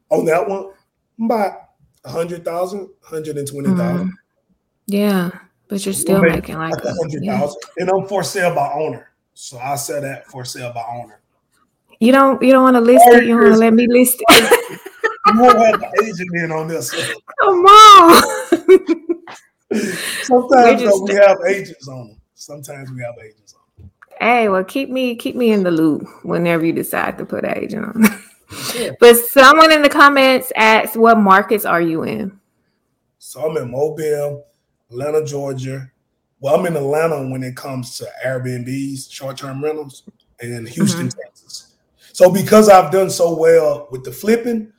on 0.09 0.25
that 0.25 0.47
one, 0.47 0.71
about 1.19 1.69
a 2.05 2.09
hundred 2.09 2.45
thousand, 2.45 2.89
hundred 3.01 3.37
and 3.37 3.47
twenty 3.47 3.69
thousand. 3.69 4.07
Mm-hmm. 4.07 4.15
Yeah, 4.87 5.31
but 5.67 5.85
you're 5.85 5.93
still 5.93 6.21
making 6.21 6.57
like 6.57 6.73
a 6.73 6.93
hundred 6.93 7.25
thousand, 7.25 7.61
yeah. 7.77 7.83
and 7.83 7.89
I'm 7.89 8.07
for 8.07 8.23
sale 8.23 8.53
by 8.53 8.71
owner. 8.73 9.09
So 9.33 9.57
I 9.57 9.75
sell 9.75 10.01
that 10.01 10.27
for 10.27 10.45
sale 10.45 10.71
by 10.73 10.83
owner. 10.95 11.22
You 12.03 12.11
don't 12.11 12.41
you 12.43 12.51
don't 12.51 12.63
want 12.63 12.75
to 12.75 12.81
list 12.81 13.05
it. 13.07 13.25
You 13.25 13.37
want 13.37 13.53
to 13.53 13.59
let 13.59 13.73
me 13.73 13.87
list 13.87 14.21
it. 14.27 14.79
you 15.27 15.39
won't 15.39 15.57
have 15.57 15.79
the 15.79 16.03
agent 16.03 16.29
in 16.35 16.51
on 16.51 16.67
this. 16.67 16.91
Come 16.91 17.65
on. 17.65 18.21
Sometimes 20.23 20.81
just, 20.81 20.97
though, 20.97 21.03
we 21.05 21.13
have 21.13 21.37
agents 21.47 21.87
on 21.87 22.09
them. 22.09 22.21
Sometimes 22.33 22.91
we 22.91 23.01
have 23.03 23.15
agents 23.23 23.55
on 23.55 23.61
them. 23.77 23.91
Hey, 24.19 24.49
well, 24.49 24.65
keep 24.65 24.89
me 24.89 25.15
keep 25.15 25.37
me 25.37 25.53
in 25.53 25.63
the 25.63 25.71
loop 25.71 26.05
whenever 26.23 26.65
you 26.65 26.73
decide 26.73 27.17
to 27.19 27.25
put 27.25 27.45
an 27.45 27.57
agent 27.57 27.85
on. 27.85 28.03
Yeah. 28.75 28.91
But 28.99 29.15
someone 29.15 29.71
in 29.71 29.81
the 29.81 29.89
comments 29.89 30.51
asked, 30.57 30.97
"What 30.97 31.17
markets 31.19 31.63
are 31.63 31.81
you 31.81 32.03
in?" 32.03 32.37
So 33.17 33.49
I'm 33.49 33.55
in 33.55 33.71
Mobile, 33.71 34.45
Atlanta, 34.91 35.23
Georgia. 35.23 35.89
Well, 36.41 36.55
I'm 36.55 36.65
in 36.65 36.75
Atlanta 36.75 37.25
when 37.29 37.43
it 37.43 37.55
comes 37.55 37.97
to 37.99 38.07
Airbnbs, 38.25 39.09
short-term 39.09 39.63
rentals, 39.63 40.03
and 40.41 40.67
Houston, 40.67 41.07
mm-hmm. 41.07 41.19
Texas. 41.21 41.72
So 42.13 42.31
because 42.31 42.69
I've 42.69 42.91
done 42.91 43.09
so 43.09 43.35
well 43.35 43.87
with 43.91 44.03
the 44.03 44.11
flipping, 44.11 44.71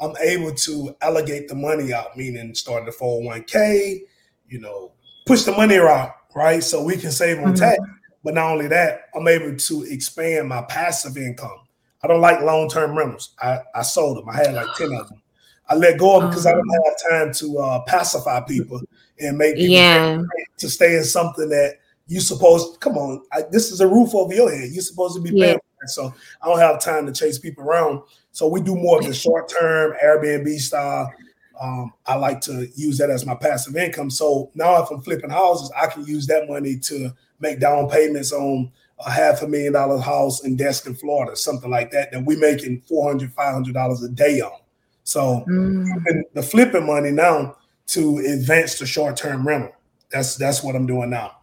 I'm 0.00 0.16
able 0.22 0.54
to 0.54 0.96
allocate 1.02 1.48
the 1.48 1.56
money 1.56 1.92
out, 1.92 2.16
meaning 2.16 2.54
start 2.54 2.86
the 2.86 2.92
401k, 2.92 4.02
you 4.48 4.60
know, 4.60 4.92
push 5.26 5.42
the 5.42 5.50
money 5.50 5.74
around, 5.74 6.12
right? 6.36 6.62
So 6.62 6.84
we 6.84 6.96
can 6.96 7.10
save 7.10 7.38
on 7.38 7.46
mm-hmm. 7.46 7.54
tax. 7.56 7.78
But 8.22 8.34
not 8.34 8.52
only 8.52 8.68
that, 8.68 9.08
I'm 9.16 9.26
able 9.26 9.56
to 9.56 9.82
expand 9.84 10.48
my 10.48 10.62
passive 10.62 11.16
income. 11.16 11.58
I 12.04 12.06
don't 12.06 12.20
like 12.20 12.40
long-term 12.42 12.96
rentals. 12.96 13.34
I, 13.40 13.58
I 13.74 13.82
sold 13.82 14.18
them. 14.18 14.28
I 14.28 14.36
had 14.36 14.54
like 14.54 14.72
10 14.76 14.92
of 14.92 15.08
them. 15.08 15.22
I 15.68 15.74
let 15.74 15.98
go 15.98 16.16
of 16.16 16.22
them 16.22 16.30
because 16.30 16.46
I 16.46 16.52
don't 16.52 16.62
oh. 16.70 16.84
have 16.84 17.10
time 17.10 17.34
to 17.34 17.58
uh, 17.58 17.80
pacify 17.80 18.42
people 18.42 18.80
and 19.18 19.36
make 19.36 19.56
people 19.56 19.74
yeah. 19.74 20.22
to 20.58 20.70
stay 20.70 20.96
in 20.96 21.04
something 21.04 21.48
that 21.48 21.78
you 22.06 22.20
supposed 22.20 22.78
come 22.78 22.96
on. 22.96 23.22
I, 23.32 23.42
this 23.50 23.72
is 23.72 23.80
a 23.80 23.88
roof 23.88 24.14
over 24.14 24.32
your 24.32 24.52
head. 24.52 24.70
You're 24.70 24.82
supposed 24.82 25.16
to 25.16 25.22
be 25.22 25.32
paying 25.32 25.58
so 25.88 26.14
I 26.42 26.46
don't 26.46 26.58
have 26.58 26.80
time 26.82 27.06
to 27.06 27.12
chase 27.12 27.38
people 27.38 27.64
around. 27.64 28.02
So 28.32 28.48
we 28.48 28.60
do 28.60 28.74
more 28.74 28.98
of 28.98 29.06
the 29.06 29.14
short 29.14 29.48
term 29.48 29.94
Airbnb 30.02 30.58
style. 30.58 31.12
Um, 31.60 31.92
I 32.06 32.16
like 32.16 32.40
to 32.42 32.68
use 32.74 32.98
that 32.98 33.08
as 33.08 33.24
my 33.24 33.34
passive 33.34 33.76
income. 33.76 34.10
So 34.10 34.50
now 34.54 34.82
if 34.82 34.90
I'm 34.90 35.00
flipping 35.00 35.30
houses, 35.30 35.72
I 35.76 35.86
can 35.86 36.04
use 36.04 36.26
that 36.26 36.48
money 36.48 36.78
to 36.80 37.10
make 37.40 37.60
down 37.60 37.88
payments 37.88 38.32
on 38.32 38.70
a 39.04 39.10
half 39.10 39.42
a 39.42 39.48
million 39.48 39.72
dollar 39.72 39.98
house 39.98 40.44
in 40.44 40.56
Destin, 40.56 40.94
Florida, 40.94 41.36
something 41.36 41.70
like 41.70 41.90
that, 41.92 42.12
that 42.12 42.24
we're 42.24 42.38
making 42.38 42.82
$400, 42.82 43.32
$500 43.34 44.04
a 44.04 44.08
day 44.08 44.40
on. 44.40 44.58
So 45.04 45.44
mm. 45.48 45.86
the 46.34 46.42
flipping 46.42 46.86
money 46.86 47.10
now 47.10 47.56
to 47.88 48.18
advance 48.18 48.78
the 48.78 48.86
short 48.86 49.16
term 49.16 49.46
rental. 49.46 49.72
That's 50.10 50.36
that's 50.36 50.62
what 50.62 50.74
I'm 50.74 50.86
doing 50.86 51.10
now. 51.10 51.38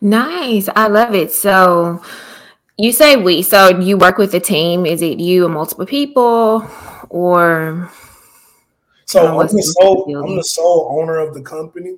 Nice. 0.00 0.68
I 0.74 0.88
love 0.88 1.14
it. 1.14 1.32
So 1.32 2.02
you 2.78 2.92
say 2.92 3.16
we, 3.16 3.42
so 3.42 3.80
you 3.80 3.98
work 3.98 4.18
with 4.18 4.32
a 4.34 4.40
team. 4.40 4.86
Is 4.86 5.02
it 5.02 5.18
you 5.18 5.44
and 5.44 5.54
multiple 5.54 5.86
people, 5.86 6.66
or? 7.10 7.90
So 9.04 9.40
I'm 9.40 9.46
the, 9.46 9.62
sole, 9.62 10.24
I'm 10.24 10.36
the 10.36 10.44
sole 10.44 10.98
owner 11.00 11.18
of 11.18 11.34
the 11.34 11.42
company, 11.42 11.96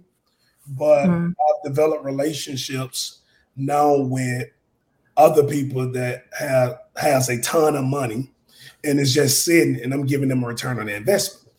but 0.68 1.06
mm-hmm. 1.06 1.26
I've 1.30 1.64
developed 1.64 2.04
relationships 2.04 3.18
now 3.56 3.96
with 3.96 4.48
other 5.16 5.44
people 5.44 5.90
that 5.92 6.24
have 6.38 6.78
has 6.96 7.28
a 7.28 7.40
ton 7.42 7.76
of 7.76 7.84
money 7.84 8.30
and 8.84 9.00
it's 9.00 9.12
just 9.12 9.44
sitting 9.44 9.82
and 9.82 9.92
I'm 9.92 10.06
giving 10.06 10.28
them 10.28 10.44
a 10.44 10.46
return 10.46 10.78
on 10.78 10.88
investment. 10.88 11.52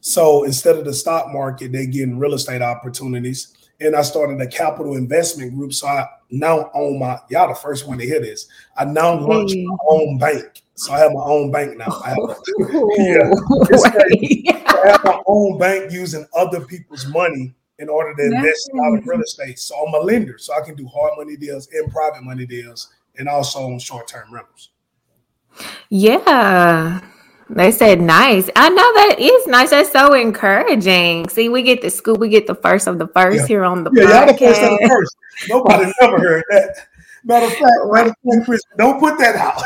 So 0.00 0.44
instead 0.44 0.76
of 0.76 0.84
the 0.84 0.94
stock 0.94 1.32
market, 1.32 1.72
they're 1.72 1.86
getting 1.86 2.18
real 2.18 2.34
estate 2.34 2.62
opportunities 2.62 3.56
and 3.80 3.94
I 3.94 4.02
started 4.02 4.40
a 4.40 4.46
capital 4.46 4.96
investment 4.96 5.54
group. 5.54 5.72
So 5.72 5.86
I 5.86 6.06
now 6.30 6.70
own 6.74 6.98
my 6.98 7.18
y'all 7.30 7.48
the 7.48 7.54
first 7.54 7.86
one 7.86 7.98
to 7.98 8.04
hear 8.04 8.20
this. 8.20 8.48
I 8.76 8.84
now 8.84 9.18
launched 9.18 9.56
my 9.56 9.76
own 9.88 10.18
bank. 10.18 10.62
So 10.74 10.92
I 10.92 10.98
have 10.98 11.12
my 11.12 11.24
own 11.24 11.50
bank 11.50 11.76
now. 11.76 12.00
I 12.04 12.10
have, 12.10 12.18
yeah, 12.98 13.30
I 14.66 14.90
have 14.90 15.04
my 15.04 15.20
own 15.26 15.58
bank 15.58 15.92
using 15.92 16.26
other 16.34 16.60
people's 16.60 17.06
money 17.08 17.54
in 17.78 17.88
order 17.88 18.14
to 18.14 18.22
invest 18.22 18.70
in 18.72 18.98
of 18.98 19.06
real 19.06 19.20
estate. 19.20 19.58
So 19.58 19.76
I'm 19.76 19.94
a 19.94 19.98
lender, 19.98 20.38
so 20.38 20.54
I 20.54 20.64
can 20.64 20.74
do 20.74 20.86
hard 20.86 21.12
money 21.16 21.36
deals 21.36 21.68
and 21.72 21.90
private 21.90 22.22
money 22.22 22.46
deals, 22.46 22.92
and 23.16 23.28
also 23.28 23.60
on 23.60 23.78
short 23.78 24.08
term 24.08 24.32
rentals. 24.32 24.70
Yeah. 25.88 27.00
They 27.50 27.72
said 27.72 28.00
nice. 28.00 28.50
I 28.56 28.68
know 28.68 28.76
that 28.76 29.16
is 29.18 29.46
nice. 29.46 29.70
That's 29.70 29.90
so 29.90 30.12
encouraging. 30.12 31.28
See, 31.30 31.48
we 31.48 31.62
get 31.62 31.80
the 31.80 31.90
scoop. 31.90 32.18
We 32.18 32.28
get 32.28 32.46
the 32.46 32.54
first 32.54 32.86
of 32.86 32.98
the 32.98 33.08
first 33.08 33.40
yeah. 33.40 33.46
here 33.46 33.64
on 33.64 33.84
the 33.84 33.90
yeah, 33.94 34.04
podcast. 34.04 34.10
y'all 34.10 34.26
the 34.26 34.38
first 34.38 34.62
of 34.62 34.70
the 34.70 34.88
first. 34.88 35.16
Nobody 35.48 35.92
never 36.00 36.18
heard 36.18 36.44
that. 36.50 36.76
Matter 37.24 37.46
of 37.46 37.52
fact, 37.52 37.72
matter 37.84 38.10
of 38.10 38.16
fact, 38.32 38.44
Chris, 38.44 38.62
don't 38.76 39.00
put 39.00 39.18
that 39.18 39.36
out. 39.36 39.62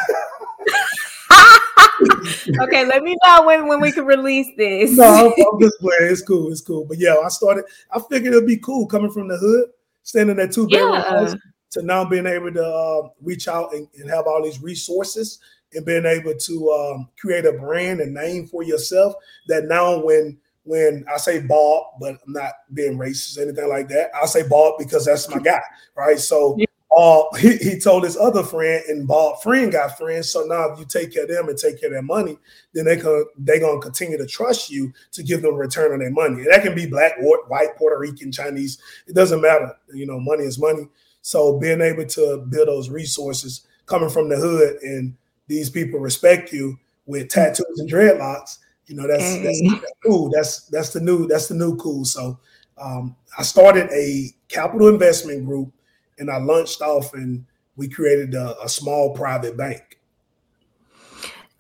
okay, 2.63 2.87
let 2.87 3.03
me 3.03 3.17
know 3.25 3.47
when, 3.47 3.67
when 3.67 3.81
we 3.81 3.91
can 3.91 4.07
release 4.07 4.49
this. 4.57 4.97
no, 4.97 5.05
I'm, 5.05 5.33
I'm 5.53 5.61
just 5.61 5.79
playing. 5.81 6.13
It's 6.13 6.23
cool. 6.23 6.53
It's 6.53 6.61
cool. 6.61 6.85
But 6.85 6.99
yeah, 6.99 7.17
I 7.17 7.29
started. 7.29 7.65
I 7.91 8.01
figured 8.11 8.33
it'd 8.33 8.47
be 8.47 8.59
cool 8.59 8.87
coming 8.87 9.11
from 9.11 9.29
the 9.29 9.37
hood, 9.37 9.71
standing 10.03 10.39
at 10.39 10.53
two 10.53 10.69
bedroom 10.69 10.95
yeah. 10.95 11.35
to 11.73 11.83
now 11.83 12.05
being 12.05 12.27
able 12.27 12.53
to 12.53 12.65
uh, 12.65 13.09
reach 13.21 13.49
out 13.49 13.75
and, 13.75 13.89
and 13.99 14.09
have 14.09 14.27
all 14.27 14.43
these 14.43 14.63
resources 14.63 15.41
and 15.75 15.85
being 15.85 16.07
able 16.07 16.35
to 16.35 16.71
um, 16.71 17.09
create 17.19 17.47
a 17.47 17.53
brand 17.53 18.01
and 18.01 18.15
name 18.15 18.47
for 18.47 18.63
yourself 18.63 19.15
that 19.49 19.65
now 19.65 19.99
when 19.99 20.39
when 20.65 21.05
I 21.13 21.17
say 21.17 21.41
Bob, 21.41 21.95
but 21.99 22.19
I'm 22.25 22.33
not 22.33 22.53
being 22.73 22.97
racist 22.97 23.37
or 23.37 23.43
anything 23.43 23.69
like 23.69 23.89
that. 23.89 24.11
I 24.15 24.27
say 24.27 24.47
Bob 24.47 24.75
because 24.79 25.05
that's 25.05 25.29
my 25.29 25.39
guy, 25.41 25.61
right? 25.97 26.19
So 26.19 26.57
uh, 26.97 27.23
he, 27.37 27.57
he 27.57 27.79
told 27.81 28.05
his 28.05 28.17
other 28.17 28.43
friend, 28.43 28.83
and 28.89 29.09
Bob 29.09 29.43
friend 29.43 29.73
got 29.73 29.97
friends. 29.99 30.31
So 30.31 30.45
now 30.45 30.71
if 30.73 30.79
you 30.79 30.85
take 30.85 31.13
care 31.13 31.25
of 31.25 31.31
them 31.31 31.49
and 31.49 31.59
take 31.59 31.81
care 31.81 31.89
of 31.89 31.95
their 31.95 32.03
money, 32.03 32.39
then 32.75 32.85
they 32.85 32.97
can 32.97 33.25
they 33.39 33.59
gonna 33.59 33.81
continue 33.81 34.19
to 34.19 34.27
trust 34.27 34.71
you 34.71 34.93
to 35.13 35.23
give 35.23 35.43
them 35.43 35.55
a 35.55 35.59
return 35.59 35.93
on 35.93 36.01
their 36.01 36.11
money. 36.11 36.43
And 36.43 36.53
that 36.53 36.63
can 36.63 36.75
be 36.75 36.87
black, 36.87 37.15
white, 37.19 37.77
Puerto 37.77 37.99
Rican, 37.99 38.31
Chinese. 38.31 38.79
It 39.07 39.15
doesn't 39.15 39.41
matter. 39.41 39.75
You 39.93 40.07
know, 40.07 40.21
money 40.21 40.45
is 40.45 40.59
money. 40.59 40.89
So 41.23 41.59
being 41.59 41.81
able 41.81 42.07
to 42.07 42.45
build 42.49 42.69
those 42.69 42.91
resources 42.91 43.67
coming 43.87 44.11
from 44.11 44.29
the 44.29 44.37
hood 44.37 44.77
and 44.83 45.15
these 45.53 45.71
people 45.71 46.01
respect 46.01 46.53
you 46.53 46.79
with 47.07 47.29
tattoos 47.29 47.79
and 47.79 47.91
dreadlocks, 47.91 48.59
you 48.87 48.97
know, 48.97 49.07
that's, 49.07 49.23
hey. 49.23 49.43
that's, 49.43 49.81
that's 49.81 49.93
cool. 50.05 50.31
That's 50.31 50.67
that's 50.67 50.93
the 50.93 51.01
new 51.01 51.27
that's 51.27 51.49
the 51.49 51.55
new 51.55 51.77
cool. 51.77 52.05
So 52.05 52.39
um, 52.79 53.17
I 53.39 53.43
started 53.43 53.91
a 53.91 54.31
capital 54.49 54.89
investment 54.89 55.47
group 55.47 55.73
and 56.19 56.31
I 56.31 56.39
launched 56.39 56.83
off 56.83 57.15
and 57.15 57.45
we 57.77 57.89
created 57.89 58.35
a, 58.35 58.61
a 58.63 58.69
small 58.69 59.15
private 59.15 59.57
bank. 59.57 59.99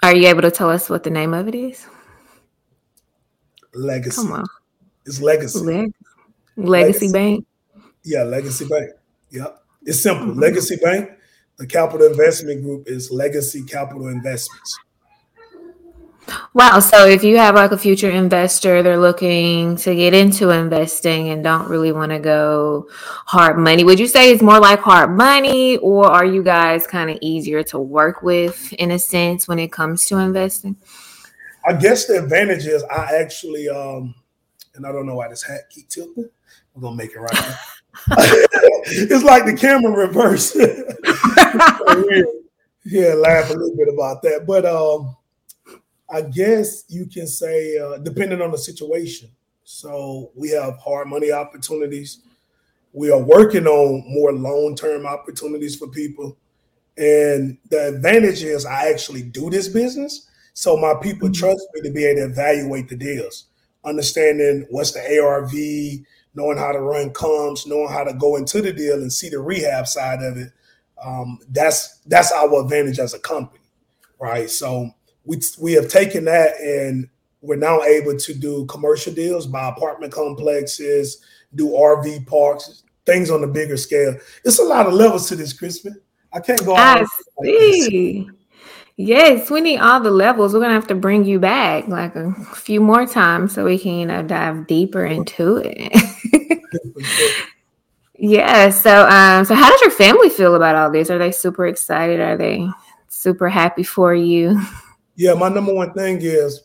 Are 0.02 0.14
you 0.14 0.26
able 0.28 0.42
to 0.42 0.50
tell 0.50 0.70
us 0.70 0.90
what 0.90 1.04
the 1.04 1.10
name 1.10 1.32
of 1.32 1.46
it 1.48 1.54
is? 1.54 1.86
Legacy. 3.74 4.20
Come 4.20 4.32
on. 4.32 4.46
It's 5.06 5.20
Legacy. 5.20 5.60
Leg- 5.60 5.94
Legacy. 6.56 6.70
Legacy 6.70 7.12
Bank. 7.12 7.46
Yeah, 8.04 8.22
Legacy 8.24 8.66
Bank. 8.66 8.90
Yep. 9.30 9.62
It's 9.84 10.02
simple. 10.02 10.26
Mm-hmm. 10.26 10.40
Legacy 10.40 10.76
Bank. 10.76 11.10
The 11.62 11.68
capital 11.68 12.08
investment 12.08 12.64
group 12.64 12.88
is 12.88 13.12
Legacy 13.12 13.62
Capital 13.62 14.08
Investments. 14.08 14.80
Wow. 16.54 16.80
So 16.80 17.06
if 17.06 17.22
you 17.22 17.36
have 17.36 17.54
like 17.54 17.70
a 17.70 17.78
future 17.78 18.10
investor, 18.10 18.82
they're 18.82 18.98
looking 18.98 19.76
to 19.76 19.94
get 19.94 20.12
into 20.12 20.50
investing 20.50 21.28
and 21.28 21.44
don't 21.44 21.68
really 21.68 21.92
want 21.92 22.10
to 22.10 22.18
go 22.18 22.88
hard 23.26 23.58
money, 23.58 23.84
would 23.84 24.00
you 24.00 24.08
say 24.08 24.32
it's 24.32 24.42
more 24.42 24.58
like 24.58 24.80
hard 24.80 25.16
money 25.16 25.76
or 25.76 26.06
are 26.06 26.24
you 26.24 26.42
guys 26.42 26.84
kind 26.84 27.10
of 27.10 27.18
easier 27.20 27.62
to 27.62 27.78
work 27.78 28.22
with 28.24 28.72
in 28.72 28.90
a 28.90 28.98
sense 28.98 29.46
when 29.46 29.60
it 29.60 29.70
comes 29.70 30.04
to 30.06 30.18
investing? 30.18 30.74
I 31.64 31.74
guess 31.74 32.06
the 32.06 32.18
advantage 32.24 32.66
is 32.66 32.82
I 32.82 33.18
actually, 33.20 33.68
um, 33.68 34.16
and 34.74 34.84
I 34.84 34.90
don't 34.90 35.06
know 35.06 35.14
why 35.14 35.28
this 35.28 35.44
hat 35.44 35.70
keep 35.70 35.88
tilting. 35.88 36.28
I'm 36.74 36.82
gonna 36.82 36.96
make 36.96 37.12
it 37.12 37.20
right 37.20 37.32
now. 37.32 37.54
it's 38.86 39.24
like 39.24 39.44
the 39.44 39.54
camera 39.54 39.92
reverse. 39.92 40.56
yeah, 42.84 43.14
laugh 43.14 43.50
a 43.50 43.54
little 43.54 43.76
bit 43.76 43.88
about 43.92 44.22
that. 44.22 44.44
But 44.46 44.66
um, 44.66 45.16
I 46.10 46.22
guess 46.22 46.84
you 46.88 47.06
can 47.06 47.26
say, 47.26 47.78
uh, 47.78 47.98
depending 47.98 48.40
on 48.40 48.50
the 48.50 48.58
situation. 48.58 49.30
So 49.64 50.30
we 50.34 50.50
have 50.50 50.78
hard 50.78 51.08
money 51.08 51.32
opportunities. 51.32 52.20
We 52.92 53.10
are 53.10 53.22
working 53.22 53.66
on 53.66 54.04
more 54.06 54.32
long 54.32 54.76
term 54.76 55.06
opportunities 55.06 55.76
for 55.76 55.88
people. 55.88 56.36
And 56.98 57.56
the 57.70 57.88
advantage 57.88 58.42
is 58.42 58.66
I 58.66 58.90
actually 58.90 59.22
do 59.22 59.48
this 59.48 59.68
business. 59.68 60.28
So 60.54 60.76
my 60.76 60.94
people 61.00 61.28
mm-hmm. 61.28 61.40
trust 61.40 61.66
me 61.74 61.80
to 61.82 61.90
be 61.90 62.04
able 62.04 62.20
to 62.20 62.26
evaluate 62.26 62.88
the 62.88 62.96
deals, 62.96 63.46
understanding 63.84 64.66
what's 64.68 64.92
the 64.92 65.18
ARV, 65.18 65.52
knowing 66.34 66.58
how 66.58 66.72
to 66.72 66.80
run 66.80 67.12
comps, 67.12 67.66
knowing 67.66 67.90
how 67.90 68.04
to 68.04 68.14
go 68.14 68.36
into 68.36 68.62
the 68.62 68.72
deal 68.72 68.94
and 68.94 69.12
see 69.12 69.28
the 69.28 69.38
rehab 69.38 69.86
side 69.86 70.22
of 70.22 70.36
it. 70.36 70.52
Um, 71.02 71.38
that's 71.50 71.98
that's 72.06 72.32
our 72.32 72.62
advantage 72.62 72.98
as 72.98 73.14
a 73.14 73.18
company, 73.18 73.64
right? 74.20 74.48
So 74.48 74.90
we 75.24 75.40
we 75.60 75.72
have 75.72 75.88
taken 75.88 76.24
that 76.26 76.60
and 76.60 77.08
we're 77.40 77.56
now 77.56 77.82
able 77.82 78.16
to 78.16 78.34
do 78.34 78.66
commercial 78.66 79.12
deals, 79.12 79.46
buy 79.46 79.68
apartment 79.68 80.12
complexes, 80.12 81.22
do 81.54 81.70
RV 81.70 82.26
parks, 82.26 82.84
things 83.04 83.30
on 83.30 83.42
a 83.42 83.48
bigger 83.48 83.76
scale. 83.76 84.16
It's 84.44 84.60
a 84.60 84.64
lot 84.64 84.86
of 84.86 84.94
levels 84.94 85.28
to 85.28 85.36
this, 85.36 85.52
Crispin. 85.52 86.00
I 86.32 86.40
can't 86.40 86.64
go. 86.64 86.74
I 86.74 87.04
see. 87.42 88.24
Like 88.26 88.36
yes, 88.96 89.50
we 89.50 89.60
need 89.60 89.78
all 89.78 90.00
the 90.00 90.10
levels. 90.10 90.54
We're 90.54 90.60
gonna 90.60 90.74
have 90.74 90.86
to 90.88 90.94
bring 90.94 91.24
you 91.24 91.38
back 91.38 91.88
like 91.88 92.14
a 92.14 92.32
few 92.54 92.80
more 92.80 93.06
times 93.06 93.54
so 93.54 93.64
we 93.64 93.78
can 93.78 93.98
you 93.98 94.06
know 94.06 94.22
dive 94.22 94.66
deeper 94.66 95.04
into 95.04 95.56
it. 95.56 95.92
yeah. 98.14 98.70
So, 98.70 99.06
um, 99.08 99.44
so 99.44 99.54
how 99.54 99.70
does 99.70 99.80
your 99.80 99.90
family 99.90 100.28
feel 100.28 100.54
about 100.54 100.74
all 100.74 100.90
this? 100.90 101.10
Are 101.10 101.18
they 101.18 101.32
super 101.32 101.66
excited? 101.66 102.20
Are 102.20 102.36
they 102.36 102.68
super 103.08 103.48
happy 103.48 103.82
for 103.82 104.14
you? 104.14 104.60
Yeah, 105.14 105.34
my 105.34 105.48
number 105.48 105.74
one 105.74 105.92
thing 105.92 106.18
is 106.22 106.62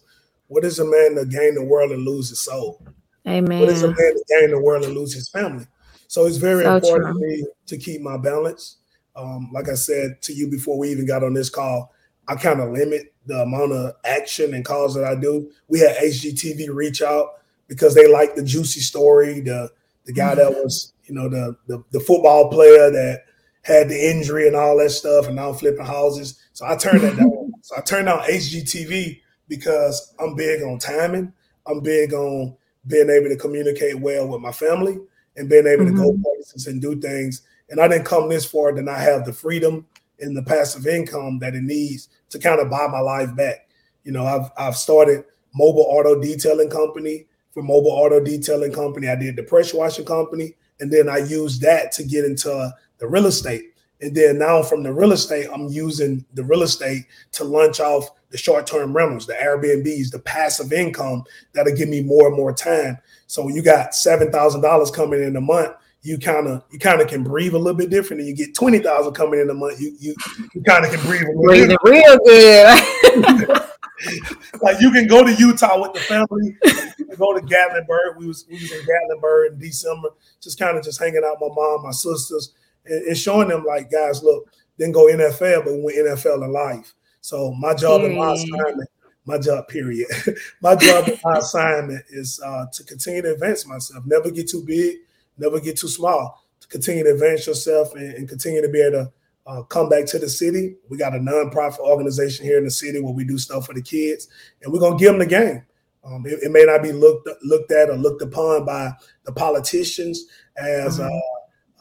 what 0.47 0.63
is 0.63 0.79
a 0.79 0.85
man 0.85 1.15
to 1.15 1.25
gain 1.25 1.55
the 1.55 1.63
world 1.63 1.91
and 1.91 2.05
lose 2.05 2.29
his 2.29 2.41
soul? 2.41 2.81
Amen. 3.27 3.59
What 3.59 3.69
is 3.69 3.83
a 3.83 3.87
man 3.87 3.97
to 3.97 4.23
gain 4.29 4.51
the 4.51 4.61
world 4.61 4.85
and 4.85 4.95
lose 4.95 5.13
his 5.13 5.29
family? 5.29 5.67
So 6.07 6.25
it's 6.25 6.37
very 6.37 6.63
so 6.63 6.77
important 6.77 7.13
for 7.13 7.19
me 7.19 7.45
to 7.65 7.77
keep 7.77 8.01
my 8.01 8.17
balance. 8.17 8.77
Um, 9.15 9.49
like 9.51 9.67
I 9.67 9.73
said 9.73 10.21
to 10.21 10.33
you 10.33 10.47
before 10.49 10.77
we 10.77 10.89
even 10.89 11.05
got 11.05 11.23
on 11.23 11.33
this 11.33 11.49
call, 11.49 11.93
I 12.27 12.35
kind 12.35 12.61
of 12.61 12.71
limit 12.71 13.13
the 13.25 13.41
amount 13.41 13.73
of 13.73 13.95
action 14.05 14.53
and 14.53 14.63
calls 14.63 14.95
that 14.95 15.03
I 15.03 15.15
do. 15.15 15.51
We 15.67 15.79
had 15.79 15.97
HGTV 15.97 16.73
reach 16.73 17.01
out 17.01 17.41
because 17.67 17.95
they 17.95 18.11
like 18.11 18.35
the 18.35 18.43
juicy 18.43 18.79
story, 18.79 19.41
the 19.41 19.69
the 20.05 20.13
guy 20.13 20.35
that 20.35 20.51
mm-hmm. 20.51 20.63
was, 20.63 20.93
you 21.05 21.13
know, 21.13 21.29
the, 21.29 21.55
the 21.67 21.83
the 21.91 21.99
football 21.99 22.49
player 22.49 22.89
that 22.91 23.23
had 23.61 23.89
the 23.89 24.09
injury 24.09 24.47
and 24.47 24.55
all 24.55 24.77
that 24.77 24.91
stuff, 24.91 25.27
and 25.27 25.35
now 25.35 25.53
flipping 25.53 25.85
houses. 25.85 26.39
So 26.53 26.65
I 26.65 26.75
turned 26.75 27.01
that 27.01 27.17
down. 27.17 27.43
So 27.63 27.75
I 27.77 27.81
turned 27.81 28.07
on 28.07 28.19
HGTV 28.19 29.19
because 29.49 30.13
I'm 30.19 30.35
big 30.35 30.61
on 30.61 30.79
timing. 30.79 31.33
I'm 31.65 31.81
big 31.81 32.13
on 32.13 32.55
being 32.85 33.09
able 33.09 33.27
to 33.27 33.35
communicate 33.35 33.99
well 33.99 34.25
with 34.29 34.39
my 34.39 34.53
family 34.53 34.97
and 35.35 35.49
being 35.49 35.67
able 35.67 35.83
mm-hmm. 35.83 35.97
to 35.97 36.01
go 36.01 36.11
mm-hmm. 36.11 36.21
places 36.21 36.67
and 36.67 36.81
do 36.81 36.97
things. 36.99 37.41
And 37.69 37.81
I 37.81 37.89
didn't 37.89 38.05
come 38.05 38.29
this 38.29 38.45
far, 38.45 38.71
to 38.71 38.81
not 38.81 38.99
have 38.99 39.25
the 39.25 39.33
freedom 39.33 39.85
and 40.19 40.35
the 40.35 40.43
passive 40.43 40.87
income 40.87 41.39
that 41.39 41.55
it 41.55 41.63
needs 41.63 42.09
to 42.29 42.39
kind 42.39 42.61
of 42.61 42.69
buy 42.69 42.87
my 42.87 42.99
life 42.99 43.35
back. 43.35 43.69
You 44.03 44.11
know, 44.13 44.25
I've 44.25 44.49
I've 44.57 44.77
started 44.77 45.25
mobile 45.53 45.85
auto 45.89 46.19
detailing 46.19 46.69
company. 46.69 47.25
For 47.57 47.63
mobile 47.63 47.89
auto 47.89 48.19
detailing 48.19 48.71
company, 48.71 49.09
I 49.09 49.15
did 49.15 49.35
the 49.35 49.41
pressure 49.41 49.77
washing 49.77 50.05
company, 50.05 50.53
and 50.79 50.93
then 50.93 51.09
I 51.09 51.17
used 51.17 51.59
that 51.63 51.91
to 51.93 52.03
get 52.03 52.23
into 52.23 52.71
the 52.99 53.07
real 53.07 53.25
estate. 53.25 53.73
And 53.99 54.15
then 54.15 54.37
now 54.37 54.61
from 54.61 54.83
the 54.83 54.93
real 54.93 55.11
estate, 55.11 55.47
I'm 55.51 55.67
using 55.67 56.23
the 56.35 56.43
real 56.43 56.61
estate 56.61 57.05
to 57.31 57.43
launch 57.43 57.79
off 57.79 58.11
the 58.29 58.37
short-term 58.37 58.95
rentals, 58.95 59.25
the 59.25 59.33
Airbnbs, 59.33 60.11
the 60.11 60.19
passive 60.19 60.71
income 60.71 61.23
that'll 61.53 61.75
give 61.75 61.89
me 61.89 62.03
more 62.03 62.27
and 62.27 62.37
more 62.37 62.53
time. 62.53 62.99
So 63.25 63.43
when 63.43 63.55
you 63.55 63.63
got 63.63 63.95
seven 63.95 64.31
thousand 64.31 64.61
dollars 64.61 64.91
coming 64.91 65.23
in 65.23 65.35
a 65.35 65.41
month, 65.41 65.71
you 66.03 66.19
kind 66.19 66.45
of 66.45 66.63
you 66.69 66.77
kind 66.77 67.01
of 67.01 67.07
can 67.07 67.23
breathe 67.23 67.55
a 67.55 67.57
little 67.57 67.73
bit 67.73 67.89
different. 67.89 68.19
And 68.19 68.29
you 68.29 68.35
get 68.35 68.53
twenty 68.53 68.77
thousand 68.77 69.15
coming 69.15 69.39
in 69.39 69.49
a 69.49 69.55
month, 69.55 69.81
you 69.81 69.95
you, 69.99 70.13
you 70.53 70.61
kind 70.61 70.85
of 70.85 70.91
can 70.91 71.03
breathe 71.07 71.23
a 71.23 71.31
little 71.31 71.43
Breathing 71.43 71.77
real 71.83 72.19
good. 72.23 73.61
like 74.61 74.79
you 74.79 74.91
can 74.91 75.07
go 75.07 75.23
to 75.23 75.33
Utah 75.33 75.81
with 75.81 75.93
the 75.93 76.01
family. 76.01 76.55
Go 77.17 77.37
to 77.37 77.45
Gatlinburg. 77.45 78.17
We 78.17 78.27
was 78.27 78.45
we 78.49 78.55
was 78.55 78.71
in 78.71 78.85
Gatlinburg 78.85 79.53
in 79.53 79.59
December, 79.59 80.09
just 80.41 80.59
kind 80.59 80.77
of 80.77 80.83
just 80.83 80.99
hanging 80.99 81.23
out 81.25 81.37
with 81.41 81.51
my 81.51 81.55
mom, 81.55 81.83
my 81.83 81.91
sisters, 81.91 82.53
and, 82.85 83.07
and, 83.07 83.17
showing 83.17 83.47
them 83.47 83.63
like, 83.65 83.91
guys, 83.91 84.23
look, 84.23 84.51
didn't 84.77 84.93
go 84.93 85.05
NFL, 85.05 85.65
but 85.65 85.73
we 85.73 85.81
went 85.81 85.97
NFL 85.97 86.43
in 86.43 86.51
life. 86.51 86.93
So 87.21 87.51
my 87.53 87.73
job 87.73 88.03
and 88.03 88.15
my 88.15 88.33
assignment, 88.33 88.89
my 89.25 89.37
job, 89.37 89.67
period. 89.67 90.07
my 90.61 90.75
job 90.75 91.07
and 91.07 91.19
my 91.23 91.37
assignment 91.37 92.03
is 92.09 92.39
uh, 92.45 92.65
to 92.71 92.83
continue 92.83 93.21
to 93.23 93.33
advance 93.33 93.65
myself. 93.65 94.05
Never 94.05 94.31
get 94.31 94.49
too 94.49 94.63
big, 94.63 94.97
never 95.37 95.59
get 95.59 95.77
too 95.77 95.89
small. 95.89 96.45
To 96.61 96.67
continue 96.67 97.03
to 97.03 97.13
advance 97.13 97.45
yourself 97.45 97.93
and, 97.95 98.13
and 98.13 98.29
continue 98.29 98.61
to 98.61 98.69
be 98.69 98.81
able 98.81 99.05
to 99.05 99.11
uh, 99.47 99.63
come 99.63 99.89
back 99.89 100.05
to 100.05 100.19
the 100.19 100.29
city. 100.29 100.75
We 100.89 100.97
got 100.97 101.15
a 101.15 101.19
nonprofit 101.19 101.79
organization 101.79 102.45
here 102.45 102.57
in 102.57 102.65
the 102.65 102.71
city 102.71 102.99
where 102.99 103.13
we 103.13 103.23
do 103.23 103.37
stuff 103.37 103.65
for 103.65 103.73
the 103.73 103.81
kids, 103.81 104.27
and 104.61 104.71
we're 104.71 104.79
gonna 104.79 104.97
give 104.97 105.11
them 105.11 105.19
the 105.19 105.25
game. 105.25 105.63
Um, 106.03 106.25
it, 106.25 106.39
it, 106.43 106.51
may 106.51 106.63
not 106.63 106.83
be 106.83 106.91
looked 106.91 107.27
looked 107.43 107.71
at 107.71 107.89
or 107.89 107.95
looked 107.95 108.21
upon 108.21 108.65
by 108.65 108.91
the 109.25 109.31
politicians 109.31 110.25
as 110.57 110.99
mm-hmm. 110.99 111.09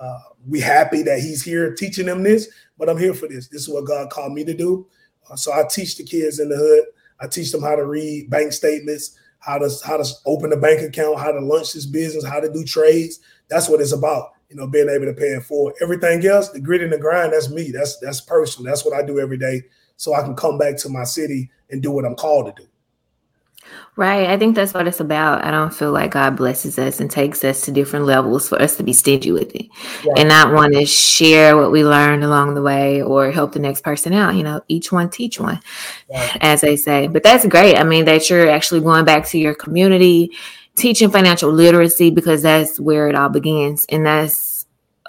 uh, 0.00 0.04
uh, 0.04 0.20
we 0.46 0.60
happy 0.60 1.02
that 1.02 1.20
he's 1.20 1.42
here 1.42 1.74
teaching 1.74 2.06
them 2.06 2.22
this, 2.22 2.48
but 2.76 2.88
I'm 2.88 2.98
here 2.98 3.14
for 3.14 3.28
this. 3.28 3.48
This 3.48 3.62
is 3.62 3.68
what 3.68 3.86
God 3.86 4.10
called 4.10 4.32
me 4.32 4.44
to 4.44 4.54
do. 4.54 4.86
Uh, 5.30 5.36
so 5.36 5.52
I 5.52 5.64
teach 5.70 5.96
the 5.96 6.04
kids 6.04 6.40
in 6.40 6.48
the 6.48 6.56
hood. 6.56 6.84
I 7.20 7.28
teach 7.28 7.52
them 7.52 7.62
how 7.62 7.76
to 7.76 7.86
read 7.86 8.28
bank 8.28 8.52
statements, 8.52 9.16
how 9.38 9.58
to 9.58 9.70
how 9.84 9.96
to 9.96 10.08
open 10.26 10.52
a 10.52 10.56
bank 10.56 10.82
account, 10.82 11.20
how 11.20 11.32
to 11.32 11.40
launch 11.40 11.72
this 11.72 11.86
business, 11.86 12.24
how 12.24 12.40
to 12.40 12.52
do 12.52 12.64
trades. 12.64 13.20
That's 13.48 13.68
what 13.68 13.80
it's 13.80 13.92
about 13.92 14.32
you 14.48 14.56
know, 14.56 14.66
being 14.66 14.88
able 14.88 15.06
to 15.06 15.12
pay 15.12 15.28
it 15.28 15.42
forward. 15.42 15.74
Everything 15.80 16.24
else, 16.26 16.50
the 16.50 16.60
grit 16.60 16.82
and 16.82 16.92
the 16.92 16.98
grind, 16.98 17.32
that's 17.32 17.50
me. 17.50 17.70
That's 17.72 17.98
that's 17.98 18.20
personal. 18.20 18.70
That's 18.70 18.84
what 18.84 18.94
I 18.94 19.04
do 19.04 19.18
every 19.18 19.38
day. 19.38 19.62
So 19.96 20.14
I 20.14 20.22
can 20.22 20.36
come 20.36 20.58
back 20.58 20.76
to 20.78 20.88
my 20.88 21.04
city 21.04 21.50
and 21.70 21.82
do 21.82 21.90
what 21.90 22.04
I'm 22.04 22.14
called 22.14 22.46
to 22.46 22.62
do. 22.62 22.68
Right. 23.96 24.28
I 24.28 24.36
think 24.36 24.54
that's 24.54 24.74
what 24.74 24.86
it's 24.86 25.00
about. 25.00 25.42
I 25.42 25.50
don't 25.50 25.72
feel 25.72 25.90
like 25.90 26.10
God 26.10 26.36
blesses 26.36 26.78
us 26.78 27.00
and 27.00 27.10
takes 27.10 27.42
us 27.44 27.62
to 27.62 27.72
different 27.72 28.04
levels 28.04 28.46
for 28.46 28.60
us 28.60 28.76
to 28.76 28.82
be 28.82 28.92
stingy 28.92 29.32
with 29.32 29.54
it 29.54 29.68
right. 30.04 30.18
and 30.18 30.28
not 30.28 30.52
want 30.52 30.74
to 30.74 30.84
share 30.84 31.56
what 31.56 31.72
we 31.72 31.82
learned 31.82 32.22
along 32.22 32.54
the 32.54 32.62
way 32.62 33.00
or 33.00 33.30
help 33.30 33.52
the 33.52 33.58
next 33.58 33.82
person 33.82 34.12
out. 34.12 34.34
You 34.34 34.42
know, 34.42 34.60
each 34.68 34.92
one 34.92 35.08
teach 35.08 35.40
one, 35.40 35.60
right. 36.10 36.36
as 36.42 36.60
they 36.60 36.76
say. 36.76 37.06
But 37.06 37.22
that's 37.22 37.46
great. 37.46 37.78
I 37.78 37.84
mean, 37.84 38.04
that 38.04 38.28
you're 38.28 38.50
actually 38.50 38.80
going 38.80 39.06
back 39.06 39.26
to 39.28 39.38
your 39.38 39.54
community 39.54 40.30
teaching 40.76 41.10
financial 41.10 41.50
literacy 41.50 42.10
because 42.10 42.42
that's 42.42 42.78
where 42.78 43.08
it 43.08 43.14
all 43.14 43.30
begins 43.30 43.86
and 43.88 44.04
that's 44.04 44.66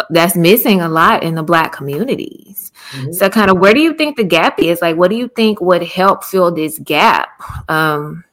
that's 0.09 0.35
missing 0.35 0.79
a 0.79 0.87
lot 0.87 1.23
in 1.23 1.35
the 1.35 1.43
black 1.43 1.73
communities 1.73 2.71
mm-hmm. 2.91 3.11
so 3.11 3.29
kind 3.29 3.51
of 3.51 3.57
where 3.57 3.73
do 3.73 3.81
you 3.81 3.93
think 3.93 4.15
the 4.15 4.23
gap 4.23 4.59
is 4.59 4.81
like 4.81 4.95
what 4.95 5.09
do 5.09 5.17
you 5.17 5.27
think 5.27 5.59
would 5.59 5.83
help 5.83 6.23
fill 6.23 6.51
this 6.51 6.79
gap 6.79 7.29
um, 7.69 8.23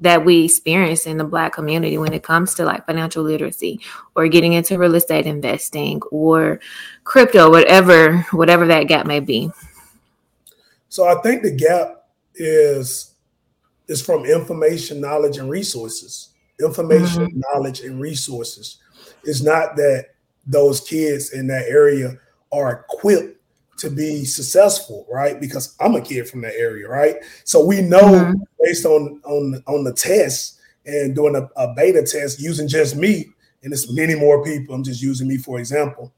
that 0.00 0.24
we 0.24 0.44
experience 0.44 1.06
in 1.06 1.16
the 1.16 1.24
black 1.24 1.52
community 1.52 1.98
when 1.98 2.12
it 2.12 2.22
comes 2.22 2.54
to 2.54 2.64
like 2.64 2.86
financial 2.86 3.22
literacy 3.22 3.80
or 4.14 4.28
getting 4.28 4.52
into 4.52 4.78
real 4.78 4.94
estate 4.94 5.26
investing 5.26 6.00
or 6.10 6.60
crypto 7.04 7.50
whatever 7.50 8.18
whatever 8.32 8.66
that 8.66 8.84
gap 8.84 9.06
may 9.06 9.20
be 9.20 9.50
so 10.88 11.06
i 11.06 11.20
think 11.22 11.42
the 11.42 11.50
gap 11.50 12.06
is 12.34 13.14
is 13.88 14.00
from 14.00 14.24
information 14.24 15.00
knowledge 15.00 15.38
and 15.38 15.50
resources 15.50 16.28
information, 16.60 17.26
mm-hmm. 17.26 17.40
knowledge, 17.52 17.80
and 17.80 18.00
resources. 18.00 18.78
It's 19.24 19.42
not 19.42 19.76
that 19.76 20.06
those 20.46 20.80
kids 20.80 21.32
in 21.32 21.46
that 21.48 21.66
area 21.68 22.18
are 22.52 22.84
equipped 22.84 23.37
to 23.78 23.90
be 23.90 24.24
successful, 24.24 25.06
right? 25.10 25.40
Because 25.40 25.76
I'm 25.80 25.94
a 25.94 26.00
kid 26.00 26.28
from 26.28 26.42
that 26.42 26.54
area, 26.54 26.88
right? 26.88 27.16
So 27.44 27.64
we 27.64 27.80
know 27.80 28.00
mm-hmm. 28.00 28.42
based 28.62 28.84
on 28.84 29.20
on 29.24 29.62
on 29.66 29.84
the 29.84 29.92
test 29.92 30.58
and 30.86 31.14
doing 31.14 31.36
a, 31.36 31.48
a, 31.60 31.74
beta 31.74 32.02
test 32.02 32.40
using 32.40 32.66
just 32.66 32.96
me, 32.96 33.28
and 33.62 33.72
it's 33.72 33.92
many 33.92 34.14
more 34.14 34.42
people. 34.44 34.74
I'm 34.74 34.84
just 34.84 35.02
using 35.02 35.28
me 35.28 35.38
for 35.38 35.58
example. 35.58 36.12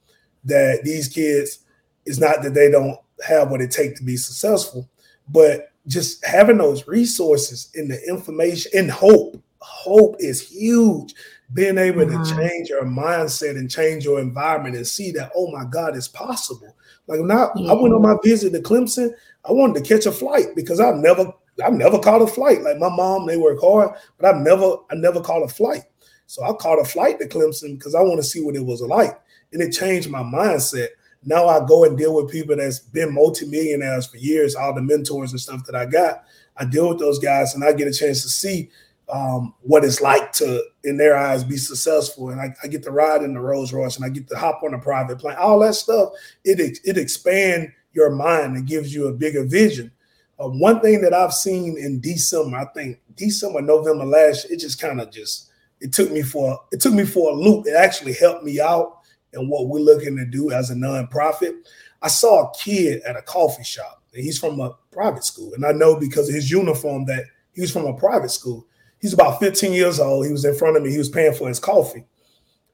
That 0.44 0.80
these 0.84 1.08
kids, 1.08 1.60
it's 2.06 2.18
not 2.18 2.42
that 2.42 2.54
they 2.54 2.70
don't 2.70 2.98
have 3.26 3.50
what 3.50 3.60
it 3.60 3.70
takes 3.70 3.98
to 4.00 4.04
be 4.04 4.16
successful, 4.16 4.88
but 5.28 5.70
just 5.86 6.24
having 6.24 6.58
those 6.58 6.86
resources 6.86 7.70
and 7.74 7.90
the 7.90 8.02
information 8.08 8.72
and 8.74 8.90
hope. 8.90 9.36
Hope 9.58 10.16
is 10.18 10.40
huge. 10.48 11.14
Being 11.52 11.78
able 11.78 12.04
mm-hmm. 12.04 12.22
to 12.22 12.36
change 12.36 12.68
your 12.70 12.84
mindset 12.84 13.56
and 13.56 13.70
change 13.70 14.04
your 14.04 14.20
environment 14.20 14.76
and 14.76 14.86
see 14.86 15.10
that, 15.12 15.32
oh 15.34 15.50
my 15.50 15.64
God, 15.64 15.96
it's 15.96 16.08
possible. 16.08 16.74
Like 17.10 17.20
now, 17.20 17.50
yeah. 17.56 17.72
I 17.72 17.74
went 17.74 17.94
on 17.94 18.02
my 18.02 18.16
visit 18.24 18.52
to 18.52 18.60
Clemson. 18.60 19.12
I 19.44 19.52
wanted 19.52 19.82
to 19.82 19.94
catch 19.94 20.06
a 20.06 20.12
flight 20.12 20.46
because 20.56 20.80
I've 20.80 20.96
never, 20.96 21.32
I've 21.62 21.74
never 21.74 21.98
caught 21.98 22.22
a 22.22 22.26
flight. 22.26 22.62
Like 22.62 22.78
my 22.78 22.88
mom, 22.88 23.26
they 23.26 23.36
work 23.36 23.60
hard, 23.60 23.90
but 24.18 24.34
I've 24.34 24.40
never, 24.40 24.76
I 24.90 24.94
never 24.94 25.20
caught 25.20 25.42
a 25.42 25.48
flight. 25.48 25.82
So 26.26 26.44
I 26.44 26.52
caught 26.54 26.80
a 26.80 26.84
flight 26.84 27.18
to 27.18 27.28
Clemson 27.28 27.76
because 27.76 27.94
I 27.94 28.00
want 28.00 28.18
to 28.18 28.22
see 28.22 28.40
what 28.40 28.56
it 28.56 28.64
was 28.64 28.80
like, 28.80 29.20
and 29.52 29.60
it 29.60 29.72
changed 29.72 30.08
my 30.08 30.22
mindset 30.22 30.88
now 31.24 31.48
I 31.48 31.64
go 31.66 31.84
and 31.84 31.98
deal 31.98 32.14
with 32.14 32.30
people 32.30 32.56
that's 32.56 32.78
been 32.78 33.14
multimillionaires 33.14 34.06
for 34.06 34.16
years, 34.16 34.54
all 34.54 34.74
the 34.74 34.82
mentors 34.82 35.32
and 35.32 35.40
stuff 35.40 35.64
that 35.66 35.74
I 35.74 35.86
got. 35.86 36.24
I 36.56 36.64
deal 36.64 36.88
with 36.88 36.98
those 36.98 37.18
guys 37.18 37.54
and 37.54 37.62
I 37.62 37.72
get 37.72 37.88
a 37.88 37.92
chance 37.92 38.22
to 38.22 38.28
see 38.28 38.70
um, 39.12 39.54
what 39.62 39.84
it's 39.84 40.00
like 40.00 40.32
to, 40.32 40.62
in 40.84 40.96
their 40.96 41.16
eyes, 41.16 41.44
be 41.44 41.56
successful. 41.56 42.30
And 42.30 42.40
I, 42.40 42.54
I, 42.62 42.68
get 42.68 42.82
to 42.84 42.90
ride 42.90 43.22
in 43.22 43.34
the 43.34 43.40
Rolls 43.40 43.72
Royce 43.72 43.96
and 43.96 44.04
I 44.04 44.08
get 44.08 44.28
to 44.28 44.36
hop 44.36 44.62
on 44.62 44.74
a 44.74 44.78
private 44.78 45.18
plane. 45.18 45.36
All 45.38 45.58
that 45.60 45.74
stuff, 45.74 46.10
it 46.44 46.78
it 46.84 46.96
expand 46.96 47.72
your 47.92 48.10
mind 48.10 48.56
and 48.56 48.66
gives 48.66 48.94
you 48.94 49.08
a 49.08 49.12
bigger 49.12 49.44
vision. 49.44 49.90
Uh, 50.38 50.48
one 50.48 50.80
thing 50.80 51.00
that 51.02 51.12
I've 51.12 51.34
seen 51.34 51.76
in 51.76 52.00
December, 52.00 52.56
I 52.56 52.64
think 52.66 53.00
December, 53.16 53.60
November 53.60 54.06
last, 54.06 54.44
year, 54.44 54.54
it 54.54 54.60
just 54.60 54.80
kind 54.80 55.00
of 55.00 55.10
just 55.10 55.50
it 55.80 55.92
took 55.92 56.10
me 56.10 56.22
for 56.22 56.58
it 56.72 56.80
took 56.80 56.94
me 56.94 57.04
for 57.04 57.30
a 57.30 57.34
loop. 57.34 57.66
It 57.66 57.74
actually 57.74 58.14
helped 58.14 58.44
me 58.44 58.60
out 58.60 58.98
and 59.32 59.48
what 59.48 59.68
we're 59.68 59.80
looking 59.80 60.16
to 60.16 60.24
do 60.24 60.50
as 60.50 60.70
a 60.70 60.74
nonprofit. 60.74 61.54
I 62.02 62.08
saw 62.08 62.48
a 62.48 62.54
kid 62.56 63.02
at 63.02 63.16
a 63.16 63.22
coffee 63.22 63.64
shop, 63.64 64.02
and 64.14 64.22
he's 64.22 64.38
from 64.38 64.60
a 64.60 64.74
private 64.90 65.24
school. 65.24 65.52
And 65.54 65.66
I 65.66 65.72
know 65.72 65.98
because 65.98 66.28
of 66.28 66.34
his 66.34 66.50
uniform 66.50 67.04
that 67.06 67.24
he 67.52 67.60
was 67.60 67.72
from 67.72 67.86
a 67.86 67.94
private 67.94 68.30
school. 68.30 68.66
He's 69.00 69.12
about 69.12 69.40
15 69.40 69.72
years 69.72 69.98
old. 69.98 70.26
He 70.26 70.32
was 70.32 70.44
in 70.44 70.54
front 70.54 70.76
of 70.76 70.82
me. 70.82 70.90
He 70.90 70.98
was 70.98 71.08
paying 71.08 71.34
for 71.34 71.48
his 71.48 71.58
coffee. 71.58 72.04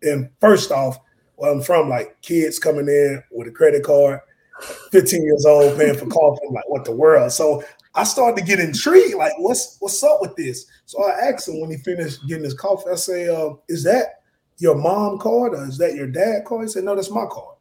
And 0.02 0.30
first 0.40 0.70
off, 0.70 0.98
well, 1.36 1.52
I'm 1.52 1.62
from 1.62 1.88
like 1.88 2.20
kids 2.22 2.58
coming 2.58 2.88
in 2.88 3.22
with 3.30 3.48
a 3.48 3.50
credit 3.50 3.84
card, 3.84 4.20
15 4.90 5.22
years 5.22 5.44
old, 5.46 5.78
paying 5.78 5.96
for 5.96 6.06
coffee. 6.06 6.40
I'm 6.48 6.54
like, 6.54 6.68
what 6.68 6.84
the 6.84 6.92
world? 6.92 7.32
So 7.32 7.62
I 7.94 8.04
started 8.04 8.40
to 8.40 8.46
get 8.46 8.60
intrigued. 8.60 9.14
Like, 9.14 9.32
what's 9.38 9.76
what's 9.80 10.02
up 10.02 10.20
with 10.20 10.34
this? 10.36 10.66
So 10.86 11.02
I 11.04 11.28
asked 11.28 11.48
him 11.48 11.60
when 11.60 11.70
he 11.70 11.76
finished 11.78 12.26
getting 12.26 12.44
his 12.44 12.54
coffee. 12.54 12.90
I 12.90 12.96
say, 12.96 13.28
uh, 13.28 13.54
"Is 13.68 13.84
that 13.84 14.16
your 14.58 14.74
mom 14.74 15.18
card 15.18 15.54
or 15.54 15.66
is 15.66 15.78
that 15.78 15.94
your 15.94 16.06
dad 16.06 16.44
card? 16.44 16.62
He 16.62 16.68
said, 16.68 16.84
No, 16.84 16.94
that's 16.94 17.10
my 17.10 17.26
card. 17.26 17.56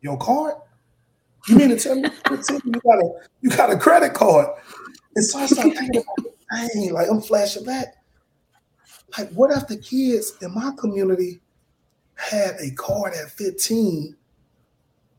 Your 0.00 0.18
card? 0.18 0.54
You 1.48 1.56
mean 1.56 1.68
to 1.70 1.78
tell 1.78 1.94
me 1.94 2.08
you 2.30 2.72
got 2.72 2.98
a 2.98 3.10
you 3.40 3.50
got 3.50 3.72
a 3.72 3.78
credit 3.78 4.14
card? 4.14 4.48
And 5.14 5.24
so 5.24 5.38
I 5.38 5.46
started 5.46 5.76
thinking 5.76 6.02
about 6.02 6.33
dang, 6.50 6.92
like 6.92 7.08
I'm 7.10 7.20
flashing 7.20 7.64
back. 7.64 7.96
Like, 9.16 9.30
what 9.30 9.50
if 9.50 9.68
the 9.68 9.76
kids 9.76 10.34
in 10.42 10.52
my 10.54 10.72
community 10.78 11.40
had 12.14 12.56
a 12.60 12.70
card 12.72 13.14
at 13.14 13.30
15? 13.30 14.16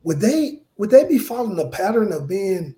Would 0.04 0.20
they 0.20 0.60
would 0.76 0.90
they 0.90 1.04
be 1.04 1.18
following 1.18 1.56
the 1.56 1.68
pattern 1.68 2.12
of 2.12 2.28
being 2.28 2.74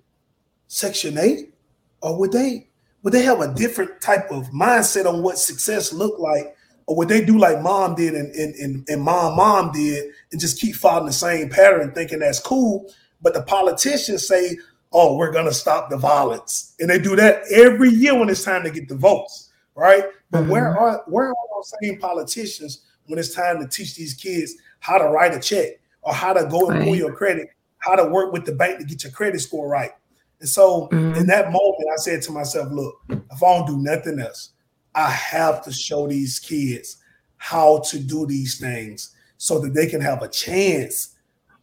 section 0.67 1.17
8? 1.17 1.53
Or 2.01 2.17
would 2.17 2.31
they 2.31 2.69
would 3.03 3.13
they 3.13 3.23
have 3.23 3.41
a 3.41 3.53
different 3.53 4.01
type 4.01 4.31
of 4.31 4.47
mindset 4.47 5.05
on 5.05 5.21
what 5.23 5.37
success 5.37 5.93
looked 5.93 6.19
like 6.19 6.55
or 6.89 6.95
would 6.95 7.07
they 7.07 7.23
do 7.23 7.37
like 7.37 7.61
mom 7.61 7.93
did 7.93 8.15
and, 8.15 8.33
and, 8.33 8.55
and, 8.55 8.89
and 8.89 9.01
mom 9.01 9.35
mom 9.35 9.71
did 9.71 10.11
and 10.31 10.41
just 10.41 10.59
keep 10.59 10.75
following 10.75 11.05
the 11.05 11.13
same 11.13 11.49
pattern 11.49 11.91
thinking 11.91 12.19
that's 12.19 12.39
cool 12.39 12.91
but 13.21 13.33
the 13.33 13.43
politicians 13.43 14.27
say 14.27 14.57
oh 14.91 15.15
we're 15.15 15.31
going 15.31 15.45
to 15.45 15.53
stop 15.53 15.89
the 15.89 15.97
violence 15.97 16.75
and 16.79 16.89
they 16.89 16.99
do 16.99 17.15
that 17.15 17.43
every 17.51 17.89
year 17.89 18.17
when 18.17 18.29
it's 18.29 18.43
time 18.43 18.63
to 18.63 18.71
get 18.71 18.87
the 18.87 18.95
votes 18.95 19.51
right 19.75 20.05
but 20.31 20.41
mm-hmm. 20.41 20.51
where 20.51 20.77
are 20.77 21.03
where 21.07 21.29
are 21.29 21.35
those 21.55 21.73
same 21.81 21.99
politicians 21.99 22.85
when 23.05 23.19
it's 23.19 23.33
time 23.33 23.59
to 23.59 23.67
teach 23.67 23.95
these 23.95 24.13
kids 24.13 24.55
how 24.79 24.97
to 24.97 25.05
write 25.05 25.33
a 25.33 25.39
check 25.39 25.79
or 26.01 26.13
how 26.13 26.33
to 26.33 26.45
go 26.47 26.69
and 26.69 26.83
pull 26.83 26.95
your 26.95 27.13
credit 27.13 27.49
how 27.79 27.95
to 27.95 28.05
work 28.05 28.33
with 28.33 28.45
the 28.45 28.51
bank 28.51 28.79
to 28.79 28.85
get 28.85 29.03
your 29.03 29.11
credit 29.11 29.39
score 29.39 29.67
right 29.67 29.91
and 30.39 30.49
so 30.49 30.87
mm-hmm. 30.87 31.15
in 31.15 31.27
that 31.27 31.51
moment 31.51 31.89
i 31.93 31.97
said 31.97 32.21
to 32.21 32.31
myself 32.31 32.71
look 32.71 32.95
if 33.09 33.43
i 33.43 33.57
don't 33.57 33.67
do 33.67 33.77
nothing 33.77 34.19
else 34.19 34.51
I 34.95 35.09
have 35.09 35.63
to 35.63 35.71
show 35.71 36.07
these 36.07 36.39
kids 36.39 36.97
how 37.37 37.79
to 37.89 37.99
do 37.99 38.25
these 38.25 38.59
things 38.59 39.15
so 39.37 39.59
that 39.59 39.73
they 39.73 39.87
can 39.87 40.01
have 40.01 40.21
a 40.21 40.27
chance. 40.27 41.15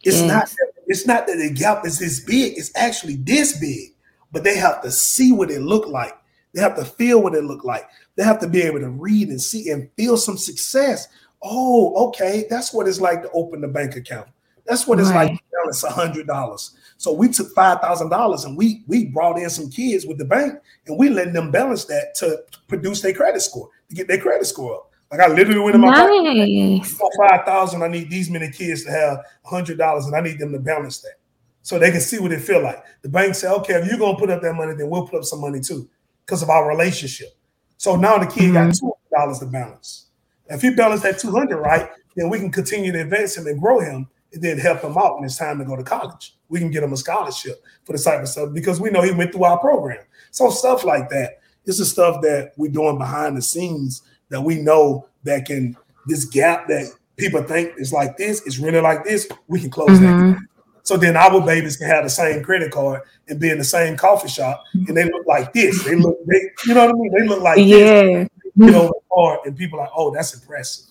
It's 0.03 0.21
yes. 0.21 0.27
not 0.27 0.49
it's 0.87 1.05
not 1.05 1.27
that 1.27 1.37
the 1.37 1.51
gap 1.53 1.85
is 1.85 1.99
this 1.99 2.19
big, 2.21 2.57
it's 2.57 2.71
actually 2.75 3.17
this 3.17 3.59
big, 3.59 3.93
but 4.31 4.43
they 4.43 4.57
have 4.57 4.81
to 4.81 4.91
see 4.91 5.31
what 5.31 5.51
it 5.51 5.61
look 5.61 5.87
like. 5.87 6.13
They 6.53 6.61
have 6.61 6.75
to 6.77 6.85
feel 6.85 7.21
what 7.21 7.35
it 7.35 7.43
look 7.43 7.63
like. 7.63 7.87
They 8.15 8.23
have 8.23 8.39
to 8.39 8.47
be 8.47 8.61
able 8.63 8.79
to 8.79 8.89
read 8.89 9.27
and 9.27 9.41
see 9.41 9.69
and 9.69 9.89
feel 9.95 10.17
some 10.17 10.37
success. 10.37 11.07
Oh, 11.43 12.07
okay, 12.07 12.45
that's 12.49 12.73
what 12.73 12.87
it's 12.87 13.01
like 13.01 13.21
to 13.21 13.29
open 13.31 13.61
the 13.61 13.67
bank 13.67 13.95
account. 13.95 14.27
That's 14.65 14.87
what 14.87 14.99
it's 14.99 15.09
right. 15.09 15.29
like 15.29 15.37
to 15.37 15.43
balance 15.53 15.83
a 15.83 15.91
hundred 15.91 16.27
dollars. 16.27 16.75
So 16.97 17.13
we 17.13 17.29
took 17.29 17.53
five 17.53 17.79
thousand 17.79 18.09
dollars 18.09 18.43
and 18.43 18.57
we 18.57 18.83
we 18.87 19.05
brought 19.05 19.37
in 19.37 19.49
some 19.49 19.69
kids 19.69 20.05
with 20.05 20.17
the 20.17 20.25
bank 20.25 20.59
and 20.87 20.97
we 20.97 21.09
letting 21.09 21.33
them 21.33 21.51
balance 21.51 21.85
that 21.85 22.15
to 22.15 22.43
produce 22.67 23.01
their 23.01 23.13
credit 23.13 23.41
score 23.41 23.69
to 23.89 23.95
get 23.95 24.07
their 24.07 24.19
credit 24.19 24.45
score 24.45 24.75
up. 24.75 24.86
Like 25.11 25.21
I 25.21 25.27
literally 25.27 25.59
went 25.59 25.75
in 25.75 25.81
my 25.81 25.89
nice. 25.89 26.97
bank, 26.97 27.11
five 27.17 27.45
thousand. 27.45 27.81
I 27.81 27.87
need 27.87 28.09
these 28.09 28.29
many 28.29 28.51
kids 28.51 28.83
to 28.83 28.91
have 28.91 29.19
hundred 29.45 29.77
dollars, 29.77 30.05
and 30.05 30.15
I 30.15 30.21
need 30.21 30.37
them 30.37 30.51
to 30.51 30.59
balance 30.59 30.99
that 31.01 31.13
so 31.61 31.77
they 31.77 31.91
can 31.91 32.01
see 32.01 32.19
what 32.19 32.31
it 32.31 32.41
feel 32.41 32.61
like. 32.61 32.83
The 33.01 33.09
bank 33.09 33.35
said, 33.35 33.53
okay, 33.55 33.73
if 33.73 33.87
you're 33.87 33.97
gonna 33.97 34.17
put 34.17 34.29
up 34.29 34.41
that 34.41 34.53
money, 34.53 34.73
then 34.73 34.89
we'll 34.89 35.07
put 35.07 35.19
up 35.19 35.23
some 35.25 35.41
money 35.41 35.59
too 35.59 35.89
because 36.25 36.41
of 36.41 36.49
our 36.49 36.67
relationship. 36.67 37.29
So 37.77 37.95
now 37.95 38.17
the 38.17 38.25
kid 38.25 38.43
mm-hmm. 38.43 38.53
got 38.53 38.73
two 38.75 38.85
hundred 38.85 39.17
dollars 39.17 39.39
to 39.39 39.45
balance. 39.45 40.05
If 40.47 40.61
he 40.61 40.71
balance 40.71 41.01
that 41.03 41.19
two 41.19 41.31
hundred 41.31 41.57
right, 41.57 41.89
then 42.15 42.29
we 42.29 42.39
can 42.39 42.51
continue 42.51 42.91
to 42.91 43.01
advance 43.01 43.37
him 43.37 43.47
and 43.47 43.61
grow 43.61 43.79
him 43.79 44.07
and 44.33 44.41
then 44.41 44.57
help 44.57 44.81
him 44.81 44.97
out 44.97 45.15
when 45.15 45.25
it's 45.25 45.37
time 45.37 45.59
to 45.59 45.65
go 45.65 45.75
to 45.75 45.83
college. 45.83 46.35
We 46.49 46.59
can 46.59 46.71
get 46.71 46.83
him 46.83 46.93
a 46.93 46.97
scholarship 46.97 47.63
for 47.85 47.93
the 47.93 48.01
type 48.01 48.21
of 48.21 48.27
stuff 48.27 48.53
because 48.53 48.81
we 48.81 48.89
know 48.89 49.01
he 49.01 49.11
went 49.11 49.31
through 49.31 49.45
our 49.45 49.59
program. 49.59 50.03
So 50.31 50.49
stuff 50.49 50.83
like 50.83 51.09
that. 51.09 51.39
This 51.65 51.81
is 51.81 51.91
stuff 51.91 52.21
that 52.21 52.53
we're 52.55 52.71
doing 52.71 52.97
behind 52.97 53.35
the 53.35 53.41
scenes 53.41 54.03
that 54.29 54.41
we 54.41 54.55
know 54.55 55.07
that 55.23 55.45
can 55.45 55.75
this 56.05 56.25
gap 56.25 56.67
that 56.67 56.91
people 57.17 57.43
think 57.43 57.73
is 57.77 57.91
like 57.91 58.17
this 58.17 58.41
is 58.47 58.59
really 58.59 58.79
like 58.79 59.03
this. 59.03 59.27
We 59.47 59.59
can 59.59 59.69
close 59.69 59.89
mm-hmm. 59.89 60.31
that. 60.31 60.41
So 60.83 60.95
then 60.95 61.17
our 61.17 61.45
babies 61.45 61.75
can 61.75 61.87
have 61.87 62.05
the 62.05 62.09
same 62.09 62.43
credit 62.43 62.71
card 62.71 63.01
and 63.27 63.39
be 63.39 63.49
in 63.49 63.57
the 63.57 63.63
same 63.63 63.97
coffee 63.97 64.29
shop, 64.29 64.63
and 64.73 64.95
they 64.95 65.03
look 65.03 65.27
like 65.27 65.51
this. 65.51 65.83
They 65.83 65.95
look, 65.95 66.17
they, 66.25 66.39
you 66.65 66.73
know 66.73 66.85
what 66.85 66.95
I 66.95 66.97
mean? 66.97 67.11
They 67.11 67.27
look 67.27 67.41
like 67.41 67.57
yeah. 67.57 68.03
This. 68.23 68.29
You 68.55 68.71
know, 68.71 68.93
or, 69.09 69.39
and 69.45 69.55
people 69.55 69.79
are 69.79 69.83
like, 69.83 69.91
oh, 69.95 70.11
that's 70.11 70.33
impressive. 70.33 70.85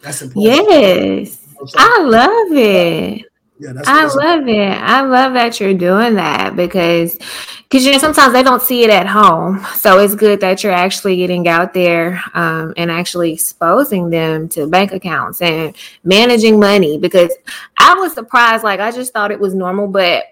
That's 0.00 0.22
impressive. 0.22 0.66
Yes. 0.68 1.46
I 1.76 2.02
love 2.02 2.56
it. 2.56 3.29
Yeah, 3.60 3.74
I 3.84 4.06
love 4.06 4.48
it. 4.48 4.72
I 4.72 5.02
love 5.02 5.34
that 5.34 5.60
you're 5.60 5.74
doing 5.74 6.14
that 6.14 6.56
because 6.56 7.18
because 7.64 7.84
you 7.84 7.92
know 7.92 7.98
sometimes 7.98 8.32
they 8.32 8.42
don't 8.42 8.62
see 8.62 8.84
it 8.84 8.90
at 8.90 9.06
home, 9.06 9.62
so 9.76 9.98
it's 9.98 10.14
good 10.14 10.40
that 10.40 10.64
you're 10.64 10.72
actually 10.72 11.16
getting 11.16 11.46
out 11.46 11.74
there 11.74 12.22
um, 12.32 12.72
and 12.78 12.90
actually 12.90 13.34
exposing 13.34 14.08
them 14.08 14.48
to 14.50 14.66
bank 14.66 14.92
accounts 14.92 15.42
and 15.42 15.76
managing 16.04 16.58
money. 16.58 16.96
Because 16.96 17.36
I 17.78 17.92
was 17.96 18.14
surprised, 18.14 18.64
like 18.64 18.80
I 18.80 18.92
just 18.92 19.12
thought 19.12 19.30
it 19.30 19.38
was 19.38 19.54
normal, 19.54 19.88
but 19.88 20.24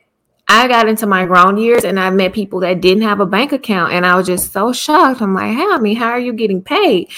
I 0.49 0.67
got 0.67 0.89
into 0.89 1.07
my 1.07 1.27
grown 1.27 1.59
years 1.59 1.85
and 1.85 2.01
I 2.01 2.09
met 2.09 2.33
people 2.33 2.61
that 2.61 2.81
didn't 2.81 3.03
have 3.03 3.21
a 3.21 3.27
bank 3.27 3.53
account, 3.53 3.93
and 3.93 4.07
I 4.07 4.17
was 4.17 4.27
just 4.27 4.55
so 4.55 4.73
shocked. 4.73 5.21
I'm 5.21 5.35
like, 5.35 5.55
"How? 5.55 5.75
I 5.75 5.79
mean, 5.81 5.97
how 5.97 6.09
are 6.09 6.19
you 6.19 6.33
getting 6.33 6.63
paid?" 6.63 7.11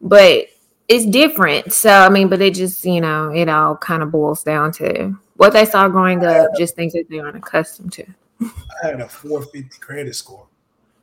But 0.00 0.46
it's 0.88 1.04
different. 1.04 1.74
So 1.74 1.90
I 1.90 2.08
mean, 2.08 2.28
but 2.28 2.40
it 2.40 2.54
just 2.54 2.86
you 2.86 3.02
know 3.02 3.30
it 3.34 3.50
all 3.50 3.76
kind 3.76 4.02
of 4.02 4.10
boils 4.10 4.42
down 4.42 4.72
to 4.72 5.14
what 5.38 5.52
they 5.52 5.64
saw 5.64 5.88
growing 5.88 6.24
up, 6.24 6.50
just 6.58 6.74
things 6.74 6.92
that 6.92 7.08
they 7.08 7.20
aren't 7.20 7.36
accustomed 7.36 7.92
to. 7.92 8.04
I 8.40 8.86
had 8.86 9.00
a 9.00 9.08
450 9.08 9.78
credit 9.78 10.14
score, 10.14 10.46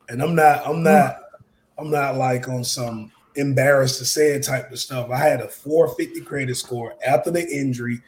and 0.10 0.22
I'm 0.22 0.36
not 0.36 0.68
I'm 0.68 0.84
not 0.84 1.20
I'm 1.80 1.90
not 1.90 2.16
like 2.16 2.48
on 2.48 2.64
some 2.64 3.12
embarrassed 3.36 3.98
to 4.00 4.06
say 4.06 4.34
it 4.34 4.44
type 4.44 4.72
of 4.72 4.80
stuff. 4.80 5.10
I 5.10 5.18
had 5.18 5.40
a 5.40 5.48
450 5.48 6.22
credit 6.22 6.56
score 6.56 6.96
after 7.06 7.32
the 7.32 7.48
injury. 7.48 8.02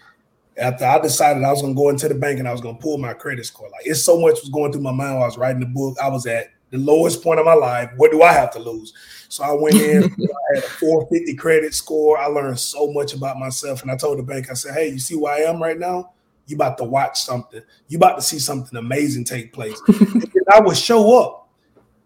After 0.57 0.85
I 0.85 0.99
decided 0.99 1.43
I 1.43 1.51
was 1.51 1.61
gonna 1.61 1.73
go 1.73 1.89
into 1.89 2.09
the 2.09 2.15
bank 2.15 2.39
and 2.39 2.47
I 2.47 2.51
was 2.51 2.61
gonna 2.61 2.77
pull 2.77 2.97
my 2.97 3.13
credit 3.13 3.45
score, 3.45 3.69
like 3.69 3.85
it's 3.85 4.03
so 4.03 4.19
much 4.19 4.41
was 4.41 4.49
going 4.49 4.73
through 4.73 4.81
my 4.81 4.91
mind 4.91 5.15
while 5.15 5.23
I 5.23 5.27
was 5.27 5.37
writing 5.37 5.61
the 5.61 5.67
book. 5.67 5.97
I 6.01 6.09
was 6.09 6.25
at 6.25 6.49
the 6.71 6.77
lowest 6.77 7.23
point 7.23 7.39
of 7.39 7.45
my 7.45 7.53
life. 7.53 7.89
What 7.95 8.11
do 8.11 8.21
I 8.21 8.33
have 8.33 8.51
to 8.51 8.59
lose? 8.59 8.93
So 9.29 9.43
I 9.43 9.51
went 9.53 9.77
in, 9.77 10.03
I 10.21 10.55
had 10.55 10.63
a 10.65 10.69
450 10.69 11.35
credit 11.35 11.73
score. 11.73 12.17
I 12.17 12.25
learned 12.25 12.59
so 12.59 12.91
much 12.91 13.13
about 13.13 13.37
myself. 13.37 13.81
And 13.81 13.91
I 13.91 13.95
told 13.95 14.19
the 14.19 14.23
bank, 14.23 14.49
I 14.49 14.55
said, 14.55 14.73
Hey, 14.73 14.89
you 14.89 14.99
see 14.99 15.15
where 15.15 15.33
I 15.33 15.49
am 15.49 15.61
right 15.61 15.77
now? 15.77 16.11
You 16.47 16.55
about 16.55 16.77
to 16.79 16.83
watch 16.83 17.21
something. 17.21 17.61
You 17.87 17.97
about 17.97 18.15
to 18.15 18.21
see 18.21 18.39
something 18.39 18.77
amazing 18.77 19.25
take 19.25 19.53
place. 19.53 19.79
I 20.53 20.59
would 20.59 20.77
show 20.77 21.21
up. 21.21 21.49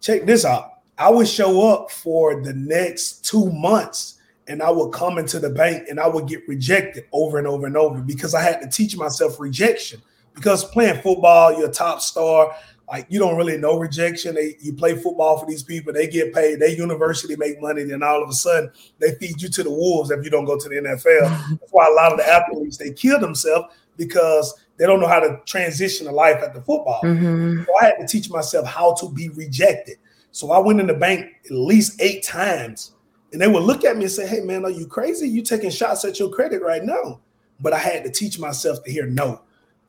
Check 0.02 0.26
this 0.26 0.46
out. 0.46 0.80
I 0.98 1.10
would 1.10 1.28
show 1.28 1.70
up 1.70 1.92
for 1.92 2.42
the 2.42 2.54
next 2.54 3.26
two 3.26 3.52
months 3.52 4.20
and 4.48 4.62
I 4.62 4.70
would 4.70 4.92
come 4.92 5.18
into 5.18 5.40
the 5.40 5.50
bank 5.50 5.88
and 5.90 6.00
I 6.00 6.08
would 6.08 6.28
get 6.28 6.48
rejected 6.48 7.06
over 7.12 7.38
and 7.38 7.48
over 7.48 7.68
and 7.68 7.78
over 7.78 8.02
because 8.02 8.36
I 8.36 8.42
had 8.42 8.62
to 8.62 8.68
teach 8.68 8.98
myself 8.98 9.40
rejection. 9.40 10.02
Because 10.34 10.64
playing 10.66 11.02
football, 11.02 11.58
you're 11.58 11.70
a 11.70 11.72
top 11.72 12.02
star, 12.02 12.56
like 12.92 13.06
you 13.10 13.20
don't 13.20 13.38
really 13.38 13.58
know 13.58 13.80
rejection. 13.80 14.36
They 14.36 14.58
you 14.60 14.74
play 14.74 14.96
football 14.96 15.38
for 15.38 15.46
these 15.46 15.64
people, 15.64 15.94
they 15.94 16.08
get 16.08 16.34
paid, 16.34 16.60
they 16.60 16.76
university 16.76 17.36
make 17.36 17.62
money, 17.62 17.82
and 17.82 17.92
then 17.92 18.04
all 18.04 18.22
of 18.22 18.30
a 18.30 18.34
sudden 18.34 18.72
they 19.00 19.16
feed 19.16 19.42
you 19.42 19.50
to 19.50 19.64
the 19.64 19.72
wolves 19.72 20.12
if 20.12 20.24
you 20.24 20.30
don't 20.30 20.46
go 20.46 20.58
to 20.58 20.70
the 20.70 20.76
NFL. 20.76 21.50
That's 21.60 21.72
why 21.72 21.88
a 21.88 21.94
lot 21.94 22.12
of 22.12 22.18
the 22.18 22.28
athletes 22.28 22.78
they 22.78 22.92
kill 22.92 23.20
themselves 23.20 23.74
because 23.98 24.54
they 24.78 24.86
don't 24.86 25.00
know 25.00 25.08
how 25.08 25.20
to 25.20 25.40
transition 25.46 26.08
to 26.08 26.12
life 26.12 26.38
after 26.38 26.60
the 26.60 26.66
football. 26.66 27.02
Mm-hmm. 27.04 27.64
So 27.64 27.72
I 27.80 27.86
had 27.86 27.96
to 28.00 28.08
teach 28.08 28.30
myself 28.30 28.68
how 28.68 28.94
to 28.96 29.10
be 29.10 29.30
rejected. 29.30 29.98
So 30.32 30.52
I 30.52 30.60
went 30.60 30.80
in 30.80 30.88
the 30.88 30.94
bank 30.94 31.28
at 31.46 31.52
least 31.52 32.02
eight 32.02 32.24
times, 32.24 32.94
and 33.32 33.42
they 33.42 33.48
would 33.48 33.64
look 33.64 33.84
at 33.84 33.98
me 33.98 34.04
and 34.04 34.12
say, 34.12 34.28
"Hey 34.28 34.42
man, 34.42 34.66
are 34.66 34.72
you 34.72 34.88
crazy? 34.88 35.28
You 35.28 35.42
taking 35.42 35.70
shots 35.70 36.06
at 36.06 36.20
your 36.20 36.30
credit 36.30 36.62
right 36.62 36.84
now?" 36.84 37.20
But 37.60 37.74
I 37.74 37.78
had 37.78 38.04
to 38.06 38.10
teach 38.10 38.40
myself 38.40 38.84
to 38.84 38.92
hear 38.92 39.06
no, 39.06 39.42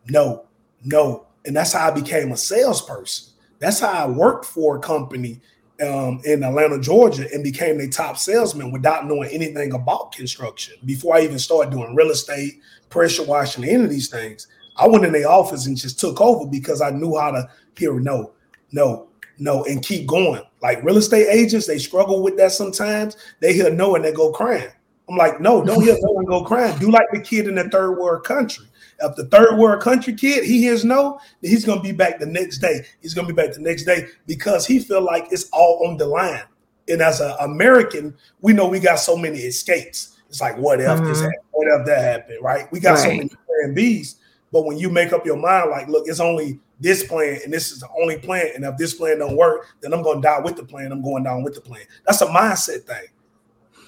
no, 0.09 0.44
no, 0.84 1.26
and 1.46 1.57
that's 1.57 1.72
how 1.72 1.88
I 1.88 1.90
became 1.90 2.32
a 2.32 2.36
salesperson. 2.36 3.32
That's 3.61 3.80
how 3.80 3.92
I 3.92 4.07
worked 4.07 4.44
for 4.44 4.76
a 4.76 4.80
company 4.80 5.40
um, 5.80 6.20
in 6.24 6.42
Atlanta, 6.42 6.80
Georgia, 6.80 7.28
and 7.32 7.42
became 7.42 7.80
a 7.80 7.88
top 7.88 8.18
salesman 8.18 8.70
without 8.70 9.07
knowing 9.07 9.30
anything 9.30 9.72
about 9.72 10.12
construction. 10.12 10.74
Before 10.84 11.16
I 11.16 11.22
even 11.22 11.38
started 11.38 11.70
doing 11.70 11.94
real 11.94 12.11
estate, 12.11 12.61
pressure 12.93 13.24
washing, 13.24 13.64
any 13.64 13.82
of 13.82 13.90
these 13.90 14.09
things, 14.09 14.47
I 14.76 14.86
went 14.86 15.05
in 15.05 15.12
the 15.12 15.24
office 15.24 15.66
and 15.66 15.76
just 15.76 15.99
took 15.99 16.20
over 16.20 16.47
because 16.47 16.80
I 16.80 16.90
knew 16.90 17.18
how 17.18 17.32
to 17.32 17.49
hear 17.76 17.99
no, 17.99 18.32
no, 18.70 19.09
no, 19.38 19.64
and 19.64 19.82
keep 19.82 20.07
going. 20.07 20.43
Like 20.61 20.84
real 20.84 20.99
estate 20.99 21.26
agents, 21.28 21.66
they 21.66 21.78
struggle 21.78 22.22
with 22.22 22.36
that 22.36 22.53
sometimes. 22.53 23.16
They 23.40 23.53
hear 23.53 23.70
no 23.70 23.97
and 23.97 24.05
they 24.05 24.12
go 24.12 24.30
crying. 24.30 24.70
I'm 25.09 25.16
like, 25.16 25.40
no, 25.40 25.64
don't 25.64 25.82
hear 25.82 25.97
no 26.01 26.18
and 26.18 26.26
go 26.26 26.45
crying. 26.45 26.78
Do 26.78 26.90
like 26.90 27.11
the 27.12 27.20
kid 27.20 27.49
in 27.49 27.57
the 27.57 27.68
third 27.68 27.99
world 27.99 28.24
country. 28.24 28.66
If 29.01 29.16
the 29.16 29.26
third 29.26 29.59
world 29.59 29.82
country 29.82 30.14
kid, 30.14 30.45
he 30.45 30.61
hears 30.61 30.84
no, 30.84 31.18
he's 31.40 31.64
gonna 31.64 31.82
be 31.82 31.93
back 31.93 32.20
the 32.20 32.26
next 32.26 32.59
day. 32.59 32.86
He's 33.01 33.14
gonna 33.14 33.26
be 33.26 33.34
back 33.34 33.53
the 33.53 33.61
next 33.61 33.84
day 33.84 34.07
because 34.26 34.64
he 34.64 34.78
feel 34.78 35.03
like 35.03 35.26
it's 35.30 35.49
all 35.53 35.86
on 35.88 35.97
the 35.97 36.07
line. 36.07 36.45
And 36.88 37.01
as 37.01 37.20
an 37.20 37.34
American, 37.40 38.16
we 38.40 38.53
know 38.53 38.68
we 38.68 38.78
got 38.78 38.97
so 38.97 39.16
many 39.16 39.38
escapes. 39.40 40.16
It's 40.33 40.41
like, 40.41 40.57
what 40.57 40.80
if 40.80 40.87
mm-hmm. 40.87 41.05
this 41.05 41.20
happened? 41.20 41.43
What 41.51 41.68
if 41.78 41.87
that 41.87 42.03
happened? 42.03 42.39
Right? 42.41 42.66
We 42.72 42.80
got 42.80 42.93
right. 42.93 42.99
so 42.99 43.09
many 43.09 43.28
plan 43.28 43.74
Bs. 43.76 44.14
But 44.51 44.64
when 44.64 44.78
you 44.78 44.89
make 44.89 45.12
up 45.12 45.26
your 45.26 45.37
mind, 45.37 45.70
like, 45.70 45.89
look, 45.89 46.05
it's 46.07 46.20
only 46.20 46.59
this 46.80 47.05
plan, 47.05 47.41
and 47.45 47.53
this 47.53 47.70
is 47.70 47.80
the 47.80 47.89
only 48.01 48.16
plan. 48.16 48.47
And 48.55 48.64
if 48.64 48.78
this 48.78 48.95
plan 48.95 49.18
don't 49.18 49.37
work, 49.37 49.66
then 49.83 49.93
I'm 49.93 50.03
gonna 50.03 50.22
die 50.22 50.41
with 50.41 50.57
the 50.57 50.64
plan. 50.64 50.91
I'm 50.91 51.03
going 51.03 51.22
down 51.22 51.43
with 51.43 51.55
the 51.55 51.61
plan. 51.61 51.83
That's 52.07 52.22
a 52.22 52.26
mindset 52.26 52.85
thing. 52.85 53.09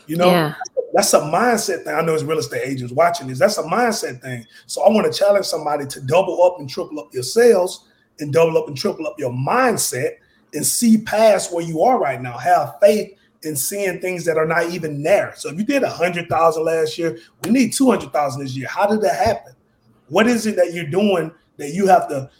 You 0.07 0.19
know, 0.19 0.27
yeah. 0.27 0.55
that's 0.93 1.15
a 1.15 1.21
mindset 1.21 1.85
thing. 1.85 1.95
I 1.95 2.03
know 2.03 2.13
it's 2.13 2.23
real 2.23 2.39
estate 2.39 2.61
agents 2.63 2.93
watching 2.93 3.27
this. 3.27 3.39
That's 3.39 3.57
a 3.57 3.63
mindset 3.63 4.21
thing. 4.21 4.47
So 4.67 4.83
I 4.83 4.91
want 4.91 5.11
to 5.11 5.19
challenge 5.19 5.47
somebody 5.47 5.87
to 5.87 6.01
double 6.03 6.43
up 6.43 6.59
and 6.59 6.69
triple 6.69 7.01
up 7.01 7.09
your 7.15 7.23
sales 7.23 7.89
and 8.21 8.35
double 8.35 8.59
up 8.59 8.69
and 8.69 8.77
triple 8.77 9.07
up 9.07 9.19
your 9.19 9.33
mindset 9.33 10.17
and 10.53 10.65
see 10.65 10.99
past 10.99 11.55
where 11.55 11.65
you 11.65 11.83
are 11.83 11.99
right 11.99 12.21
now. 12.21 12.37
Have 12.37 12.75
faith 12.83 13.17
in 13.45 13.57
seeing 13.57 14.01
things 14.01 14.25
that 14.25 14.37
are 14.37 14.47
not 14.47 14.71
even 14.71 15.03
there. 15.03 15.35
So 15.37 15.51
if 15.51 15.59
you 15.59 15.65
did 15.65 15.83
a 15.83 15.91
hundred 15.91 16.29
thousand 16.29 16.65
last 16.65 16.99
year, 16.99 17.19
we 17.43 17.51
need 17.51 17.73
two 17.73 17.91
hundred 17.91 18.13
thousand 18.13 18.43
this 18.43 18.57
year. 18.57 18.69
How 18.69 18.87
did 18.87 19.01
that 19.03 19.25
happen? 19.25 19.55
What 20.09 20.27
is 20.27 20.47
it 20.47 20.57
that 20.57 20.73
you're 20.73 20.87
doing 20.87 21.33
that 21.57 21.71
you 21.71 21.87
have 21.87 22.09
to 22.09 22.31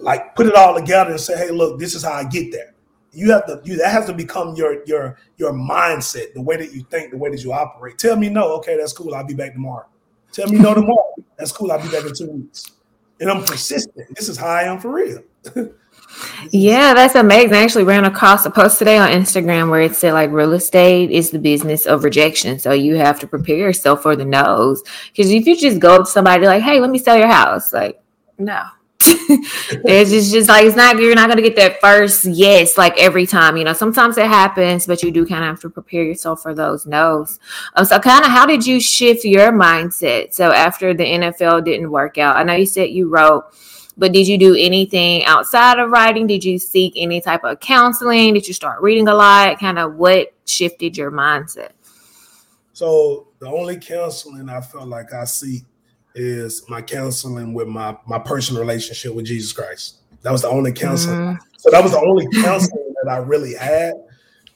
like 0.00 0.34
put 0.36 0.46
it 0.46 0.54
all 0.54 0.74
together 0.74 1.10
and 1.10 1.20
say, 1.20 1.36
hey, 1.36 1.50
look, 1.50 1.78
this 1.78 1.94
is 1.94 2.02
how 2.02 2.12
I 2.12 2.24
get 2.24 2.52
there 2.52 2.74
you 3.12 3.32
have 3.32 3.46
to 3.46 3.60
you 3.64 3.76
that 3.76 3.90
has 3.90 4.06
to 4.06 4.14
become 4.14 4.54
your 4.54 4.84
your 4.84 5.18
your 5.36 5.52
mindset, 5.52 6.34
the 6.34 6.42
way 6.42 6.56
that 6.56 6.72
you 6.72 6.84
think, 6.90 7.10
the 7.10 7.16
way 7.16 7.30
that 7.30 7.42
you 7.42 7.52
operate. 7.52 7.98
Tell 7.98 8.16
me 8.16 8.28
no, 8.28 8.52
okay, 8.56 8.76
that's 8.76 8.92
cool. 8.92 9.14
I'll 9.14 9.26
be 9.26 9.34
back 9.34 9.54
tomorrow. 9.54 9.86
Tell 10.32 10.48
me 10.48 10.58
no 10.58 10.74
tomorrow. 10.74 11.14
That's 11.36 11.52
cool. 11.52 11.72
I'll 11.72 11.82
be 11.82 11.88
back 11.88 12.04
in 12.04 12.14
two 12.14 12.30
weeks. 12.30 12.72
And 13.20 13.30
I'm 13.30 13.44
persistent. 13.44 14.14
This 14.14 14.28
is 14.28 14.36
how 14.36 14.48
I 14.48 14.62
am 14.62 14.78
for 14.78 14.92
real. 14.92 15.22
yeah, 16.50 16.94
that's 16.94 17.14
amazing. 17.14 17.54
I 17.54 17.62
actually 17.62 17.84
ran 17.84 18.04
across 18.04 18.46
a 18.46 18.50
post 18.50 18.78
today 18.78 18.98
on 18.98 19.10
Instagram 19.10 19.70
where 19.70 19.82
it 19.82 19.94
said 19.94 20.12
like 20.12 20.30
real 20.30 20.52
estate 20.52 21.10
is 21.10 21.30
the 21.30 21.38
business 21.38 21.86
of 21.86 22.04
rejection. 22.04 22.58
So 22.58 22.72
you 22.72 22.96
have 22.96 23.20
to 23.20 23.26
prepare 23.26 23.56
yourself 23.56 24.02
for 24.02 24.16
the 24.16 24.24
no's. 24.24 24.82
Because 25.08 25.30
if 25.30 25.46
you 25.46 25.56
just 25.56 25.78
go 25.78 25.96
up 25.96 26.04
to 26.06 26.10
somebody 26.10 26.46
like, 26.46 26.62
hey, 26.62 26.80
let 26.80 26.90
me 26.90 26.98
sell 26.98 27.16
your 27.16 27.28
house, 27.28 27.72
like, 27.72 28.00
no 28.38 28.62
it's 29.00 30.10
just, 30.10 30.32
just 30.32 30.48
like 30.48 30.64
it's 30.64 30.74
not 30.74 30.98
you're 30.98 31.14
not 31.14 31.28
gonna 31.28 31.40
get 31.40 31.54
that 31.54 31.80
first 31.80 32.24
yes 32.24 32.76
like 32.76 32.96
every 32.98 33.26
time 33.26 33.56
you 33.56 33.62
know 33.62 33.72
sometimes 33.72 34.18
it 34.18 34.26
happens 34.26 34.86
but 34.86 35.04
you 35.04 35.12
do 35.12 35.24
kind 35.24 35.44
of 35.44 35.50
have 35.50 35.60
to 35.60 35.70
prepare 35.70 36.02
yourself 36.02 36.42
for 36.42 36.52
those 36.52 36.84
no's 36.84 37.38
um, 37.76 37.84
so 37.84 38.00
kind 38.00 38.24
of 38.24 38.30
how 38.32 38.44
did 38.44 38.66
you 38.66 38.80
shift 38.80 39.24
your 39.24 39.52
mindset 39.52 40.34
so 40.34 40.50
after 40.50 40.92
the 40.94 41.04
nfl 41.04 41.64
didn't 41.64 41.92
work 41.92 42.18
out 42.18 42.36
i 42.36 42.42
know 42.42 42.54
you 42.54 42.66
said 42.66 42.90
you 42.90 43.08
wrote 43.08 43.44
but 43.98 44.12
did 44.12 44.26
you 44.26 44.38
do 44.38 44.54
anything 44.54 45.24
outside 45.24 45.78
of 45.78 45.90
writing 45.90 46.26
did 46.26 46.44
you 46.44 46.58
seek 46.58 46.92
any 46.96 47.20
type 47.20 47.44
of 47.44 47.60
counseling 47.60 48.32
did 48.32 48.46
you 48.46 48.54
start 48.54 48.80
reading 48.80 49.08
a 49.08 49.14
lot 49.14 49.58
kind 49.58 49.78
of 49.78 49.96
what 49.96 50.32
shifted 50.46 50.96
your 50.96 51.10
mindset 51.10 51.70
so 52.72 53.28
the 53.40 53.46
only 53.46 53.76
counseling 53.76 54.48
i 54.48 54.60
felt 54.60 54.88
like 54.88 55.12
i 55.12 55.24
seek 55.24 55.64
is 56.18 56.68
my 56.68 56.82
counseling 56.82 57.54
with 57.54 57.68
my 57.68 57.96
my 58.06 58.18
personal 58.18 58.60
relationship 58.60 59.14
with 59.14 59.26
Jesus 59.26 59.52
Christ. 59.52 59.98
That 60.22 60.32
was 60.32 60.42
the 60.42 60.48
only 60.48 60.72
counseling. 60.72 61.18
Mm-hmm. 61.18 61.44
So 61.56 61.70
that 61.70 61.82
was 61.82 61.92
the 61.92 62.00
only 62.00 62.26
counseling 62.42 62.94
that 63.02 63.10
I 63.10 63.18
really 63.18 63.54
had. 63.54 63.94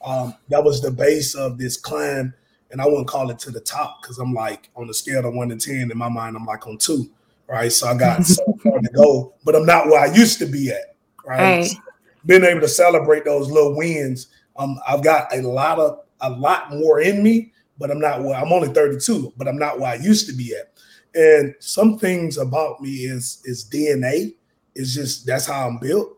Um, 0.03 0.35
that 0.49 0.63
was 0.63 0.81
the 0.81 0.91
base 0.91 1.33
of 1.35 1.57
this 1.57 1.77
climb, 1.77 2.33
and 2.71 2.81
I 2.81 2.85
wouldn't 2.85 3.07
call 3.07 3.29
it 3.29 3.39
to 3.39 3.51
the 3.51 3.61
top 3.61 4.01
because 4.01 4.19
I'm 4.19 4.33
like 4.33 4.69
on 4.75 4.87
the 4.87 4.93
scale 4.93 5.25
of 5.25 5.33
one 5.33 5.49
to 5.49 5.55
ten 5.55 5.89
in 5.89 5.97
my 5.97 6.09
mind, 6.09 6.35
I'm 6.35 6.45
like 6.45 6.67
on 6.67 6.77
two, 6.77 7.09
right? 7.47 7.71
So 7.71 7.87
I 7.87 7.97
got 7.97 8.25
so 8.25 8.43
far 8.63 8.79
to 8.79 8.89
go, 8.89 9.33
but 9.43 9.55
I'm 9.55 9.65
not 9.65 9.87
where 9.87 9.99
I 9.99 10.13
used 10.13 10.39
to 10.39 10.45
be 10.45 10.69
at, 10.69 10.95
right? 11.25 11.41
right. 11.41 11.65
So 11.65 11.77
being 12.25 12.43
able 12.43 12.61
to 12.61 12.67
celebrate 12.67 13.25
those 13.25 13.49
little 13.49 13.75
wins, 13.75 14.27
um, 14.57 14.79
I've 14.87 15.03
got 15.03 15.33
a 15.35 15.41
lot 15.41 15.79
of 15.79 15.99
a 16.21 16.29
lot 16.29 16.71
more 16.71 17.01
in 17.01 17.21
me, 17.21 17.51
but 17.77 17.91
I'm 17.91 17.99
not 17.99 18.23
where 18.23 18.35
I'm 18.35 18.53
only 18.53 18.69
32, 18.69 19.33
but 19.37 19.47
I'm 19.47 19.57
not 19.57 19.79
where 19.79 19.91
I 19.91 19.95
used 19.95 20.27
to 20.27 20.33
be 20.33 20.55
at. 20.55 20.71
And 21.15 21.53
some 21.59 21.99
things 21.99 22.37
about 22.37 22.81
me 22.81 22.89
is 22.89 23.41
is 23.45 23.69
DNA. 23.69 24.33
It's 24.75 24.93
just 24.93 25.25
that's 25.25 25.45
how 25.45 25.67
I'm 25.67 25.77
built. 25.79 26.17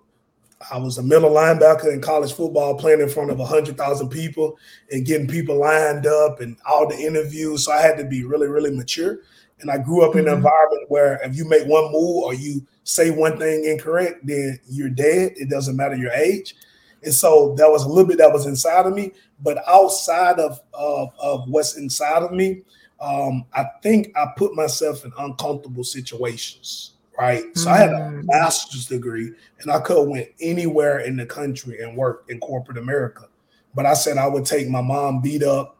I 0.71 0.77
was 0.77 0.97
a 0.97 1.03
middle 1.03 1.31
linebacker 1.31 1.93
in 1.93 2.01
college 2.01 2.33
football, 2.33 2.77
playing 2.77 3.01
in 3.01 3.09
front 3.09 3.29
of 3.29 3.39
hundred 3.39 3.77
thousand 3.77 4.09
people 4.09 4.57
and 4.91 5.05
getting 5.05 5.27
people 5.27 5.59
lined 5.59 6.07
up 6.07 6.39
and 6.39 6.57
all 6.65 6.87
the 6.87 6.97
interviews. 6.97 7.65
So 7.65 7.73
I 7.73 7.81
had 7.81 7.97
to 7.97 8.05
be 8.05 8.23
really, 8.23 8.47
really 8.47 8.71
mature. 8.71 9.19
And 9.61 9.71
I 9.71 9.77
grew 9.77 10.03
up 10.03 10.11
mm-hmm. 10.11 10.19
in 10.19 10.27
an 10.27 10.31
mm-hmm. 10.31 10.45
environment 10.45 10.85
where 10.89 11.19
if 11.23 11.35
you 11.35 11.47
make 11.47 11.67
one 11.67 11.91
move 11.91 12.23
or 12.23 12.33
you 12.33 12.65
say 12.83 13.09
one 13.09 13.37
thing 13.37 13.65
incorrect, 13.65 14.25
then 14.25 14.59
you're 14.69 14.89
dead. 14.89 15.33
It 15.35 15.49
doesn't 15.49 15.75
matter 15.75 15.95
your 15.95 16.11
age. 16.11 16.55
And 17.03 17.13
so 17.13 17.53
that 17.57 17.69
was 17.69 17.83
a 17.83 17.87
little 17.87 18.05
bit 18.05 18.17
that 18.17 18.33
was 18.33 18.45
inside 18.45 18.85
of 18.85 18.93
me. 18.93 19.11
But 19.41 19.63
outside 19.67 20.39
of, 20.39 20.61
of, 20.73 21.11
of 21.19 21.47
what's 21.47 21.77
inside 21.77 22.23
of 22.23 22.31
me, 22.31 22.63
um, 22.99 23.45
I 23.53 23.65
think 23.83 24.15
I 24.15 24.27
put 24.35 24.55
myself 24.55 25.05
in 25.05 25.11
uncomfortable 25.17 25.83
situations, 25.83 26.93
right? 27.19 27.43
So 27.55 27.69
mm. 27.69 27.73
I 27.73 27.77
had 27.77 27.89
a 27.89 27.99
mm. 27.99 28.23
master's 28.25 28.87
degree 28.87 29.31
and 29.59 29.71
I 29.71 29.79
could 29.79 29.97
have 29.97 30.07
went 30.07 30.29
anywhere 30.39 30.99
in 30.99 31.15
the 31.15 31.25
country 31.25 31.81
and 31.81 31.95
work 31.95 32.25
in 32.29 32.39
corporate 32.39 32.77
America. 32.77 33.27
But 33.73 33.85
I 33.85 33.93
said 33.93 34.17
I 34.17 34.27
would 34.27 34.45
take 34.45 34.69
my 34.69 34.81
mom 34.81 35.21
beat 35.21 35.43
up 35.43 35.74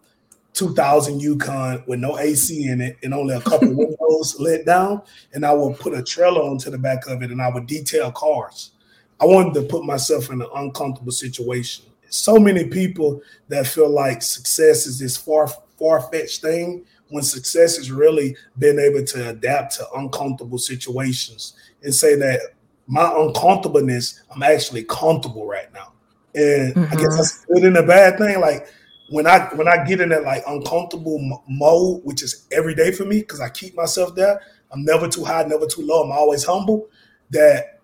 2000 0.55 1.19
Yukon 1.19 1.83
with 1.85 1.99
no 1.99 2.17
AC 2.17 2.67
in 2.67 2.79
it 2.79 2.97
and 3.03 3.13
only 3.13 3.35
a 3.35 3.41
couple 3.41 3.67
windows 3.75 4.37
let 4.39 4.65
down. 4.65 5.01
And 5.33 5.45
I 5.45 5.53
would 5.53 5.77
put 5.79 5.93
a 5.93 6.01
trailer 6.01 6.41
onto 6.41 6.71
the 6.71 6.77
back 6.77 7.05
of 7.07 7.21
it 7.21 7.29
and 7.29 7.41
I 7.41 7.49
would 7.49 7.67
detail 7.67 8.11
cars. 8.11 8.71
I 9.19 9.25
wanted 9.25 9.53
to 9.55 9.63
put 9.63 9.85
myself 9.85 10.29
in 10.31 10.41
an 10.41 10.47
uncomfortable 10.55 11.11
situation. 11.11 11.85
So 12.09 12.39
many 12.39 12.65
people 12.65 13.21
that 13.49 13.67
feel 13.67 13.89
like 13.89 14.21
success 14.21 14.87
is 14.87 14.97
this 14.97 15.17
far 15.17 15.49
far 15.77 16.01
fetched 16.09 16.41
thing 16.41 16.85
when 17.09 17.23
success 17.23 17.77
is 17.77 17.91
really 17.91 18.35
being 18.57 18.79
able 18.79 19.03
to 19.05 19.29
adapt 19.29 19.75
to 19.75 19.85
uncomfortable 19.95 20.57
situations 20.57 21.53
and 21.83 21.93
say 21.93 22.15
that 22.15 22.39
my 22.87 23.11
uncomfortableness, 23.17 24.21
I'm 24.33 24.43
actually 24.43 24.83
comfortable 24.85 25.45
right 25.45 25.71
now. 25.73 25.91
And 26.33 26.73
mm-hmm. 26.73 26.93
I 26.93 26.95
guess 26.95 27.07
mm-hmm. 27.07 27.17
that's 27.17 27.45
good 27.45 27.63
and 27.63 27.77
a 27.77 27.83
bad 27.83 28.17
thing. 28.17 28.39
Like 28.39 28.67
when 29.09 29.27
I 29.27 29.39
when 29.55 29.67
I 29.67 29.85
get 29.85 30.01
in 30.01 30.09
that 30.09 30.23
like 30.23 30.43
uncomfortable 30.47 31.41
mode, 31.47 32.01
which 32.03 32.23
is 32.23 32.47
every 32.51 32.75
day 32.75 32.91
for 32.91 33.05
me, 33.05 33.19
because 33.19 33.41
I 33.41 33.49
keep 33.49 33.75
myself 33.75 34.15
there. 34.15 34.41
I'm 34.71 34.83
never 34.83 35.07
too 35.07 35.23
high, 35.23 35.43
never 35.43 35.67
too 35.67 35.83
low. 35.83 36.03
I'm 36.03 36.11
always 36.11 36.43
humble. 36.43 36.87
That 37.29 37.79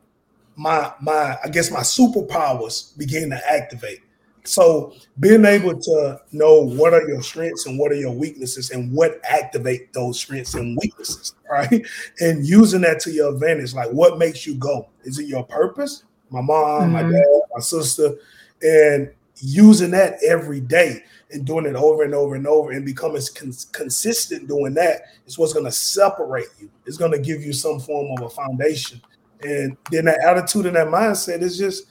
my 0.55 0.93
my 1.01 1.37
I 1.43 1.49
guess 1.49 1.71
my 1.71 1.81
superpowers 1.81 2.97
begin 2.97 3.29
to 3.29 3.51
activate. 3.51 3.99
So 4.43 4.93
being 5.19 5.45
able 5.45 5.79
to 5.79 6.19
know 6.31 6.61
what 6.61 6.93
are 6.93 7.07
your 7.07 7.21
strengths 7.21 7.67
and 7.67 7.77
what 7.77 7.91
are 7.91 7.95
your 7.95 8.11
weaknesses 8.11 8.71
and 8.71 8.91
what 8.91 9.19
activate 9.23 9.93
those 9.93 10.19
strengths 10.19 10.55
and 10.55 10.77
weaknesses, 10.81 11.35
right? 11.49 11.85
And 12.19 12.45
using 12.45 12.81
that 12.81 12.99
to 13.01 13.11
your 13.11 13.33
advantage, 13.33 13.75
like 13.75 13.91
what 13.91 14.17
makes 14.17 14.47
you 14.47 14.55
go? 14.55 14.89
Is 15.03 15.19
it 15.19 15.27
your 15.27 15.45
purpose? 15.45 16.03
My 16.31 16.41
mom, 16.41 16.81
mm-hmm. 16.81 16.93
my 16.93 17.03
dad, 17.03 17.41
my 17.53 17.59
sister, 17.59 18.15
and 18.63 19.11
using 19.41 19.91
that 19.91 20.17
every 20.27 20.59
day 20.59 21.03
and 21.31 21.45
doing 21.45 21.65
it 21.65 21.75
over 21.75 22.03
and 22.03 22.13
over 22.13 22.35
and 22.35 22.45
over 22.45 22.71
and 22.71 22.85
becoming 22.85 23.21
cons- 23.35 23.65
consistent 23.71 24.47
doing 24.47 24.73
that 24.75 25.01
is 25.25 25.37
what's 25.37 25.53
going 25.53 25.65
to 25.65 25.71
separate 25.71 26.47
you. 26.59 26.69
It's 26.85 26.97
going 26.97 27.11
to 27.11 27.19
give 27.19 27.41
you 27.41 27.53
some 27.53 27.79
form 27.79 28.11
of 28.17 28.25
a 28.25 28.29
foundation 28.29 29.01
And 29.43 29.77
then 29.91 30.05
that 30.05 30.19
attitude 30.23 30.65
and 30.65 30.75
that 30.75 30.87
mindset 30.87 31.41
is 31.41 31.57
just, 31.57 31.85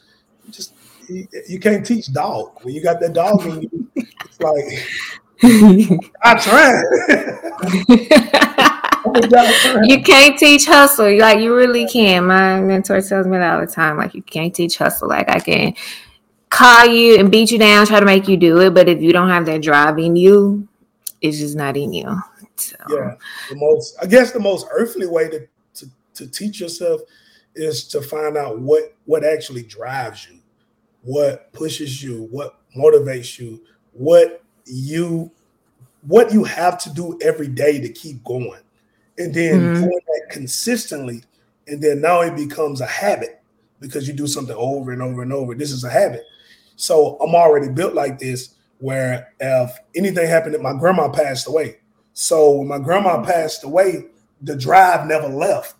just 0.50 0.74
you, 1.08 1.26
you 1.48 1.58
can't 1.58 1.84
teach 1.84 2.12
dog. 2.12 2.58
When 2.62 2.74
you 2.74 2.82
got 2.82 3.00
that 3.00 3.12
dog 3.12 3.44
in 3.46 3.62
you, 3.62 3.88
it's 3.96 4.40
like 4.40 4.86
I 6.22 6.34
try. 6.38 6.82
you 9.84 10.02
can't 10.02 10.38
teach 10.38 10.66
hustle. 10.66 11.18
Like 11.18 11.40
you 11.40 11.54
really 11.56 11.86
can. 11.86 12.26
My 12.26 12.60
mentor 12.60 13.00
tells 13.00 13.26
me 13.26 13.38
that 13.38 13.54
all 13.54 13.60
the 13.64 13.72
time. 13.72 13.96
Like 13.96 14.14
you 14.14 14.22
can't 14.22 14.54
teach 14.54 14.76
hustle. 14.76 15.08
Like 15.08 15.30
I 15.30 15.40
can 15.40 15.74
call 16.50 16.86
you 16.86 17.18
and 17.18 17.30
beat 17.30 17.50
you 17.50 17.58
down, 17.58 17.86
try 17.86 18.00
to 18.00 18.06
make 18.06 18.28
you 18.28 18.36
do 18.36 18.60
it, 18.60 18.74
but 18.74 18.88
if 18.88 19.00
you 19.00 19.12
don't 19.12 19.28
have 19.28 19.46
that 19.46 19.62
drive 19.62 19.98
in 19.98 20.16
you, 20.16 20.68
it's 21.20 21.38
just 21.38 21.56
not 21.56 21.76
in 21.76 21.92
you. 21.92 22.20
So. 22.56 22.76
Yeah, 22.90 23.14
the 23.48 23.56
most 23.56 23.96
I 24.02 24.06
guess 24.06 24.32
the 24.32 24.40
most 24.40 24.66
earthly 24.70 25.06
way 25.06 25.28
to, 25.30 25.48
to 25.74 25.86
to 26.14 26.26
teach 26.26 26.60
yourself 26.60 27.00
is 27.54 27.84
to 27.88 28.02
find 28.02 28.36
out 28.36 28.60
what 28.60 28.94
what 29.06 29.24
actually 29.24 29.62
drives 29.62 30.28
you, 30.28 30.40
what 31.02 31.52
pushes 31.52 32.02
you, 32.02 32.28
what 32.30 32.58
motivates 32.76 33.38
you, 33.38 33.62
what 33.92 34.42
you 34.66 35.30
what 36.02 36.32
you 36.32 36.44
have 36.44 36.78
to 36.78 36.92
do 36.92 37.18
every 37.22 37.48
day 37.48 37.80
to 37.80 37.88
keep 37.88 38.22
going. 38.24 38.60
And 39.18 39.34
then 39.34 39.60
mm-hmm. 39.60 39.80
doing 39.82 40.00
that 40.06 40.26
consistently, 40.30 41.22
and 41.66 41.82
then 41.82 42.00
now 42.00 42.22
it 42.22 42.36
becomes 42.36 42.80
a 42.80 42.86
habit 42.86 43.42
because 43.80 44.06
you 44.08 44.14
do 44.14 44.26
something 44.26 44.56
over 44.56 44.92
and 44.92 45.02
over 45.02 45.22
and 45.22 45.32
over. 45.32 45.54
This 45.54 45.72
is 45.72 45.84
a 45.84 45.90
habit. 45.90 46.24
So 46.80 47.18
I'm 47.18 47.34
already 47.34 47.68
built 47.68 47.92
like 47.92 48.18
this 48.18 48.54
where 48.78 49.34
if 49.38 49.70
anything 49.94 50.26
happened, 50.26 50.54
that 50.54 50.62
my 50.62 50.72
grandma 50.72 51.10
passed 51.10 51.46
away. 51.46 51.76
So 52.14 52.52
when 52.52 52.68
my 52.68 52.78
grandma 52.78 53.16
mm-hmm. 53.16 53.30
passed 53.30 53.64
away, 53.64 54.06
the 54.40 54.56
drive 54.56 55.06
never 55.06 55.28
left. 55.28 55.74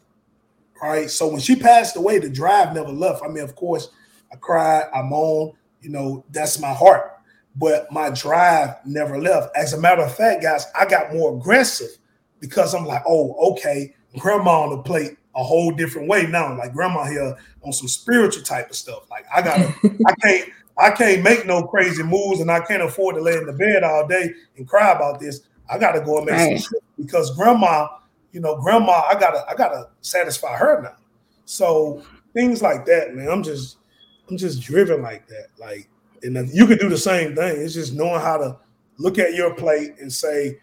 Right. 0.83 1.11
So 1.11 1.29
when 1.29 1.41
she 1.41 1.57
passed 1.57 1.97
away, 1.97 2.19
the 2.19 2.29
drive 2.29 2.75
never 2.75 2.91
left. 2.91 3.23
I 3.25 3.29
mean, 3.29 3.43
of 3.43 3.55
course, 3.55 3.89
I 4.31 4.37
cried, 4.37 4.85
I 4.95 5.03
moaned, 5.03 5.55
you 5.81 5.89
know, 5.89 6.25
that's 6.31 6.59
my 6.59 6.73
heart. 6.73 7.13
But 7.57 7.91
my 7.91 8.11
drive 8.11 8.77
never 8.85 9.19
left. 9.19 9.57
As 9.57 9.73
a 9.73 9.81
matter 9.81 10.03
of 10.03 10.15
fact, 10.15 10.43
guys, 10.43 10.67
I 10.79 10.85
got 10.85 11.15
more 11.15 11.37
aggressive 11.37 11.97
because 12.41 12.75
I'm 12.75 12.85
like, 12.85 13.03
oh, 13.07 13.53
okay, 13.53 13.95
grandma 14.19 14.63
on 14.63 14.71
the 14.71 14.83
plate 14.83 15.17
a 15.35 15.43
whole 15.43 15.71
different 15.71 16.09
way 16.09 16.27
now. 16.27 16.57
Like 16.57 16.73
grandma 16.73 17.05
here 17.05 17.37
on 17.63 17.73
some 17.73 17.89
spiritual 17.89 18.43
type 18.43 18.71
of 18.71 18.77
stuff. 18.77 19.11
Like 19.11 19.25
I 19.35 19.43
gotta, 19.43 19.75
I 20.07 20.15
can't, 20.23 20.51
I 20.81 20.91
can't 20.91 21.23
make 21.23 21.47
no 21.47 21.65
crazy 21.65 22.03
moves 22.03 22.41
and 22.41 22.51
I 22.51 22.61
can't 22.61 22.83
afford 22.83 23.17
to 23.17 23.21
lay 23.21 23.37
in 23.37 23.47
the 23.47 23.53
bed 23.53 23.83
all 23.85 24.07
day 24.07 24.33
and 24.57 24.67
cry 24.67 24.93
about 24.93 25.21
this. 25.21 25.43
I 25.69 25.79
gotta 25.79 26.01
go 26.01 26.19
and 26.19 26.27
make 26.27 26.35
right. 26.35 26.59
some 26.59 26.73
shit 26.73 26.85
because 26.99 27.37
grandma, 27.37 27.89
you 28.33 28.41
know, 28.41 28.57
grandma, 28.57 29.03
I 29.09 29.15
gotta, 29.15 29.45
I 29.49 29.55
gotta 29.55 29.91
satisfy 30.01 30.57
her 30.57 30.83
now. 30.83 30.97
So 31.45 32.03
things 32.33 32.63
like 32.63 32.87
that, 32.87 33.15
man. 33.15 33.29
I'm 33.29 33.43
just, 33.43 33.77
I'm 34.29 34.37
just 34.37 34.61
driven 34.63 35.03
like 35.03 35.27
that. 35.29 35.49
Like, 35.59 35.89
and 36.23 36.49
you 36.53 36.67
could 36.67 36.79
do 36.79 36.89
the 36.89 36.99
same 36.99 37.35
thing. 37.35 37.61
It's 37.61 37.75
just 37.75 37.95
knowing 37.95 38.21
how 38.21 38.37
to 38.39 38.59
look 38.99 39.19
at 39.19 39.35
your 39.35 39.55
plate 39.55 39.95
and 40.01 40.13
say, 40.13 40.59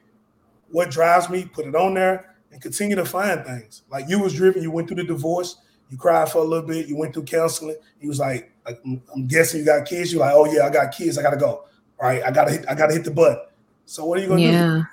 what 0.72 0.92
drives 0.92 1.30
me, 1.30 1.46
put 1.46 1.66
it 1.66 1.76
on 1.76 1.94
there, 1.94 2.36
and 2.52 2.62
continue 2.62 2.96
to 2.96 3.06
find 3.06 3.46
things. 3.46 3.84
Like 3.90 4.06
you 4.08 4.20
was 4.20 4.34
driven, 4.34 4.64
you 4.64 4.72
went 4.72 4.88
through 4.88 4.98
the 4.98 5.04
divorce, 5.04 5.58
you 5.90 5.98
cried 5.98 6.30
for 6.30 6.40
a 6.40 6.44
little 6.44 6.68
bit, 6.68 6.88
you 6.88 6.98
went 6.98 7.14
through 7.14 7.24
counseling. 7.24 7.78
you 8.02 8.08
was 8.08 8.20
like, 8.20 8.52
like 8.68 8.82
I'm 8.86 9.28
guessing 9.28 9.62
you 9.62 9.66
got 9.66 9.88
kids. 9.88 10.12
You're 10.12 10.22
like, 10.22 10.34
oh 10.36 10.46
yeah, 10.46 10.66
I 10.66 10.70
got 10.70 10.92
kids. 10.92 11.18
I 11.18 11.22
gotta 11.22 11.38
go. 11.38 11.64
All 12.00 12.08
right, 12.08 12.22
I 12.24 12.32
gotta 12.32 12.52
hit, 12.52 12.66
I 12.70 12.76
gotta 12.76 12.94
hit 12.94 13.06
the 13.06 13.12
button. 13.12 13.40
So 13.86 14.06
what 14.06 14.20
are 14.20 14.22
you 14.22 14.28
gonna 14.28 14.42
yeah. 14.42 14.66
do? 14.66 14.84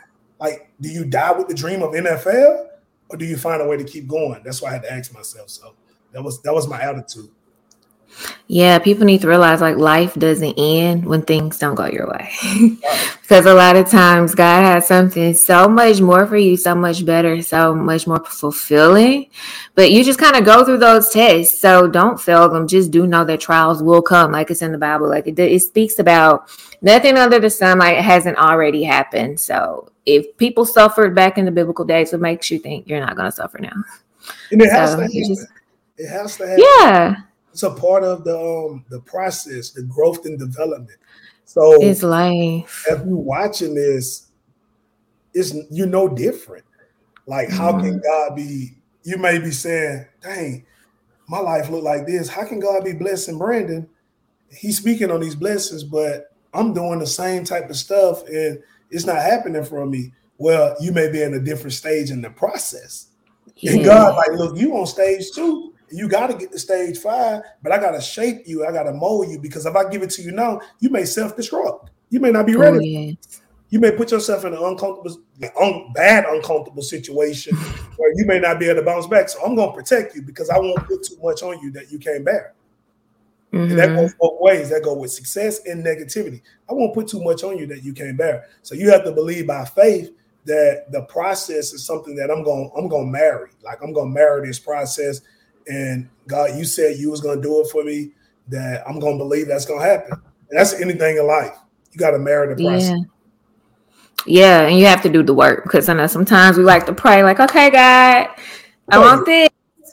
Like, 0.40 0.70
do 0.80 0.88
you 0.88 1.04
die 1.04 1.32
with 1.32 1.48
the 1.48 1.54
dream 1.54 1.82
of 1.82 1.90
NFL, 1.90 2.68
or 3.08 3.16
do 3.16 3.24
you 3.24 3.36
find 3.36 3.60
a 3.60 3.66
way 3.66 3.76
to 3.76 3.84
keep 3.84 4.06
going? 4.06 4.42
That's 4.44 4.62
why 4.62 4.70
I 4.70 4.72
had 4.74 4.82
to 4.84 4.92
ask 4.92 5.12
myself. 5.12 5.50
So 5.50 5.74
that 6.12 6.22
was 6.22 6.40
that 6.42 6.54
was 6.54 6.68
my 6.68 6.80
attitude. 6.80 7.30
Yeah, 8.46 8.78
people 8.78 9.06
need 9.06 9.22
to 9.22 9.28
realize 9.28 9.62
like 9.62 9.76
life 9.76 10.14
doesn't 10.14 10.54
end 10.58 11.06
when 11.06 11.22
things 11.22 11.58
don't 11.58 11.74
go 11.74 11.86
your 11.86 12.08
way. 12.08 12.30
because 13.22 13.46
a 13.46 13.54
lot 13.54 13.74
of 13.74 13.90
times 13.90 14.34
God 14.34 14.62
has 14.62 14.86
something 14.86 15.32
so 15.32 15.66
much 15.66 16.00
more 16.02 16.26
for 16.26 16.36
you, 16.36 16.56
so 16.58 16.74
much 16.74 17.06
better, 17.06 17.40
so 17.40 17.74
much 17.74 18.06
more 18.06 18.22
fulfilling. 18.22 19.30
But 19.74 19.92
you 19.92 20.04
just 20.04 20.18
kind 20.18 20.36
of 20.36 20.44
go 20.44 20.62
through 20.62 20.78
those 20.78 21.08
tests. 21.08 21.58
So 21.58 21.88
don't 21.88 22.20
fail 22.20 22.50
them. 22.50 22.68
Just 22.68 22.90
do 22.90 23.06
know 23.06 23.24
that 23.24 23.40
trials 23.40 23.82
will 23.82 24.02
come, 24.02 24.32
like 24.32 24.50
it's 24.50 24.62
in 24.62 24.72
the 24.72 24.78
Bible. 24.78 25.08
Like 25.08 25.26
it, 25.26 25.38
it 25.38 25.62
speaks 25.62 25.98
about 25.98 26.50
nothing 26.82 27.16
under 27.16 27.38
the 27.38 27.48
sun 27.48 27.78
like 27.78 27.96
it 27.96 28.04
hasn't 28.04 28.36
already 28.36 28.84
happened. 28.84 29.40
So 29.40 29.90
if 30.04 30.36
people 30.36 30.66
suffered 30.66 31.14
back 31.14 31.38
in 31.38 31.46
the 31.46 31.50
biblical 31.50 31.86
days, 31.86 32.12
what 32.12 32.20
makes 32.20 32.50
you 32.50 32.58
think 32.58 32.88
you're 32.88 33.00
not 33.00 33.16
going 33.16 33.30
to 33.30 33.36
suffer 33.36 33.58
now? 33.58 33.72
And 34.50 34.60
it 34.60 34.70
has 34.70 34.92
so 34.92 35.00
to 35.00 35.08
just, 35.08 35.46
it 35.96 36.08
has 36.08 36.36
to 36.36 36.46
happen. 36.46 36.64
Yeah 36.82 37.16
it's 37.54 37.62
a 37.62 37.70
part 37.70 38.02
of 38.02 38.24
the 38.24 38.36
um 38.36 38.84
the 38.90 38.98
process, 39.00 39.70
the 39.70 39.82
growth 39.84 40.26
and 40.26 40.36
development. 40.36 40.98
So 41.44 41.80
it's 41.80 42.02
life. 42.02 42.84
If 42.90 43.06
you're 43.06 43.16
watching 43.16 43.76
this, 43.76 44.26
it's 45.32 45.54
you 45.70 45.86
know 45.86 46.08
different. 46.08 46.64
Like, 47.26 47.48
mm-hmm. 47.48 47.56
how 47.56 47.80
can 47.80 48.00
God 48.00 48.34
be? 48.34 48.74
You 49.04 49.18
may 49.18 49.38
be 49.38 49.52
saying, 49.52 50.04
"Dang, 50.20 50.66
my 51.28 51.38
life 51.38 51.70
look 51.70 51.84
like 51.84 52.08
this. 52.08 52.28
How 52.28 52.44
can 52.44 52.58
God 52.58 52.82
be 52.82 52.92
blessing 52.92 53.38
Brandon? 53.38 53.88
He's 54.50 54.78
speaking 54.78 55.12
on 55.12 55.20
these 55.20 55.36
blessings, 55.36 55.84
but 55.84 56.32
I'm 56.52 56.74
doing 56.74 56.98
the 56.98 57.06
same 57.06 57.44
type 57.44 57.70
of 57.70 57.76
stuff, 57.76 58.26
and 58.26 58.60
it's 58.90 59.06
not 59.06 59.22
happening 59.22 59.64
for 59.64 59.86
me." 59.86 60.12
Well, 60.38 60.74
you 60.80 60.90
may 60.90 61.08
be 61.08 61.22
in 61.22 61.34
a 61.34 61.40
different 61.40 61.74
stage 61.74 62.10
in 62.10 62.20
the 62.20 62.30
process. 62.30 63.10
Yeah. 63.58 63.74
And 63.74 63.84
God, 63.84 64.16
like, 64.16 64.32
look, 64.32 64.56
you 64.56 64.76
on 64.76 64.88
stage 64.88 65.30
two 65.32 65.73
you 65.90 66.08
got 66.08 66.28
to 66.28 66.34
get 66.34 66.52
to 66.52 66.58
stage 66.58 66.98
five, 66.98 67.42
but 67.62 67.72
I 67.72 67.78
got 67.78 67.92
to 67.92 68.00
shape 68.00 68.42
you. 68.46 68.66
I 68.66 68.72
got 68.72 68.84
to 68.84 68.92
mold 68.92 69.30
you 69.30 69.38
because 69.38 69.66
if 69.66 69.74
I 69.76 69.88
give 69.88 70.02
it 70.02 70.10
to 70.10 70.22
you 70.22 70.32
now, 70.32 70.60
you 70.80 70.90
may 70.90 71.04
self 71.04 71.36
destruct. 71.36 71.88
You 72.10 72.20
may 72.20 72.30
not 72.30 72.46
be 72.46 72.56
ready. 72.56 72.76
Oh, 72.76 72.80
yes. 72.80 73.40
You 73.70 73.80
may 73.80 73.90
put 73.90 74.12
yourself 74.12 74.44
in 74.44 74.52
an 74.52 74.62
uncomfortable, 74.62 75.20
un- 75.60 75.92
bad, 75.94 76.26
uncomfortable 76.26 76.82
situation 76.82 77.56
where 77.96 78.12
you 78.14 78.24
may 78.24 78.38
not 78.38 78.60
be 78.60 78.66
able 78.66 78.80
to 78.80 78.84
bounce 78.84 79.06
back. 79.06 79.28
So 79.28 79.44
I'm 79.44 79.56
going 79.56 79.70
to 79.70 79.74
protect 79.74 80.14
you 80.14 80.22
because 80.22 80.48
I 80.48 80.58
won't 80.58 80.86
put 80.86 81.02
too 81.02 81.16
much 81.20 81.42
on 81.42 81.60
you 81.60 81.72
that 81.72 81.90
you 81.90 81.98
can't 81.98 82.24
bear. 82.24 82.54
Mm-hmm. 83.52 83.70
And 83.70 83.78
that 83.78 83.88
mm-hmm. 83.88 83.96
goes 83.96 84.14
both 84.20 84.40
ways. 84.40 84.70
That 84.70 84.82
go 84.82 84.94
with 84.94 85.12
success 85.12 85.64
and 85.66 85.84
negativity. 85.84 86.42
I 86.68 86.74
won't 86.74 86.94
put 86.94 87.08
too 87.08 87.22
much 87.22 87.42
on 87.42 87.58
you 87.58 87.66
that 87.66 87.82
you 87.82 87.92
can't 87.92 88.16
bear. 88.16 88.48
So 88.62 88.74
you 88.74 88.90
have 88.90 89.04
to 89.04 89.12
believe 89.12 89.46
by 89.46 89.64
faith 89.64 90.12
that 90.44 90.92
the 90.92 91.02
process 91.02 91.72
is 91.72 91.84
something 91.84 92.14
that 92.16 92.30
I'm 92.30 92.42
going 92.42 92.70
I'm 92.76 92.88
going 92.88 93.06
to 93.06 93.12
marry. 93.12 93.50
Like 93.62 93.82
I'm 93.82 93.92
going 93.92 94.08
to 94.08 94.14
marry 94.14 94.46
this 94.46 94.58
process 94.58 95.20
and 95.68 96.08
God, 96.26 96.56
you 96.56 96.64
said 96.64 96.98
you 96.98 97.10
was 97.10 97.20
gonna 97.20 97.40
do 97.40 97.60
it 97.60 97.68
for 97.70 97.84
me, 97.84 98.12
that 98.48 98.82
I'm 98.88 98.98
gonna 98.98 99.18
believe 99.18 99.48
that's 99.48 99.66
gonna 99.66 99.84
happen. 99.84 100.12
And 100.50 100.58
that's 100.58 100.74
anything 100.74 101.16
in 101.16 101.26
life. 101.26 101.56
You 101.92 101.98
gotta 101.98 102.18
marry 102.18 102.54
the 102.54 102.62
process. 102.62 102.90
Yeah. 102.90 103.04
Yeah, 104.26 104.60
and 104.62 104.78
you 104.78 104.86
have 104.86 105.02
to 105.02 105.10
do 105.10 105.22
the 105.22 105.34
work 105.34 105.64
because 105.64 105.88
I 105.88 105.94
know 105.94 106.06
sometimes 106.06 106.56
we 106.56 106.64
like 106.64 106.86
to 106.86 106.94
pray, 106.94 107.22
like, 107.22 107.40
okay, 107.40 107.68
God, 107.68 108.28
I 108.88 108.98
want 108.98 109.26
this, 109.26 109.50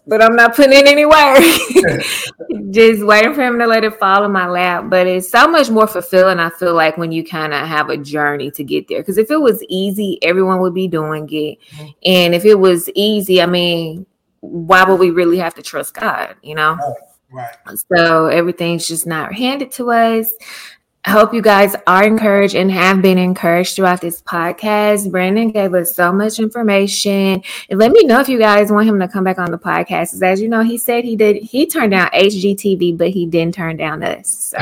but 0.07 0.21
I'm 0.21 0.35
not 0.35 0.55
putting 0.55 0.71
in 0.71 0.87
any 0.87 1.05
work. 1.05 1.39
Just 2.71 3.05
waiting 3.05 3.33
for 3.33 3.41
him 3.41 3.59
to 3.59 3.67
let 3.67 3.83
it 3.83 3.99
fall 3.99 4.23
in 4.23 4.31
my 4.31 4.47
lap. 4.47 4.85
But 4.89 5.07
it's 5.07 5.29
so 5.29 5.47
much 5.47 5.69
more 5.69 5.87
fulfilling, 5.87 6.39
I 6.39 6.49
feel 6.49 6.73
like, 6.73 6.97
when 6.97 7.11
you 7.11 7.25
kind 7.25 7.53
of 7.53 7.67
have 7.67 7.89
a 7.89 7.97
journey 7.97 8.51
to 8.51 8.63
get 8.63 8.87
there. 8.87 9.01
Because 9.01 9.17
if 9.17 9.29
it 9.29 9.41
was 9.41 9.63
easy, 9.67 10.17
everyone 10.21 10.59
would 10.61 10.73
be 10.73 10.87
doing 10.87 11.27
it. 11.31 11.59
Mm-hmm. 11.71 11.87
And 12.05 12.35
if 12.35 12.45
it 12.45 12.55
was 12.55 12.89
easy, 12.95 13.41
I 13.41 13.47
mean, 13.47 14.05
why 14.41 14.83
would 14.83 14.99
we 14.99 15.09
really 15.09 15.37
have 15.37 15.55
to 15.55 15.61
trust 15.61 15.93
God? 15.93 16.35
You 16.41 16.55
know? 16.55 16.77
Right. 17.31 17.55
So 17.93 18.25
everything's 18.27 18.87
just 18.87 19.07
not 19.07 19.33
handed 19.33 19.71
to 19.73 19.91
us. 19.91 20.29
I 21.03 21.09
hope 21.09 21.33
you 21.33 21.41
guys 21.41 21.75
are 21.87 22.03
encouraged 22.03 22.53
and 22.53 22.71
have 22.71 23.01
been 23.01 23.17
encouraged 23.17 23.75
throughout 23.75 24.01
this 24.01 24.21
podcast. 24.21 25.09
Brandon 25.09 25.49
gave 25.49 25.73
us 25.73 25.95
so 25.95 26.13
much 26.13 26.37
information. 26.37 27.41
And 27.71 27.79
let 27.79 27.91
me 27.91 28.03
know 28.03 28.19
if 28.19 28.29
you 28.29 28.37
guys 28.37 28.71
want 28.71 28.87
him 28.87 28.99
to 28.99 29.07
come 29.07 29.23
back 29.23 29.39
on 29.39 29.49
the 29.49 29.57
podcast. 29.57 30.21
As 30.21 30.39
you 30.39 30.47
know, 30.47 30.61
he 30.61 30.77
said 30.77 31.03
he 31.03 31.15
did, 31.15 31.37
he 31.37 31.65
turned 31.65 31.91
down 31.91 32.07
HGTV, 32.11 32.99
but 32.99 33.09
he 33.09 33.25
didn't 33.25 33.55
turn 33.55 33.77
down 33.77 34.03
us. 34.03 34.53
So 34.55 34.59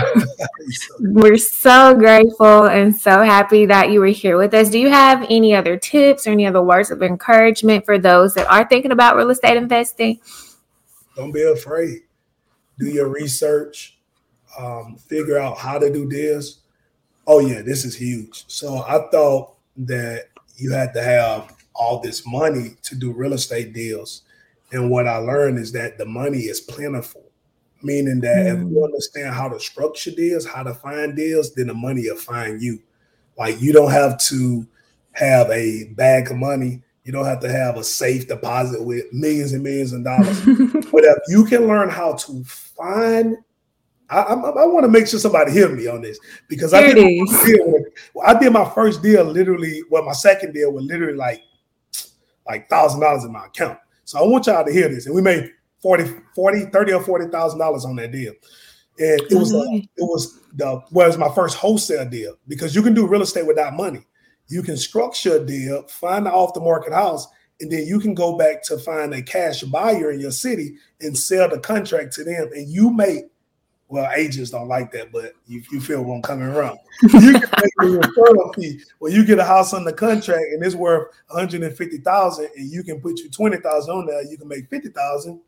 we're 1.02 1.36
so 1.36 1.94
grateful 1.96 2.68
and 2.68 2.96
so 2.96 3.22
happy 3.22 3.66
that 3.66 3.92
you 3.92 4.00
were 4.00 4.08
here 4.08 4.38
with 4.38 4.54
us. 4.54 4.70
Do 4.70 4.80
you 4.80 4.90
have 4.90 5.28
any 5.30 5.54
other 5.54 5.76
tips 5.76 6.26
or 6.26 6.32
any 6.32 6.48
other 6.48 6.64
words 6.64 6.90
of 6.90 7.04
encouragement 7.04 7.84
for 7.84 8.00
those 8.00 8.34
that 8.36 8.48
are 8.48 8.66
thinking 8.66 8.94
about 8.94 9.18
real 9.18 9.30
estate 9.30 9.58
investing? 9.58 10.22
Don't 11.18 11.34
be 11.34 11.44
afraid. 11.44 12.04
Do 12.78 12.86
your 12.86 13.10
research 13.10 13.99
um, 14.58 14.98
figure 14.98 15.38
out 15.38 15.58
how 15.58 15.78
to 15.78 15.92
do 15.92 16.08
this. 16.08 16.60
Oh 17.28 17.40
yeah, 17.40 17.62
this 17.62 17.86
is 17.86 17.96
huge. 17.96 18.46
So 18.48 18.80
I 18.80 19.08
thought 19.12 19.56
that 19.78 20.28
you 20.56 20.72
had 20.72 20.94
to 20.94 21.02
have 21.02 21.56
all 21.74 22.00
this 22.00 22.26
money 22.26 22.76
to 22.84 22.96
do 22.96 23.12
real 23.12 23.34
estate 23.34 23.74
deals, 23.74 24.24
and 24.72 24.90
what 24.90 25.08
I 25.08 25.18
learned 25.18 25.60
is 25.60 25.72
that 25.74 25.98
the 25.98 26.06
money 26.06 26.40
is 26.40 26.60
plentiful. 26.60 27.24
Meaning 27.82 28.20
that 28.22 28.46
mm. 28.46 28.56
if 28.56 28.72
you 28.72 28.84
understand 28.84 29.34
how 29.34 29.48
to 29.48 29.58
structure 29.58 30.12
deals, 30.12 30.46
how 30.46 30.64
to 30.64 30.74
find 30.74 31.16
deals, 31.16 31.54
then 31.54 31.68
the 31.68 31.74
money 31.74 32.10
will 32.10 32.18
find 32.18 32.62
you. 32.62 32.82
Like 33.38 33.62
you 33.62 33.72
don't 33.72 33.92
have 33.92 34.20
to 34.24 34.68
have 35.14 35.50
a 35.50 35.86
bag 35.96 36.30
of 36.30 36.38
money. 36.38 36.82
You 37.04 37.14
don't 37.14 37.26
have 37.26 37.40
to 37.40 37.52
have 37.52 37.78
a 37.78 37.84
safe 37.84 38.28
deposit 38.28 38.84
with 38.84 39.12
millions 39.14 39.54
and 39.54 39.64
millions 39.64 39.94
of 39.94 40.04
dollars. 40.04 40.46
but 40.46 41.04
if 41.06 41.18
you 41.28 41.46
can 41.46 41.68
learn 41.68 41.90
how 41.90 42.14
to 42.14 42.44
find, 42.44 43.38
I, 44.10 44.22
I, 44.22 44.34
I 44.34 44.66
want 44.66 44.84
to 44.86 44.92
make 44.92 45.08
sure 45.08 45.20
somebody 45.20 45.52
hear 45.52 45.70
me 45.70 45.88
on 45.88 46.02
this 46.02 46.20
because 46.48 46.74
I 46.74 46.82
did, 46.82 46.96
with, 46.96 47.84
I 48.26 48.38
did 48.40 48.52
my 48.52 48.70
first 48.70 49.04
deal 49.04 49.24
literally, 49.24 49.84
well, 49.90 50.04
my 50.04 50.14
second 50.14 50.54
deal 50.54 50.72
was 50.72 50.84
literally 50.86 51.18
like 51.18 51.44
like 52.48 52.68
thousand 52.70 53.00
dollars 53.00 53.24
in 53.24 53.32
my 53.32 53.46
account. 53.46 53.78
So 54.06 54.20
I 54.20 54.24
want 54.24 54.48
y'all 54.48 54.66
to 54.66 54.72
hear 54.72 54.90
this. 54.90 55.06
And 55.06 55.14
we 55.14 55.22
made 55.22 55.52
40, 55.82 56.12
40 56.36 56.66
30 56.66 56.94
or 56.94 57.04
forty 57.04 57.28
thousand 57.28 57.60
dollars 57.60 57.86
on 57.86 57.96
that 57.98 58.12
deal. 58.12 58.34
And 58.98 59.22
it 59.22 59.36
was 59.36 59.54
mm-hmm. 59.54 59.78
it 59.78 59.90
was 59.98 60.40
the 60.54 60.82
well, 60.92 61.06
it 61.06 61.10
was 61.10 61.18
my 61.18 61.34
first 61.34 61.58
wholesale 61.58 62.10
deal 62.10 62.36
because 62.48 62.76
you 62.76 62.82
can 62.82 62.94
do 62.94 63.08
real 63.08 63.22
estate 63.22 63.46
without 63.46 63.76
money. 63.76 64.06
You 64.48 64.64
can 64.64 64.78
structure 64.78 65.36
a 65.36 65.46
deal, 65.46 65.84
find 65.84 66.26
the 66.26 66.32
off 66.32 66.56
the 66.56 66.60
market 66.60 66.92
house, 66.92 67.28
and 67.62 67.72
then 67.72 67.86
you 67.86 68.00
can 68.00 68.14
go 68.16 68.36
back 68.36 68.64
to 68.64 68.80
find 68.80 69.14
a 69.14 69.22
cash 69.22 69.62
buyer 69.62 70.12
in 70.12 70.20
your 70.20 70.32
city 70.32 70.76
and 71.02 71.18
sell 71.18 71.48
the 71.48 71.60
contract 71.60 72.14
to 72.14 72.24
them. 72.24 72.50
And 72.56 72.68
you 72.68 72.90
make 72.90 73.26
well, 73.90 74.10
agents 74.16 74.52
don't 74.52 74.68
like 74.68 74.92
that, 74.92 75.12
but 75.12 75.34
you, 75.48 75.64
you 75.72 75.82
feel 75.82 76.04
what 76.04 76.16
I'm 76.16 76.22
coming 76.22 76.48
around. 76.48 76.78
You 77.02 77.10
can 77.10 77.34
make 77.34 77.74
a 77.80 77.86
referral 77.86 78.54
fee 78.56 78.82
where 79.00 79.12
you 79.12 79.26
get 79.26 79.40
a 79.40 79.44
house 79.44 79.74
on 79.74 79.84
the 79.84 79.92
contract 79.92 80.44
and 80.52 80.64
it's 80.64 80.76
worth 80.76 81.08
150,000 81.28 82.50
and 82.56 82.72
you 82.72 82.84
can 82.84 83.02
put 83.02 83.18
you 83.20 83.30
20,000 83.30 83.94
on 83.94 84.06
there, 84.06 84.24
you 84.24 84.38
can 84.38 84.48
make 84.48 84.70
50,000. 84.70 85.42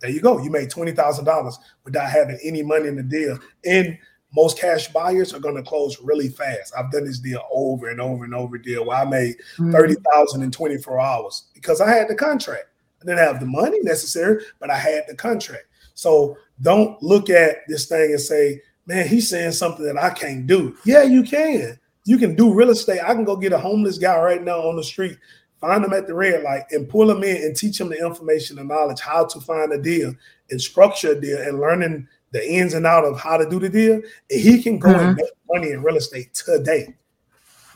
There 0.00 0.10
you 0.10 0.20
go. 0.20 0.42
You 0.42 0.50
made 0.50 0.70
$20,000 0.70 1.54
without 1.84 2.10
having 2.10 2.38
any 2.42 2.62
money 2.62 2.88
in 2.88 2.96
the 2.96 3.02
deal. 3.02 3.38
And 3.66 3.98
most 4.34 4.58
cash 4.58 4.88
buyers 4.88 5.34
are 5.34 5.38
going 5.38 5.56
to 5.56 5.62
close 5.62 6.00
really 6.00 6.28
fast. 6.28 6.72
I've 6.76 6.90
done 6.90 7.04
this 7.04 7.18
deal 7.18 7.42
over 7.52 7.90
and 7.90 8.00
over 8.00 8.24
and 8.24 8.34
over 8.34 8.56
deal 8.56 8.86
where 8.86 8.96
I 8.96 9.04
made 9.04 9.36
mm-hmm. 9.58 9.72
30,000 9.72 10.42
in 10.42 10.50
24 10.50 11.00
hours 11.00 11.44
because 11.52 11.82
I 11.82 11.90
had 11.90 12.08
the 12.08 12.14
contract. 12.14 12.64
I 13.02 13.04
didn't 13.04 13.18
have 13.18 13.40
the 13.40 13.46
money 13.46 13.78
necessary, 13.82 14.42
but 14.58 14.70
I 14.70 14.78
had 14.78 15.04
the 15.06 15.14
contract. 15.14 15.66
So 15.94 16.36
don't 16.60 17.00
look 17.02 17.30
at 17.30 17.58
this 17.68 17.86
thing 17.86 18.10
and 18.10 18.20
say, 18.20 18.60
man, 18.86 19.08
he's 19.08 19.28
saying 19.28 19.52
something 19.52 19.84
that 19.84 19.96
I 19.96 20.10
can't 20.10 20.46
do. 20.46 20.76
Yeah, 20.84 21.02
you 21.02 21.22
can. 21.22 21.78
You 22.04 22.18
can 22.18 22.34
do 22.34 22.52
real 22.52 22.70
estate. 22.70 23.00
I 23.02 23.14
can 23.14 23.24
go 23.24 23.36
get 23.36 23.52
a 23.52 23.58
homeless 23.58 23.98
guy 23.98 24.18
right 24.20 24.42
now 24.42 24.60
on 24.60 24.76
the 24.76 24.84
street, 24.84 25.16
find 25.60 25.84
him 25.84 25.94
at 25.94 26.06
the 26.06 26.14
red 26.14 26.42
light, 26.42 26.64
and 26.70 26.88
pull 26.88 27.10
him 27.10 27.24
in 27.24 27.36
and 27.36 27.56
teach 27.56 27.80
him 27.80 27.88
the 27.88 28.04
information 28.04 28.58
and 28.58 28.68
knowledge 28.68 29.00
how 29.00 29.24
to 29.24 29.40
find 29.40 29.72
a 29.72 29.80
deal 29.80 30.14
and 30.50 30.60
structure 30.60 31.12
a 31.12 31.20
deal 31.20 31.38
and 31.38 31.60
learning 31.60 32.06
the 32.32 32.46
ins 32.46 32.74
and 32.74 32.86
out 32.86 33.04
of 33.04 33.18
how 33.18 33.36
to 33.36 33.48
do 33.48 33.58
the 33.58 33.70
deal. 33.70 33.94
And 33.94 34.40
he 34.40 34.62
can 34.62 34.78
go 34.78 34.90
and 34.90 35.16
mm-hmm. 35.16 35.16
make 35.16 35.30
money 35.50 35.70
in 35.72 35.82
real 35.82 35.96
estate 35.96 36.34
today, 36.34 36.94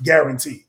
guaranteed. 0.03 0.65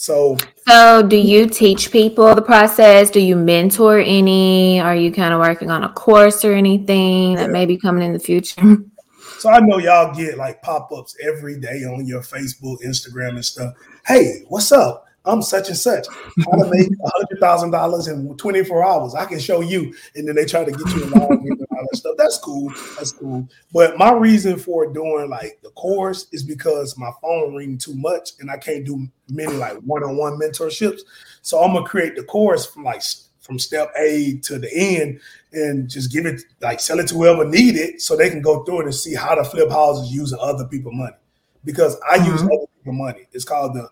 So, 0.00 0.36
so 0.64 1.02
do 1.02 1.16
you 1.16 1.48
teach 1.48 1.90
people 1.90 2.32
the 2.36 2.40
process? 2.40 3.10
Do 3.10 3.18
you 3.18 3.34
mentor 3.34 3.98
any? 3.98 4.78
Are 4.78 4.94
you 4.94 5.10
kind 5.10 5.34
of 5.34 5.40
working 5.40 5.72
on 5.72 5.82
a 5.82 5.88
course 5.88 6.44
or 6.44 6.52
anything 6.52 7.34
that 7.34 7.50
may 7.50 7.66
be 7.66 7.76
coming 7.76 8.04
in 8.04 8.12
the 8.12 8.20
future? 8.20 8.76
So 9.40 9.50
I 9.50 9.58
know 9.58 9.78
y'all 9.78 10.14
get 10.14 10.38
like 10.38 10.62
pop-ups 10.62 11.16
every 11.20 11.58
day 11.58 11.82
on 11.82 12.06
your 12.06 12.20
Facebook, 12.20 12.76
Instagram, 12.84 13.30
and 13.30 13.44
stuff. 13.44 13.74
Hey, 14.06 14.44
what's 14.46 14.70
up? 14.70 15.07
I'm 15.28 15.42
such 15.42 15.68
and 15.68 15.76
such. 15.76 16.06
How 16.08 16.52
to 16.52 16.70
make 16.70 16.88
hundred 17.04 17.38
thousand 17.38 17.70
dollars 17.70 18.08
in 18.08 18.34
24 18.36 18.84
hours. 18.84 19.14
I 19.14 19.26
can 19.26 19.38
show 19.38 19.60
you. 19.60 19.94
And 20.14 20.26
then 20.26 20.34
they 20.34 20.46
try 20.46 20.64
to 20.64 20.72
get 20.72 20.94
you 20.94 21.04
involved 21.04 21.44
in 21.44 21.66
all 21.70 21.86
that 21.90 21.96
stuff. 21.96 22.14
That's 22.16 22.38
cool. 22.38 22.70
That's 22.96 23.12
cool. 23.12 23.46
But 23.72 23.98
my 23.98 24.12
reason 24.12 24.58
for 24.58 24.90
doing 24.92 25.28
like 25.28 25.60
the 25.62 25.70
course 25.70 26.28
is 26.32 26.42
because 26.42 26.96
my 26.96 27.10
phone 27.20 27.54
ring 27.54 27.76
too 27.76 27.94
much 27.94 28.30
and 28.40 28.50
I 28.50 28.56
can't 28.56 28.86
do 28.86 29.06
many 29.28 29.52
like 29.52 29.76
one-on-one 29.78 30.38
mentorships. 30.40 31.00
So 31.42 31.62
I'm 31.62 31.74
gonna 31.74 31.86
create 31.86 32.16
the 32.16 32.24
course 32.24 32.66
from 32.66 32.84
like 32.84 33.02
from 33.40 33.58
step 33.58 33.92
A 33.98 34.38
to 34.44 34.58
the 34.58 34.70
end 34.74 35.20
and 35.52 35.88
just 35.88 36.12
give 36.12 36.26
it 36.26 36.42
like 36.60 36.80
sell 36.80 37.00
it 37.00 37.08
to 37.08 37.14
whoever 37.14 37.44
need 37.44 37.76
it 37.76 38.00
so 38.00 38.16
they 38.16 38.30
can 38.30 38.42
go 38.42 38.64
through 38.64 38.80
it 38.80 38.84
and 38.84 38.94
see 38.94 39.14
how 39.14 39.34
to 39.34 39.44
flip 39.44 39.70
houses 39.70 40.12
using 40.12 40.38
other 40.40 40.64
people 40.64 40.92
money. 40.92 41.16
Because 41.64 41.96
I 42.08 42.18
mm-hmm. 42.18 42.30
use 42.30 42.42
other 42.42 42.66
people 42.78 42.92
money. 42.92 43.26
It's 43.32 43.44
called 43.44 43.74
the 43.74 43.90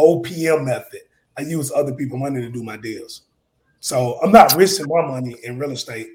OPM 0.00 0.64
method. 0.64 1.00
I 1.36 1.42
use 1.42 1.70
other 1.72 1.94
people 1.94 2.18
money 2.18 2.40
to 2.40 2.50
do 2.50 2.62
my 2.62 2.76
deals. 2.76 3.22
So 3.80 4.18
I'm 4.22 4.32
not 4.32 4.54
risking 4.54 4.86
my 4.88 5.06
money 5.06 5.36
in 5.42 5.58
real 5.58 5.70
estate 5.70 6.08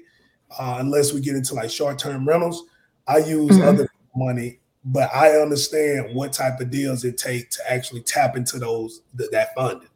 uh, 0.58 0.76
unless 0.78 1.12
we 1.12 1.20
get 1.20 1.34
into 1.34 1.54
like 1.54 1.70
short 1.70 1.98
term 1.98 2.26
rentals. 2.26 2.64
I 3.06 3.18
use 3.18 3.52
mm-hmm. 3.52 3.68
other 3.68 3.88
money, 4.14 4.60
but 4.84 5.12
I 5.14 5.32
understand 5.40 6.14
what 6.14 6.32
type 6.32 6.60
of 6.60 6.70
deals 6.70 7.04
it 7.04 7.18
takes 7.18 7.56
to 7.56 7.72
actually 7.72 8.02
tap 8.02 8.36
into 8.36 8.58
those 8.58 9.02
th- 9.16 9.30
that 9.30 9.54
funding. 9.54 9.88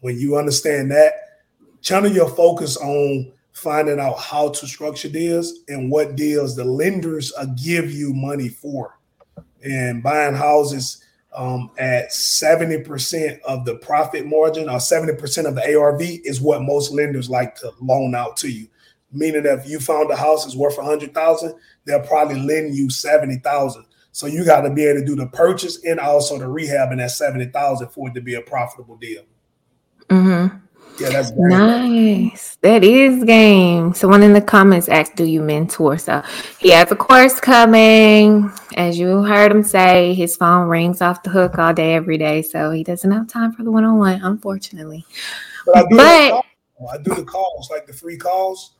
When 0.00 0.18
you 0.18 0.36
understand 0.36 0.90
that, 0.90 1.12
channel 1.80 2.10
your 2.10 2.28
focus 2.28 2.76
on 2.76 3.32
finding 3.52 4.00
out 4.00 4.18
how 4.18 4.48
to 4.48 4.66
structure 4.66 5.08
deals 5.08 5.60
and 5.68 5.90
what 5.90 6.16
deals 6.16 6.56
the 6.56 6.64
lenders 6.64 7.32
uh, 7.38 7.46
give 7.62 7.90
you 7.90 8.12
money 8.14 8.48
for. 8.48 8.98
And 9.62 10.02
buying 10.02 10.34
houses 10.34 11.04
um, 11.34 11.70
at 11.78 12.10
70% 12.10 13.40
of 13.40 13.64
the 13.64 13.76
profit 13.76 14.26
margin 14.26 14.68
or 14.68 14.78
70% 14.78 15.46
of 15.46 15.54
the 15.54 15.76
ARV 15.76 16.02
is 16.02 16.40
what 16.40 16.62
most 16.62 16.92
lenders 16.92 17.30
like 17.30 17.54
to 17.56 17.72
loan 17.80 18.14
out 18.14 18.36
to 18.38 18.48
you. 18.50 18.68
Meaning 19.12 19.42
that 19.42 19.60
if 19.60 19.68
you 19.68 19.78
found 19.78 20.10
a 20.10 20.16
house 20.16 20.46
is 20.46 20.56
worth 20.56 20.76
100,000, 20.76 21.54
they'll 21.84 22.00
probably 22.00 22.40
lend 22.40 22.74
you 22.74 22.90
70,000. 22.90 23.84
So 24.12 24.26
you 24.26 24.44
got 24.44 24.62
to 24.62 24.70
be 24.70 24.84
able 24.84 25.00
to 25.00 25.06
do 25.06 25.16
the 25.16 25.26
purchase 25.26 25.82
and 25.84 25.98
also 25.98 26.38
the 26.38 26.48
rehab 26.48 26.92
in 26.92 26.98
that 26.98 27.10
70,000 27.10 27.88
for 27.88 28.08
it 28.08 28.14
to 28.14 28.20
be 28.20 28.34
a 28.34 28.42
profitable 28.42 28.96
deal. 28.96 29.22
Mm-hmm. 30.08 30.56
Yeah, 30.98 31.10
that's 31.10 31.30
game. 31.30 31.48
nice. 31.48 32.56
That 32.60 32.84
is 32.84 33.24
game. 33.24 33.94
Someone 33.94 34.22
in 34.22 34.32
the 34.32 34.40
comments 34.40 34.88
asked, 34.88 35.16
"Do 35.16 35.24
you 35.24 35.40
mentor?" 35.40 35.98
So 35.98 36.22
he 36.58 36.70
has 36.70 36.92
a 36.92 36.96
course 36.96 37.40
coming. 37.40 38.52
As 38.76 38.98
you 38.98 39.22
heard 39.22 39.50
him 39.50 39.62
say, 39.62 40.14
his 40.14 40.36
phone 40.36 40.68
rings 40.68 41.00
off 41.00 41.22
the 41.22 41.30
hook 41.30 41.58
all 41.58 41.72
day, 41.74 41.94
every 41.94 42.18
day. 42.18 42.42
So 42.42 42.70
he 42.70 42.84
doesn't 42.84 43.10
have 43.10 43.26
time 43.26 43.52
for 43.52 43.62
the 43.62 43.70
one-on-one, 43.70 44.20
unfortunately. 44.22 45.04
But 45.66 45.76
I 45.76 45.80
do, 45.82 45.96
but, 45.96 46.44
the, 46.78 46.86
I 46.86 46.98
do 46.98 47.14
the 47.14 47.24
calls, 47.24 47.70
like 47.70 47.86
the 47.86 47.92
free 47.92 48.16
calls. 48.16 48.72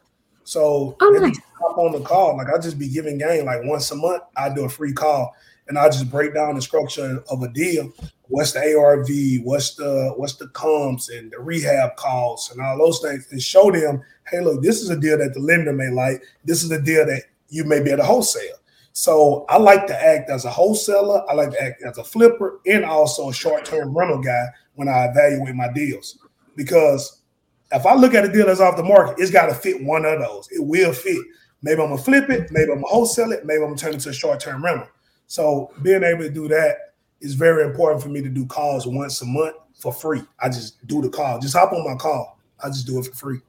So 0.44 0.96
oh, 1.00 1.10
nice. 1.10 1.38
on 1.60 1.92
the 1.92 2.00
call. 2.00 2.36
Like 2.36 2.48
I 2.48 2.58
just 2.58 2.78
be 2.78 2.88
giving 2.88 3.18
game 3.18 3.46
like 3.46 3.62
once 3.64 3.90
a 3.90 3.96
month. 3.96 4.22
I 4.36 4.48
do 4.48 4.64
a 4.64 4.68
free 4.68 4.92
call 4.92 5.34
and 5.68 5.78
I 5.78 5.86
just 5.88 6.10
break 6.10 6.34
down 6.34 6.54
the 6.54 6.62
structure 6.62 7.22
of 7.30 7.42
a 7.42 7.48
deal. 7.48 7.92
What's 8.28 8.52
the 8.52 8.76
ARV? 8.76 9.44
What's 9.44 9.74
the 9.74 10.14
what's 10.16 10.36
the 10.36 10.48
comps 10.48 11.10
and 11.10 11.30
the 11.30 11.38
rehab 11.38 11.96
costs 11.96 12.50
and 12.50 12.60
all 12.60 12.78
those 12.78 13.00
things, 13.00 13.28
and 13.30 13.42
show 13.42 13.70
them, 13.70 14.02
hey, 14.30 14.40
look, 14.40 14.62
this 14.62 14.80
is 14.80 14.90
a 14.90 14.98
deal 14.98 15.18
that 15.18 15.34
the 15.34 15.40
lender 15.40 15.72
may 15.72 15.90
like. 15.90 16.22
This 16.44 16.62
is 16.62 16.70
a 16.70 16.80
deal 16.80 17.06
that 17.06 17.22
you 17.48 17.64
may 17.64 17.82
be 17.82 17.90
at 17.90 18.00
a 18.00 18.04
wholesale. 18.04 18.56
So 18.94 19.46
I 19.48 19.56
like 19.56 19.86
to 19.86 20.04
act 20.04 20.30
as 20.30 20.44
a 20.44 20.50
wholesaler. 20.50 21.28
I 21.30 21.34
like 21.34 21.50
to 21.52 21.62
act 21.62 21.82
as 21.82 21.98
a 21.98 22.04
flipper 22.04 22.60
and 22.66 22.84
also 22.84 23.30
a 23.30 23.34
short-term 23.34 23.96
rental 23.96 24.20
guy 24.20 24.46
when 24.74 24.88
I 24.88 25.06
evaluate 25.06 25.54
my 25.54 25.72
deals. 25.72 26.18
Because 26.56 27.22
if 27.70 27.86
I 27.86 27.94
look 27.94 28.12
at 28.14 28.24
a 28.24 28.32
deal 28.32 28.46
that's 28.46 28.60
off 28.60 28.76
the 28.76 28.82
market, 28.82 29.16
it's 29.18 29.30
got 29.30 29.46
to 29.46 29.54
fit 29.54 29.82
one 29.82 30.04
of 30.04 30.20
those. 30.20 30.48
It 30.50 30.62
will 30.62 30.92
fit. 30.92 31.24
Maybe 31.62 31.80
I'm 31.80 31.88
gonna 31.90 32.02
flip 32.02 32.28
it. 32.28 32.50
Maybe 32.50 32.70
I'm 32.70 32.78
gonna 32.78 32.88
wholesale 32.88 33.32
it. 33.32 33.46
Maybe 33.46 33.62
I'm 33.62 33.68
gonna 33.68 33.76
turn 33.76 33.94
it 33.94 34.00
to 34.00 34.10
a 34.10 34.12
short-term 34.12 34.64
rental. 34.64 34.88
So 35.32 35.72
being 35.80 36.02
able 36.02 36.24
to 36.24 36.28
do 36.28 36.46
that 36.48 36.92
is 37.22 37.32
very 37.32 37.64
important 37.64 38.02
for 38.02 38.10
me 38.10 38.20
to 38.20 38.28
do 38.28 38.44
calls 38.44 38.86
once 38.86 39.22
a 39.22 39.24
month 39.24 39.56
for 39.74 39.90
free. 39.90 40.20
I 40.38 40.50
just 40.50 40.86
do 40.86 41.00
the 41.00 41.08
call. 41.08 41.38
Just 41.38 41.56
hop 41.56 41.72
on 41.72 41.90
my 41.90 41.96
call. 41.96 42.38
I 42.62 42.68
just 42.68 42.86
do 42.86 42.98
it 42.98 43.06
for 43.06 43.14
free. 43.14 43.40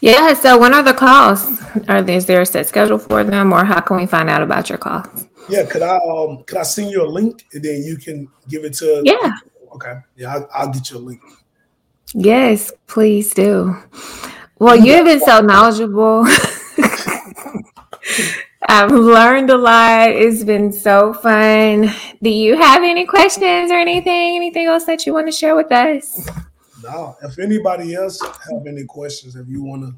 Yeah. 0.00 0.32
So 0.32 0.58
when 0.58 0.72
are 0.72 0.82
the 0.82 0.94
calls? 0.94 1.60
Are 1.88 2.00
there, 2.00 2.16
is 2.16 2.24
there 2.24 2.40
a 2.40 2.46
set 2.46 2.68
schedule 2.68 2.96
for 2.96 3.22
them, 3.22 3.52
or 3.52 3.66
how 3.66 3.82
can 3.82 3.98
we 3.98 4.06
find 4.06 4.30
out 4.30 4.40
about 4.40 4.70
your 4.70 4.78
calls? 4.78 5.28
Yeah. 5.46 5.66
Could 5.66 5.82
I 5.82 5.96
um 5.96 6.42
could 6.44 6.56
I 6.56 6.62
send 6.62 6.90
you 6.90 7.04
a 7.04 7.06
link 7.06 7.44
and 7.52 7.62
then 7.62 7.82
you 7.82 7.98
can 7.98 8.26
give 8.48 8.64
it 8.64 8.72
to? 8.76 9.02
Yeah. 9.04 9.30
Okay. 9.74 9.96
Yeah. 10.16 10.36
I'll, 10.36 10.48
I'll 10.54 10.72
get 10.72 10.90
you 10.90 10.96
a 10.96 11.00
link. 11.00 11.20
Yes, 12.14 12.72
please 12.86 13.34
do. 13.34 13.76
Well, 14.58 14.76
you've 14.76 15.04
been 15.04 15.20
so 15.20 15.42
knowledgeable. 15.42 16.26
I've 18.68 18.90
learned 18.90 19.50
a 19.50 19.56
lot. 19.56 20.10
It's 20.10 20.44
been 20.44 20.72
so 20.72 21.12
fun. 21.12 21.90
Do 22.22 22.30
you 22.30 22.56
have 22.56 22.82
any 22.82 23.06
questions 23.06 23.70
or 23.70 23.74
anything? 23.74 24.36
Anything 24.36 24.66
else 24.66 24.84
that 24.84 25.04
you 25.06 25.12
want 25.12 25.26
to 25.26 25.32
share 25.32 25.56
with 25.56 25.70
us? 25.72 26.28
No. 26.82 27.16
If 27.22 27.38
anybody 27.38 27.94
else 27.94 28.20
have 28.20 28.66
any 28.66 28.84
questions, 28.84 29.36
if 29.36 29.48
you 29.48 29.62
want 29.62 29.82
to, 29.82 29.94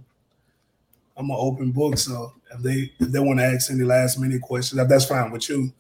I'm 1.17 1.31
an 1.31 1.37
open 1.39 1.73
book. 1.73 1.99
So 1.99 2.33
if 2.53 2.61
they 2.63 2.93
if 2.99 3.11
they 3.13 3.21
want 3.21 3.39
to 3.39 3.45
ask 3.45 3.71
any 3.71 3.85
last 3.85 4.19
minute 4.19 4.43
questions, 4.43 4.81
if 4.81 4.89
that's 4.89 5.07
fine 5.07 5.31
with 5.31 5.49
you, 5.49 5.73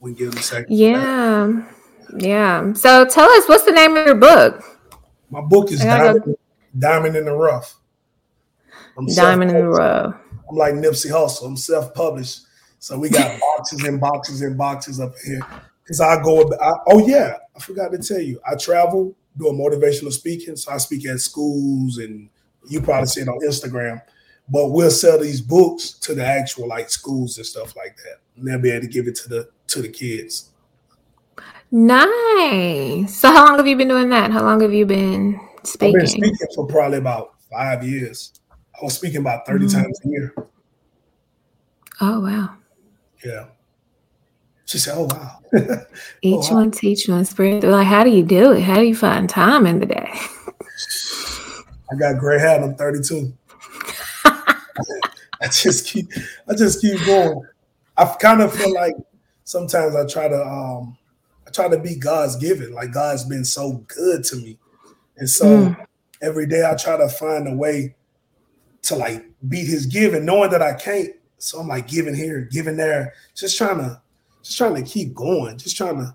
we 0.00 0.10
can 0.10 0.18
give 0.18 0.30
them 0.30 0.38
a 0.38 0.42
second. 0.42 0.76
Yeah. 0.76 1.66
Yeah. 2.16 2.72
So 2.74 3.04
tell 3.06 3.28
us 3.30 3.48
what's 3.48 3.64
the 3.64 3.72
name 3.72 3.96
of 3.96 4.06
your 4.06 4.14
book? 4.14 4.62
My 5.30 5.40
book 5.40 5.72
is 5.72 5.80
Diamond, 5.80 6.36
Diamond 6.78 7.16
in 7.16 7.24
the 7.24 7.32
Rough. 7.32 7.74
Diamond 9.14 9.50
in 9.50 9.56
the 9.56 9.68
Rough. 9.68 10.14
I'm 10.48 10.56
like 10.56 10.74
Nipsey 10.74 11.10
Hussle. 11.10 11.46
I'm 11.46 11.56
self-published, 11.56 12.42
so 12.78 12.98
we 12.98 13.08
got 13.10 13.40
boxes 13.56 13.84
and 13.84 14.00
boxes 14.00 14.42
and 14.42 14.56
boxes 14.56 15.00
up 15.00 15.14
here. 15.24 15.40
Because 15.82 16.00
I 16.00 16.22
go, 16.22 16.50
I, 16.60 16.72
oh 16.88 17.06
yeah, 17.06 17.38
I 17.54 17.60
forgot 17.60 17.92
to 17.92 17.98
tell 17.98 18.20
you, 18.20 18.40
I 18.46 18.56
travel 18.56 19.14
doing 19.36 19.58
motivational 19.58 20.12
speaking. 20.12 20.56
So 20.56 20.72
I 20.72 20.78
speak 20.78 21.06
at 21.06 21.20
schools, 21.20 21.98
and 21.98 22.28
you 22.68 22.80
probably 22.80 23.06
see 23.06 23.20
it 23.22 23.28
on 23.28 23.38
Instagram. 23.40 24.00
But 24.48 24.68
we'll 24.68 24.90
sell 24.90 25.18
these 25.18 25.40
books 25.40 25.92
to 26.00 26.14
the 26.14 26.24
actual 26.24 26.68
like 26.68 26.90
schools 26.90 27.38
and 27.38 27.46
stuff 27.46 27.76
like 27.76 27.96
that, 27.96 28.20
and 28.36 28.46
they'll 28.46 28.58
be 28.58 28.70
able 28.70 28.86
to 28.86 28.92
give 28.92 29.06
it 29.06 29.16
to 29.16 29.28
the 29.28 29.48
to 29.68 29.82
the 29.82 29.88
kids. 29.88 30.50
Nice. 31.70 33.16
So 33.16 33.32
how 33.32 33.46
long 33.46 33.56
have 33.56 33.66
you 33.66 33.76
been 33.76 33.88
doing 33.88 34.08
that? 34.10 34.30
How 34.30 34.42
long 34.42 34.60
have 34.60 34.72
you 34.72 34.86
been 34.86 35.40
speaking? 35.64 35.96
I've 35.96 36.02
been 36.02 36.06
speaking 36.06 36.48
for 36.54 36.66
probably 36.66 36.98
about 36.98 37.34
five 37.50 37.82
years. 37.82 38.32
I 38.80 38.84
was 38.84 38.94
speaking 38.94 39.20
about 39.20 39.46
30 39.46 39.66
mm-hmm. 39.66 39.82
times 39.82 40.00
a 40.04 40.08
year. 40.08 40.34
Oh 42.00 42.20
wow. 42.20 42.56
Yeah. 43.24 43.46
She 44.66 44.78
said, 44.78 44.94
"Oh 44.96 45.04
wow." 45.04 45.38
Each 46.22 46.34
oh, 46.50 46.54
wow. 46.54 46.60
one 46.60 46.70
teach 46.70 47.08
one 47.08 47.24
spirit. 47.24 47.60
They're 47.60 47.70
like, 47.70 47.86
how 47.86 48.02
do 48.02 48.10
you 48.10 48.24
do 48.24 48.52
it? 48.52 48.62
How 48.62 48.76
do 48.76 48.82
you 48.82 48.96
find 48.96 49.28
time 49.28 49.66
in 49.66 49.78
the 49.78 49.86
day? 49.86 50.10
I 51.92 51.96
got 51.96 52.18
gray 52.18 52.38
hair. 52.38 52.62
I'm 52.62 52.74
32. 52.74 53.32
I 54.24 55.48
just 55.50 55.86
keep, 55.86 56.06
I 56.48 56.54
just 56.54 56.80
keep 56.80 57.04
going. 57.04 57.42
I 57.96 58.06
kind 58.18 58.40
of 58.40 58.52
feel 58.54 58.74
like 58.74 58.94
sometimes 59.44 59.94
I 59.94 60.06
try 60.06 60.28
to, 60.28 60.42
um, 60.42 60.96
I 61.46 61.50
try 61.50 61.68
to 61.68 61.78
be 61.78 61.94
God's 61.94 62.36
given. 62.36 62.72
Like 62.72 62.92
God's 62.92 63.24
been 63.24 63.44
so 63.44 63.84
good 63.86 64.24
to 64.24 64.36
me, 64.36 64.58
and 65.16 65.28
so 65.28 65.44
mm. 65.44 65.86
every 66.22 66.46
day 66.46 66.68
I 66.68 66.74
try 66.74 66.96
to 66.96 67.08
find 67.08 67.46
a 67.46 67.54
way 67.54 67.94
to 68.84 68.96
like 68.96 69.24
beat 69.48 69.66
His 69.66 69.86
giving, 69.86 70.24
knowing 70.24 70.50
that 70.50 70.62
I 70.62 70.74
can't. 70.74 71.10
So 71.38 71.60
I'm 71.60 71.68
like 71.68 71.88
giving 71.88 72.14
here, 72.14 72.48
giving 72.50 72.76
there, 72.76 73.14
just 73.34 73.58
trying 73.58 73.78
to 73.78 74.00
just 74.42 74.58
trying 74.58 74.74
to 74.76 74.82
keep 74.82 75.14
going, 75.14 75.58
just 75.58 75.76
trying 75.76 75.96
to 75.96 76.14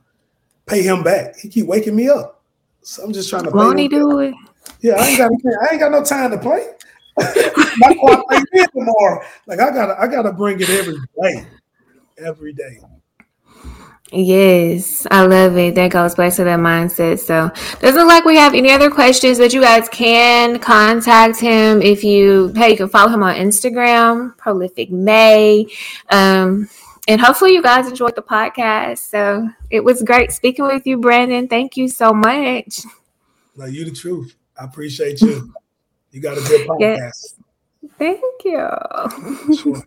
pay 0.66 0.82
him 0.82 1.04
back. 1.04 1.38
He 1.38 1.50
keep 1.50 1.68
waking 1.68 1.96
me 1.96 2.10
up, 2.10 2.42
so 2.82 3.04
I'm 3.04 3.14
just 3.14 3.30
trying 3.30 3.44
to. 3.44 3.52
Won't 3.52 3.80
he 3.80 3.88
do 3.88 4.20
it? 4.20 4.34
Yeah, 4.82 4.94
I 4.94 5.08
ain't 5.08 5.18
got. 5.18 5.32
I 5.62 5.74
ain't 5.74 5.80
got 5.80 5.92
no 5.92 6.04
time 6.04 6.32
to 6.32 6.38
play. 6.38 6.68
Play 7.20 8.66
tomorrow. 8.74 9.22
Like 9.46 9.60
I 9.60 9.72
gotta, 9.72 10.00
I 10.00 10.08
gotta 10.08 10.32
bring 10.32 10.62
it 10.62 10.70
every 10.70 10.96
day, 11.22 11.46
every 12.18 12.54
day. 12.54 12.80
Yes, 14.12 15.06
I 15.12 15.26
love 15.26 15.56
it. 15.58 15.76
That 15.76 15.92
goes 15.92 16.16
back 16.16 16.34
to 16.36 16.44
that 16.44 16.60
mindset. 16.60 17.20
So, 17.20 17.52
doesn't 17.80 18.02
look 18.02 18.08
like 18.08 18.26
we 18.26 18.38
have 18.38 18.56
any 18.56 18.72
other 18.72 18.90
questions, 18.90 19.38
but 19.38 19.54
you 19.54 19.62
guys 19.62 19.88
can 19.90 20.58
contact 20.60 21.40
him 21.40 21.82
if 21.82 22.04
you. 22.04 22.52
Hey, 22.56 22.72
you 22.72 22.78
can 22.78 22.90
follow 22.90 23.12
him 23.12 23.22
on 23.22 23.36
Instagram, 23.36 24.36
Prolific 24.38 24.90
May. 24.90 25.68
Um, 26.10 26.70
and 27.08 27.22
hopefully 27.22 27.54
you 27.54 27.62
guys 27.62 27.88
enjoyed 27.88 28.16
the 28.16 28.22
podcast. 28.22 29.00
So 29.00 29.50
it 29.70 29.84
was 29.84 30.02
great 30.02 30.32
speaking 30.32 30.66
with 30.66 30.88
you, 30.88 30.98
Brandon. 30.98 31.48
Thank 31.48 31.78
you 31.78 31.88
so 31.88 32.12
much. 32.12 32.82
No, 33.56 33.66
you 33.66 33.86
the 33.86 33.92
truth. 33.92 34.36
I 34.60 34.66
appreciate 34.66 35.22
you. 35.22 35.54
You 36.12 36.22
got 36.22 36.38
a 36.38 36.42
good 36.42 36.68
podcast. 36.68 36.80
Yes. 36.80 37.36
Thank 37.98 38.24
you. 38.44 39.56
Sure. 39.56 39.84